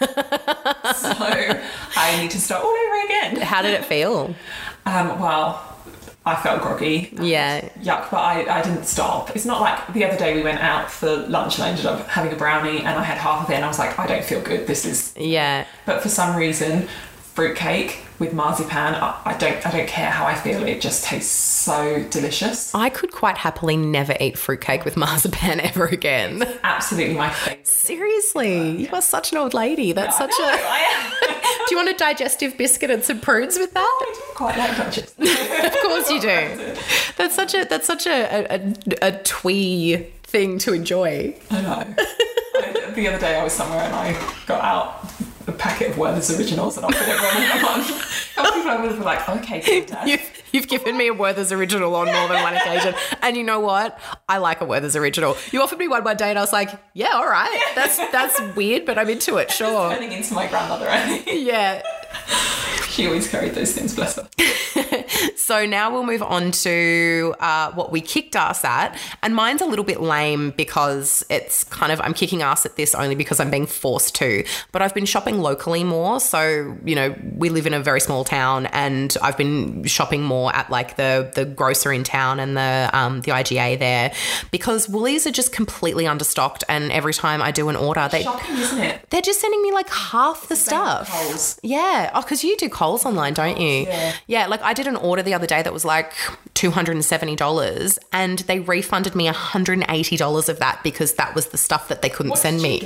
so 0.00 1.16
I 1.96 2.18
need 2.20 2.30
to 2.30 2.40
start 2.40 2.64
all 2.64 2.70
over 2.70 3.04
again. 3.04 3.36
How 3.42 3.62
did 3.62 3.74
it 3.74 3.84
feel? 3.84 4.34
Um, 4.86 5.20
well, 5.20 5.69
I 6.26 6.36
felt 6.36 6.60
groggy. 6.60 7.10
Yeah. 7.20 7.66
Yuck, 7.80 8.10
but 8.10 8.18
I, 8.18 8.58
I 8.58 8.62
didn't 8.62 8.84
stop. 8.84 9.34
It's 9.34 9.46
not 9.46 9.60
like 9.60 9.92
the 9.94 10.04
other 10.04 10.18
day 10.18 10.34
we 10.34 10.42
went 10.42 10.60
out 10.60 10.90
for 10.90 11.16
lunch 11.16 11.56
and 11.56 11.64
I 11.64 11.68
ended 11.70 11.86
up 11.86 12.06
having 12.08 12.30
a 12.32 12.36
brownie 12.36 12.78
and 12.80 12.88
I 12.88 13.02
had 13.02 13.16
half 13.16 13.44
of 13.44 13.50
it 13.50 13.54
and 13.54 13.64
I 13.64 13.68
was 13.68 13.78
like, 13.78 13.98
I 13.98 14.06
don't 14.06 14.24
feel 14.24 14.42
good. 14.42 14.66
This 14.66 14.84
is. 14.84 15.14
Yeah. 15.16 15.66
But 15.86 16.02
for 16.02 16.10
some 16.10 16.36
reason, 16.36 16.88
fruitcake 17.34 17.98
with 18.18 18.34
marzipan, 18.34 18.94
I, 18.94 19.20
I 19.24 19.34
don't 19.38 19.66
I 19.66 19.70
don't 19.70 19.88
care 19.88 20.10
how 20.10 20.26
I 20.26 20.34
feel. 20.34 20.62
It 20.64 20.80
just 20.80 21.04
tastes 21.04 21.30
so 21.32 22.04
delicious. 22.10 22.74
I 22.74 22.90
could 22.90 23.12
quite 23.12 23.38
happily 23.38 23.76
never 23.76 24.14
eat 24.20 24.36
fruitcake 24.36 24.84
with 24.84 24.96
marzipan 24.98 25.60
ever 25.60 25.86
again. 25.86 26.42
Absolutely 26.62 27.14
my 27.14 27.30
favourite. 27.30 27.66
Seriously, 27.66 28.82
you 28.82 28.88
are 28.92 29.02
such 29.02 29.32
an 29.32 29.38
old 29.38 29.54
lady. 29.54 29.92
That's 29.92 30.18
such 30.18 30.32
a. 30.32 31.36
Do 31.68 31.74
you 31.74 31.76
want 31.76 31.88
a 31.88 31.94
digestive 31.94 32.56
biscuit 32.56 32.90
and 32.90 33.02
some 33.04 33.20
prunes 33.20 33.58
with 33.58 33.72
that? 33.74 33.80
I 33.80 34.12
do 34.14 34.20
quite 34.34 34.58
like 34.58 34.76
Duchess. 34.76 35.14
Of 35.70 35.76
course 35.82 36.10
you 36.10 36.20
do. 36.20 36.74
That's 37.16 37.34
such 37.34 37.54
a 37.54 37.64
that's 37.64 37.86
such 37.86 38.06
a 38.06 38.10
a, 38.10 38.56
a, 38.56 39.08
a 39.08 39.22
twee 39.22 40.06
thing 40.24 40.58
to 40.58 40.72
enjoy. 40.72 41.36
I 41.50 41.60
know. 41.62 41.94
I, 41.96 42.92
the 42.94 43.08
other 43.08 43.18
day 43.18 43.38
I 43.38 43.44
was 43.44 43.52
somewhere 43.52 43.80
and 43.80 43.94
I 43.94 44.12
got 44.46 44.62
out 44.64 45.10
a 45.50 45.52
packet 45.58 45.90
of 45.90 45.98
Werther's 45.98 46.36
Originals 46.36 46.76
and 46.76 46.86
offered 46.86 47.08
everyone 47.08 47.42
in 47.42 47.62
one. 47.62 48.00
And 48.36 48.46
people 48.54 48.98
were 48.98 49.04
like, 49.04 49.28
okay, 49.28 49.60
good, 49.60 49.86
Dad. 49.86 50.08
You've, 50.08 50.39
you've 50.52 50.68
given 50.68 50.96
me 50.96 51.08
a 51.08 51.14
Werther's 51.14 51.52
original 51.52 51.94
on 51.94 52.06
more 52.06 52.28
than 52.28 52.42
one 52.42 52.54
occasion. 52.54 52.94
And 53.22 53.36
you 53.36 53.44
know 53.44 53.60
what? 53.60 53.98
I 54.28 54.38
like 54.38 54.60
a 54.60 54.64
Werther's 54.64 54.96
original. 54.96 55.36
You 55.52 55.62
offered 55.62 55.78
me 55.78 55.88
one 55.88 56.04
one 56.04 56.16
day 56.16 56.30
and 56.30 56.38
I 56.38 56.42
was 56.42 56.52
like, 56.52 56.70
yeah, 56.94 57.12
all 57.14 57.28
right. 57.28 57.72
That's 57.74 57.96
that's 58.10 58.40
weird, 58.56 58.84
but 58.84 58.98
I'm 58.98 59.08
into 59.08 59.36
it, 59.36 59.50
sure. 59.50 59.90
Turning 59.90 60.12
into 60.12 60.34
my 60.34 60.46
grandmother, 60.46 60.88
I 60.88 61.18
think. 61.18 61.46
Yeah. 61.46 61.82
She 62.88 63.06
always 63.06 63.28
carried 63.28 63.54
those 63.54 63.72
things, 63.72 63.94
bless 63.94 64.16
her. 64.16 64.28
So 65.50 65.66
now 65.66 65.90
we'll 65.90 66.06
move 66.06 66.22
on 66.22 66.52
to 66.52 67.34
uh, 67.40 67.72
what 67.72 67.90
we 67.90 68.00
kicked 68.00 68.36
ass 68.36 68.64
at. 68.64 68.96
And 69.20 69.34
mine's 69.34 69.60
a 69.60 69.66
little 69.66 69.84
bit 69.84 70.00
lame 70.00 70.52
because 70.52 71.24
it's 71.28 71.64
kind 71.64 71.90
of, 71.90 72.00
I'm 72.02 72.14
kicking 72.14 72.40
ass 72.40 72.64
at 72.64 72.76
this 72.76 72.94
only 72.94 73.16
because 73.16 73.40
I'm 73.40 73.50
being 73.50 73.66
forced 73.66 74.14
to. 74.14 74.44
But 74.70 74.80
I've 74.80 74.94
been 74.94 75.06
shopping 75.06 75.40
locally 75.40 75.82
more. 75.82 76.20
So, 76.20 76.76
you 76.84 76.94
know, 76.94 77.16
we 77.34 77.48
live 77.48 77.66
in 77.66 77.74
a 77.74 77.80
very 77.80 78.00
small 78.00 78.22
town 78.22 78.66
and 78.66 79.16
I've 79.22 79.36
been 79.36 79.82
shopping 79.88 80.22
more 80.22 80.39
at 80.48 80.70
like 80.70 80.96
the, 80.96 81.30
the 81.34 81.44
grocer 81.44 81.92
in 81.92 82.04
town 82.04 82.40
and 82.40 82.56
the, 82.56 82.88
um, 82.92 83.20
the 83.20 83.32
IGA 83.32 83.78
there 83.78 84.12
because 84.50 84.88
Woolies 84.88 85.26
are 85.26 85.30
just 85.30 85.52
completely 85.52 86.04
understocked. 86.04 86.62
And 86.68 86.90
every 86.92 87.12
time 87.12 87.42
I 87.42 87.50
do 87.50 87.68
an 87.68 87.76
order, 87.76 88.08
they, 88.10 88.22
Shocking, 88.22 88.56
isn't 88.56 88.78
it? 88.78 89.10
they're 89.10 89.20
just 89.20 89.40
sending 89.40 89.62
me 89.62 89.72
like 89.72 89.90
half 89.90 90.48
the 90.48 90.56
stuff. 90.56 91.58
Yeah. 91.62 92.10
Oh, 92.14 92.22
because 92.22 92.42
you 92.44 92.56
do 92.56 92.68
Coles 92.68 93.04
online, 93.04 93.34
don't 93.34 93.60
you? 93.60 93.82
Yeah. 93.86 94.12
Yeah. 94.26 94.46
Like 94.46 94.62
I 94.62 94.72
did 94.72 94.86
an 94.86 94.96
order 94.96 95.22
the 95.22 95.34
other 95.34 95.46
day 95.46 95.62
that 95.62 95.72
was 95.72 95.84
like 95.84 96.12
$270 96.54 97.98
and 98.12 98.38
they 98.40 98.60
refunded 98.60 99.14
me 99.14 99.28
$180 99.28 100.48
of 100.48 100.58
that 100.58 100.80
because 100.82 101.14
that 101.14 101.34
was 101.34 101.48
the 101.48 101.58
stuff 101.58 101.88
that 101.88 102.02
they 102.02 102.08
couldn't 102.08 102.30
What 102.30 102.38
send 102.38 102.62
me. 102.62 102.80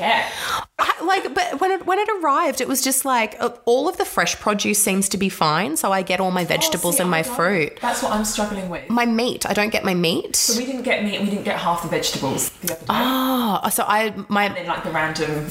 I, 0.79 1.05
like, 1.05 1.35
but 1.35 1.61
when 1.61 1.71
it, 1.71 1.87
when 1.87 1.99
it 1.99 2.09
arrived, 2.21 2.61
it 2.61 2.69
was 2.69 2.83
just 2.83 3.05
like 3.05 3.37
uh, 3.41 3.51
all 3.65 3.89
of 3.89 3.97
the 3.97 4.05
fresh 4.05 4.37
produce 4.41 4.83
seems 4.83 5.09
to 5.11 5.17
be 5.19 5.29
fine. 5.29 5.77
So 5.77 5.93
I 5.93 6.03
get 6.03 6.21
all 6.21 6.31
my 6.31 6.45
vegetables 6.45 6.95
Oh, 6.95 6.99
see, 6.99 7.03
and 7.03 7.11
my 7.11 7.23
don't. 7.23 7.35
Fruit. 7.45 7.79
That's 7.81 8.03
what 8.03 8.13
I'm 8.13 8.25
struggling 8.25 8.69
with. 8.69 8.89
My 8.89 9.07
meat, 9.07 9.47
I 9.47 9.53
don't 9.53 9.71
get 9.71 9.85
my 9.85 9.95
meat. 9.95 10.37
So 10.37 10.59
we 10.59 10.67
didn't 10.67 10.83
get 10.83 11.05
meat, 11.05 11.21
we 11.21 11.31
didn't 11.31 11.45
get 11.45 11.59
half 11.59 11.83
the 11.83 11.89
vegetables 11.89 12.51
the 12.51 12.73
other 12.73 12.81
day. 12.81 12.87
Oh, 12.89 13.69
so 13.71 13.85
I, 13.87 14.15
my, 14.29 14.45
And 14.47 14.57
then 14.57 14.67
like 14.67 14.85
the 14.85 14.91
random 14.91 15.49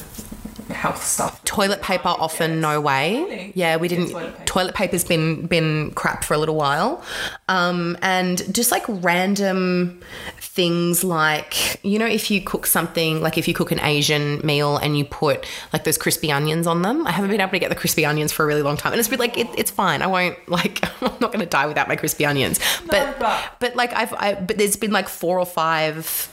health 0.74 1.04
stuff. 1.04 1.44
toilet 1.44 1.82
paper 1.82 2.10
often 2.10 2.60
no 2.62 2.80
way. 2.82 3.16
Really? 3.24 3.52
yeah 3.56 3.78
we 3.78 3.88
didn't 3.88 4.10
Toilet 4.10 4.46
toilet 4.46 4.76
paper's 4.76 5.04
been 5.04 5.46
been 5.48 5.92
crap 5.92 6.24
for 6.24 6.34
a 6.34 6.38
little 6.38 6.56
while. 6.56 7.04
Um 7.48 7.98
and 8.02 8.42
just 8.54 8.72
like 8.72 8.84
random 8.88 10.02
things 10.40 11.04
like 11.04 11.84
you 11.84 11.98
know 11.98 12.06
if 12.06 12.30
you 12.30 12.40
cook 12.42 12.68
something 12.68 13.22
like 13.22 13.38
if 13.40 13.48
you 13.48 13.54
cook 13.56 13.72
an 13.72 13.80
asian 13.80 14.40
meal 14.46 14.78
and 14.78 14.96
you 14.96 15.04
put 15.04 15.48
like 15.74 15.84
those 15.84 15.98
crispy 15.98 16.32
onions 16.32 16.68
on 16.68 16.82
them. 16.84 17.08
I 17.08 17.12
haven't 17.12 17.32
been 17.32 17.42
able 17.42 17.52
to 17.52 17.60
get 17.60 17.70
the 17.70 17.76
crispy 17.76 18.06
onions 18.06 18.32
for 18.32 18.44
a 18.44 18.46
really 18.46 18.62
long 18.62 18.78
time. 18.78 18.94
And 18.94 19.00
it's 19.00 19.10
been 19.10 19.20
like 19.20 19.38
it, 19.38 19.48
it's 19.58 19.72
fine. 19.72 20.02
I 20.02 20.08
won't 20.08 20.38
like 20.48 20.84
i'm 21.02 21.12
not 21.20 21.32
going 21.32 21.40
to 21.40 21.46
die 21.46 21.66
without 21.66 21.88
my 21.88 21.96
crispy 21.96 22.26
onions. 22.26 22.60
But 22.88 23.20
but- 23.20 23.40
but 23.60 23.76
like 23.76 23.94
i've 23.94 24.14
I, 24.14 24.36
but 24.36 24.58
there's 24.58 24.76
been 24.76 24.92
like 24.92 25.08
four 25.10 25.40
or 25.40 25.46
five 25.46 26.30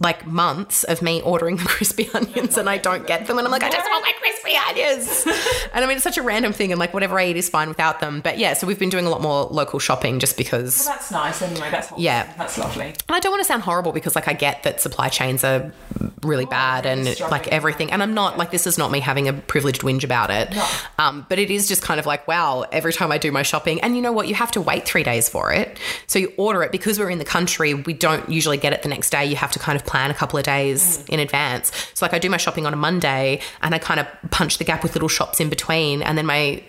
like 0.00 0.26
months 0.26 0.84
of 0.84 1.00
me 1.02 1.22
ordering 1.22 1.56
the 1.56 1.64
crispy 1.64 2.08
onions 2.14 2.58
and 2.58 2.68
I 2.68 2.76
don't 2.78 3.06
get 3.06 3.26
them 3.26 3.38
and 3.38 3.46
I'm 3.46 3.50
like 3.52 3.62
I 3.62 3.70
just 3.70 3.88
want 3.88 4.04
my 4.04 4.12
crispy 4.20 4.54
onions 4.68 5.26
and 5.72 5.84
I 5.84 5.88
mean 5.88 5.96
it's 5.96 6.04
such 6.04 6.18
a 6.18 6.22
random 6.22 6.52
thing 6.52 6.72
and 6.72 6.78
like 6.78 6.92
whatever 6.92 7.18
I 7.18 7.26
eat 7.28 7.36
is 7.36 7.48
fine 7.48 7.68
without 7.68 8.00
them 8.00 8.20
but 8.20 8.38
yeah 8.38 8.52
so 8.52 8.66
we've 8.66 8.78
been 8.78 8.90
doing 8.90 9.06
a 9.06 9.10
lot 9.10 9.22
more 9.22 9.44
local 9.46 9.78
shopping 9.78 10.18
just 10.18 10.36
because 10.36 10.84
Well, 10.86 10.94
that's 10.96 11.10
nice 11.10 11.40
anyway. 11.42 11.68
That's 11.70 11.88
wholesome. 11.88 12.04
Yeah. 12.04 12.32
That's 12.36 12.58
lovely. 12.58 12.86
and 12.86 12.94
I 13.08 13.18
don't 13.20 13.32
want 13.32 13.40
to 13.40 13.46
sound 13.46 13.62
horrible 13.62 13.92
because 13.92 14.14
like 14.14 14.28
I 14.28 14.34
get 14.34 14.62
that 14.64 14.80
supply 14.80 15.08
chains 15.08 15.42
are 15.42 15.72
really 16.22 16.44
bad 16.46 16.84
and 16.86 17.06
struggling. 17.08 17.30
like 17.30 17.48
everything 17.48 17.90
and 17.92 18.02
I'm 18.02 18.12
not 18.14 18.36
like 18.36 18.50
this 18.50 18.66
is 18.66 18.76
not 18.76 18.90
me 18.90 19.00
having 19.00 19.26
a 19.28 19.32
privileged 19.32 19.82
whinge 19.82 20.04
about 20.04 20.30
it 20.30 20.54
No. 20.54 20.66
um, 20.98 21.26
but 21.28 21.38
it 21.38 21.50
is 21.50 21.66
just 21.68 21.82
kind 21.82 21.98
of 21.98 22.04
like 22.06 22.28
wow 22.28 22.66
every 22.72 22.92
time 22.92 23.10
I 23.12 23.18
do 23.18 23.32
my 23.32 23.42
shopping 23.42 23.80
and 23.80 23.96
you 23.96 24.02
know 24.02 24.12
what 24.12 24.28
you 24.28 24.34
have 24.34 24.50
to 24.52 24.60
wait 24.60 24.84
three 24.86 25.02
days 25.02 25.28
for 25.28 25.52
it 25.52 25.78
so 26.06 26.18
you 26.18 26.32
order 26.36 26.62
it 26.62 26.72
because 26.72 26.98
we're 26.98 27.10
in 27.10 27.18
the 27.18 27.24
country 27.24 27.72
we 27.74 27.94
don't 27.94 28.28
usually 28.28 28.58
get 28.58 28.72
it 28.72 28.82
the 28.82 28.88
next 28.88 29.10
day 29.10 29.24
you 29.24 29.36
have 29.36 29.45
to 29.52 29.58
kind 29.58 29.76
of 29.76 29.84
plan 29.86 30.10
a 30.10 30.14
couple 30.14 30.38
of 30.38 30.44
days 30.44 30.98
Mm. 30.98 31.08
in 31.14 31.20
advance 31.20 31.72
so 31.94 32.04
like 32.04 32.12
I 32.14 32.18
do 32.18 32.28
my 32.30 32.36
shopping 32.36 32.66
on 32.66 32.72
a 32.72 32.76
Monday 32.76 33.40
and 33.62 33.74
I 33.74 33.78
kind 33.78 34.00
of 34.00 34.06
punch 34.30 34.58
the 34.58 34.64
gap 34.64 34.82
with 34.82 34.94
little 34.94 35.08
shops 35.08 35.40
in 35.40 35.48
between 35.48 36.02
and 36.02 36.16
then 36.18 36.26
my 36.26 36.62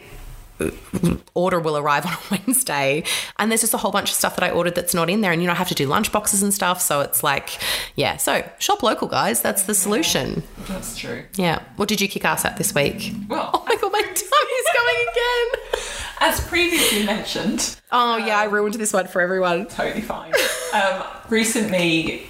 order 1.35 1.59
will 1.59 1.77
arrive 1.77 2.03
on 2.05 2.13
a 2.13 2.17
Wednesday, 2.47 3.03
and 3.37 3.51
there's 3.51 3.61
just 3.61 3.75
a 3.75 3.77
whole 3.77 3.91
bunch 3.91 4.09
of 4.09 4.15
stuff 4.15 4.35
that 4.37 4.43
I 4.43 4.49
ordered 4.49 4.73
that's 4.73 4.95
not 4.95 5.07
in 5.07 5.21
there, 5.21 5.31
and 5.31 5.39
you 5.39 5.45
know 5.47 5.53
I 5.53 5.55
have 5.55 5.67
to 5.67 5.75
do 5.75 5.85
lunch 5.85 6.11
boxes 6.11 6.41
and 6.41 6.51
stuff. 6.51 6.81
So 6.81 7.01
it's 7.01 7.21
like, 7.23 7.59
yeah. 7.95 8.17
So 8.17 8.43
shop 8.57 8.81
local, 8.81 9.07
guys. 9.07 9.39
That's 9.39 9.63
the 9.63 9.75
solution. 9.75 10.41
That's 10.67 10.97
true. 10.97 11.25
Yeah. 11.35 11.61
What 11.75 11.87
did 11.87 12.01
you 12.01 12.07
kick 12.07 12.25
ass 12.25 12.43
at 12.43 12.57
this 12.57 12.73
week? 12.73 13.13
Well, 13.29 13.51
Oh 13.53 13.63
my 13.67 13.75
god, 13.75 13.91
my 13.91 14.01
tummy's 14.01 14.67
going 14.73 15.05
again. 15.11 15.91
as 16.21 16.39
previously 16.47 17.05
mentioned, 17.05 17.79
Oh 17.91 18.17
yeah, 18.17 18.39
I 18.39 18.45
ruined 18.45 18.73
this 18.75 18.93
one 18.93 19.05
for 19.05 19.21
everyone. 19.21 19.67
totally 19.67 20.01
fine. 20.01 20.33
Um, 20.73 21.03
recently, 21.29 22.25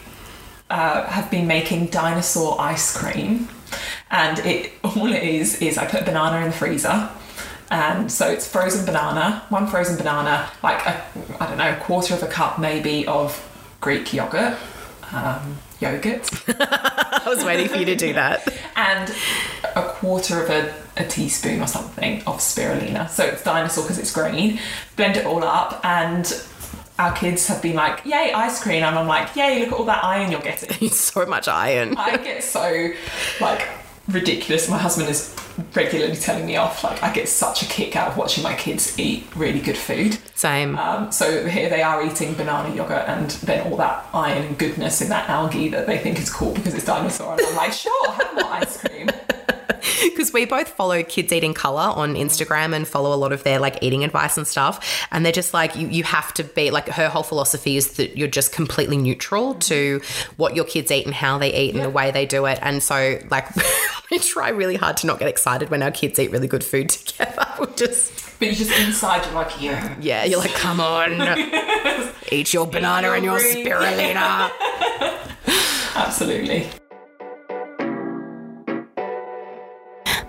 uh, 0.69 1.05
have 1.07 1.29
been 1.31 1.47
making 1.47 1.87
dinosaur 1.87 2.59
ice 2.59 2.95
cream, 2.97 3.47
and 4.11 4.39
it 4.39 4.73
all 4.83 5.11
it 5.11 5.23
is 5.23 5.61
is 5.61 5.77
I 5.77 5.85
put 5.85 6.01
a 6.01 6.05
banana 6.05 6.37
in 6.45 6.51
the 6.51 6.57
freezer, 6.57 7.09
and 7.69 8.11
so 8.11 8.29
it's 8.29 8.47
frozen 8.47 8.85
banana, 8.85 9.45
one 9.49 9.67
frozen 9.67 9.97
banana, 9.97 10.49
like 10.63 10.85
a, 10.85 11.03
I 11.39 11.47
don't 11.47 11.57
know, 11.57 11.73
a 11.73 11.77
quarter 11.77 12.13
of 12.13 12.23
a 12.23 12.27
cup 12.27 12.59
maybe 12.59 13.05
of 13.07 13.43
Greek 13.81 14.13
yogurt, 14.13 14.57
um, 15.13 15.57
yogurt, 15.79 16.29
I 16.47 17.23
was 17.25 17.43
waiting 17.43 17.67
for 17.67 17.77
you 17.77 17.85
to 17.85 17.95
do 17.95 18.13
that. 18.13 18.47
and 18.75 19.13
a 19.75 19.83
quarter 19.89 20.41
of 20.43 20.49
a, 20.49 20.73
a 20.97 21.05
teaspoon 21.05 21.61
or 21.61 21.67
something 21.67 22.19
of 22.21 22.37
spirulina. 22.37 23.09
So 23.09 23.25
it's 23.25 23.43
dinosaur 23.43 23.83
because 23.83 23.99
it's 23.99 24.11
green. 24.13 24.59
Blend 24.95 25.17
it 25.17 25.25
all 25.25 25.43
up, 25.43 25.79
and 25.83 26.25
our 26.99 27.13
kids 27.13 27.47
have 27.47 27.61
been 27.61 27.75
like, 27.75 28.05
"Yay, 28.05 28.33
ice 28.33 28.61
cream!" 28.61 28.83
And 28.83 28.97
I'm 28.97 29.07
like, 29.07 29.35
"Yay, 29.35 29.59
look 29.59 29.69
at 29.69 29.73
all 29.73 29.85
that 29.85 30.03
iron 30.03 30.31
you're 30.31 30.41
getting." 30.41 30.89
so 30.89 31.25
much 31.25 31.47
iron. 31.47 31.95
I 31.97 32.17
get 32.17 32.43
so 32.43 32.89
like 33.41 33.67
ridiculous. 34.07 34.69
My 34.69 34.77
husband 34.77 35.09
is 35.09 35.35
regularly 35.75 36.15
telling 36.15 36.45
me 36.45 36.55
off. 36.55 36.83
Like 36.83 37.01
I 37.03 37.13
get 37.13 37.27
such 37.27 37.61
a 37.63 37.65
kick 37.65 37.95
out 37.95 38.09
of 38.09 38.17
watching 38.17 38.43
my 38.43 38.55
kids 38.55 38.97
eat 38.99 39.27
really 39.35 39.59
good 39.59 39.77
food. 39.77 40.17
Same. 40.35 40.77
Um, 40.77 41.11
so 41.11 41.47
here 41.47 41.69
they 41.69 41.81
are 41.81 42.05
eating 42.05 42.33
banana 42.33 42.73
yogurt 42.75 43.05
and 43.07 43.29
then 43.31 43.71
all 43.71 43.77
that 43.77 44.05
iron 44.13 44.43
and 44.43 44.57
goodness 44.57 45.01
in 45.01 45.09
that 45.09 45.29
algae 45.29 45.69
that 45.69 45.87
they 45.87 45.97
think 45.97 46.19
is 46.19 46.29
cool 46.29 46.53
because 46.53 46.73
it's 46.73 46.85
dinosaur. 46.85 47.33
And 47.33 47.41
I'm 47.41 47.55
like, 47.55 47.73
sure, 47.73 48.11
have 48.11 48.33
more 48.35 48.45
ice 48.45 48.77
cream. 48.77 49.09
because 50.03 50.33
we 50.33 50.45
both 50.45 50.69
follow 50.69 51.03
Kids 51.03 51.31
Eat 51.31 51.43
in 51.43 51.53
Color 51.53 51.93
on 51.95 52.15
instagram 52.15 52.75
and 52.75 52.87
follow 52.87 53.13
a 53.13 53.17
lot 53.17 53.31
of 53.31 53.43
their 53.43 53.59
like 53.59 53.77
eating 53.81 54.03
advice 54.03 54.37
and 54.37 54.47
stuff. 54.47 55.07
And 55.11 55.25
they're 55.25 55.31
just 55.31 55.53
like 55.53 55.75
you, 55.75 55.87
you 55.87 56.03
have 56.03 56.33
to 56.35 56.43
be 56.43 56.71
like 56.71 56.87
her 56.89 57.09
whole 57.09 57.23
philosophy 57.23 57.77
is 57.77 57.93
that 57.93 58.17
you're 58.17 58.27
just 58.27 58.51
completely 58.51 58.97
neutral 58.97 59.55
to 59.55 60.01
what 60.37 60.55
your 60.55 60.65
kids 60.65 60.91
eat 60.91 61.05
and 61.05 61.15
how 61.15 61.37
they 61.37 61.53
eat 61.53 61.75
and 61.75 61.83
the 61.83 61.89
way 61.89 62.11
they 62.11 62.25
do 62.25 62.45
it. 62.45 62.59
And 62.61 62.81
so 62.81 63.19
like 63.29 63.47
we 64.11 64.19
try 64.19 64.49
really 64.49 64.75
hard 64.75 64.97
to 64.97 65.07
not 65.07 65.19
get 65.19 65.27
excited 65.27 65.69
when 65.69 65.83
our 65.83 65.91
kids 65.91 66.19
eat 66.19 66.31
really 66.31 66.47
good 66.47 66.63
food 66.63 66.89
together. 66.89 67.45
We 67.59 67.67
just 67.75 68.39
But 68.39 68.47
you're 68.47 68.55
just 68.55 68.79
inside, 68.79 69.25
you're 69.25 69.35
like, 69.35 69.61
yeah. 69.61 69.95
yeah 69.99 70.23
you're 70.25 70.39
like 70.39 70.53
come 70.53 70.79
on 70.79 71.21
eat 72.31 72.53
your 72.53 72.67
banana 72.67 73.11
and 73.11 73.23
your 73.23 73.39
spirulina. 73.39 74.51
Absolutely. 75.95 76.69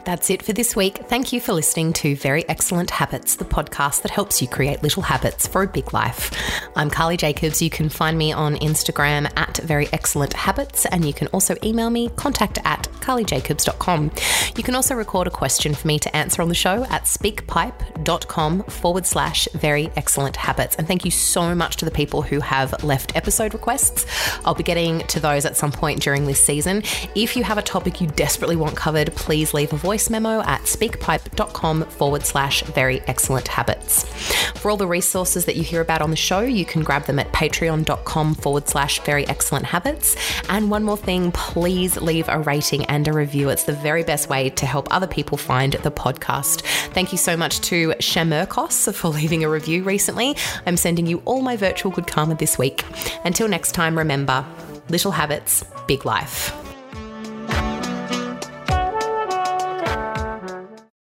That's 0.08 0.30
it 0.30 0.42
for 0.42 0.54
this 0.54 0.74
week. 0.74 1.00
Thank 1.10 1.34
you 1.34 1.40
for 1.42 1.52
listening 1.52 1.92
to 1.92 2.16
Very 2.16 2.48
Excellent 2.48 2.88
Habits, 2.92 3.36
the 3.36 3.44
podcast 3.44 4.00
that 4.00 4.10
helps 4.10 4.40
you 4.40 4.48
create 4.48 4.82
little 4.82 5.02
habits 5.02 5.46
for 5.46 5.64
a 5.64 5.66
big 5.66 5.92
life. 5.92 6.32
I'm 6.74 6.88
Carly 6.88 7.18
Jacobs. 7.18 7.60
You 7.60 7.68
can 7.68 7.90
find 7.90 8.16
me 8.16 8.32
on 8.32 8.56
Instagram 8.56 9.30
at 9.36 9.58
Very 9.58 9.86
Excellent 9.92 10.32
Habits, 10.32 10.86
and 10.86 11.04
you 11.04 11.12
can 11.12 11.26
also 11.26 11.56
email 11.62 11.90
me 11.90 12.08
contact 12.16 12.58
at 12.64 12.84
carlyjacobs.com. 13.00 14.10
You 14.56 14.62
can 14.62 14.74
also 14.74 14.94
record 14.94 15.26
a 15.26 15.30
question 15.30 15.74
for 15.74 15.86
me 15.86 15.98
to 15.98 16.16
answer 16.16 16.40
on 16.40 16.48
the 16.48 16.54
show 16.54 16.84
at 16.84 17.04
speakpipe.com 17.04 18.62
forward 18.62 19.04
slash 19.04 19.46
very 19.52 19.90
excellent 19.94 20.36
habits. 20.36 20.74
And 20.76 20.88
thank 20.88 21.04
you 21.04 21.10
so 21.10 21.54
much 21.54 21.76
to 21.76 21.84
the 21.84 21.90
people 21.90 22.22
who 22.22 22.40
have 22.40 22.82
left 22.82 23.14
episode 23.14 23.52
requests. 23.52 24.06
I'll 24.46 24.54
be 24.54 24.62
getting 24.62 25.00
to 25.08 25.20
those 25.20 25.44
at 25.44 25.58
some 25.58 25.70
point 25.70 26.00
during 26.00 26.24
this 26.24 26.42
season. 26.42 26.82
If 27.14 27.36
you 27.36 27.44
have 27.44 27.58
a 27.58 27.62
topic 27.62 28.00
you 28.00 28.06
desperately 28.06 28.56
want 28.56 28.74
covered, 28.74 29.14
please 29.14 29.52
leave 29.52 29.74
a 29.74 29.76
voice 29.76 29.97
memo 30.10 30.40
at 30.42 30.62
speakpipe.com 30.62 31.84
forward 31.84 32.24
slash 32.24 32.62
very 32.62 33.00
excellent 33.02 33.48
habits. 33.48 34.04
For 34.58 34.70
all 34.70 34.76
the 34.76 34.86
resources 34.86 35.44
that 35.44 35.56
you 35.56 35.62
hear 35.62 35.80
about 35.80 36.02
on 36.02 36.10
the 36.10 36.16
show, 36.16 36.40
you 36.40 36.64
can 36.64 36.82
grab 36.82 37.04
them 37.04 37.18
at 37.18 37.32
patreon.com 37.32 38.34
forward 38.34 38.68
slash 38.68 39.00
very 39.00 39.26
excellent 39.28 39.66
habits. 39.66 40.16
And 40.48 40.70
one 40.70 40.84
more 40.84 40.96
thing, 40.96 41.32
please 41.32 41.96
leave 41.96 42.28
a 42.28 42.38
rating 42.40 42.84
and 42.86 43.06
a 43.08 43.12
review. 43.12 43.48
It's 43.48 43.64
the 43.64 43.72
very 43.72 44.02
best 44.02 44.28
way 44.28 44.50
to 44.50 44.66
help 44.66 44.88
other 44.90 45.06
people 45.06 45.38
find 45.38 45.74
the 45.74 45.90
podcast. 45.90 46.62
Thank 46.92 47.12
you 47.12 47.18
so 47.18 47.36
much 47.36 47.60
to 47.62 47.90
Shamerkos 48.00 48.94
for 48.94 49.08
leaving 49.18 49.44
a 49.44 49.48
review 49.48 49.82
recently. 49.82 50.36
I'm 50.66 50.76
sending 50.76 51.06
you 51.06 51.22
all 51.24 51.42
my 51.42 51.56
virtual 51.56 51.92
good 51.92 52.06
karma 52.06 52.34
this 52.34 52.58
week. 52.58 52.84
Until 53.24 53.48
next 53.48 53.72
time, 53.72 53.96
remember 53.96 54.44
little 54.88 55.12
habits, 55.12 55.64
big 55.86 56.04
life. 56.04 56.67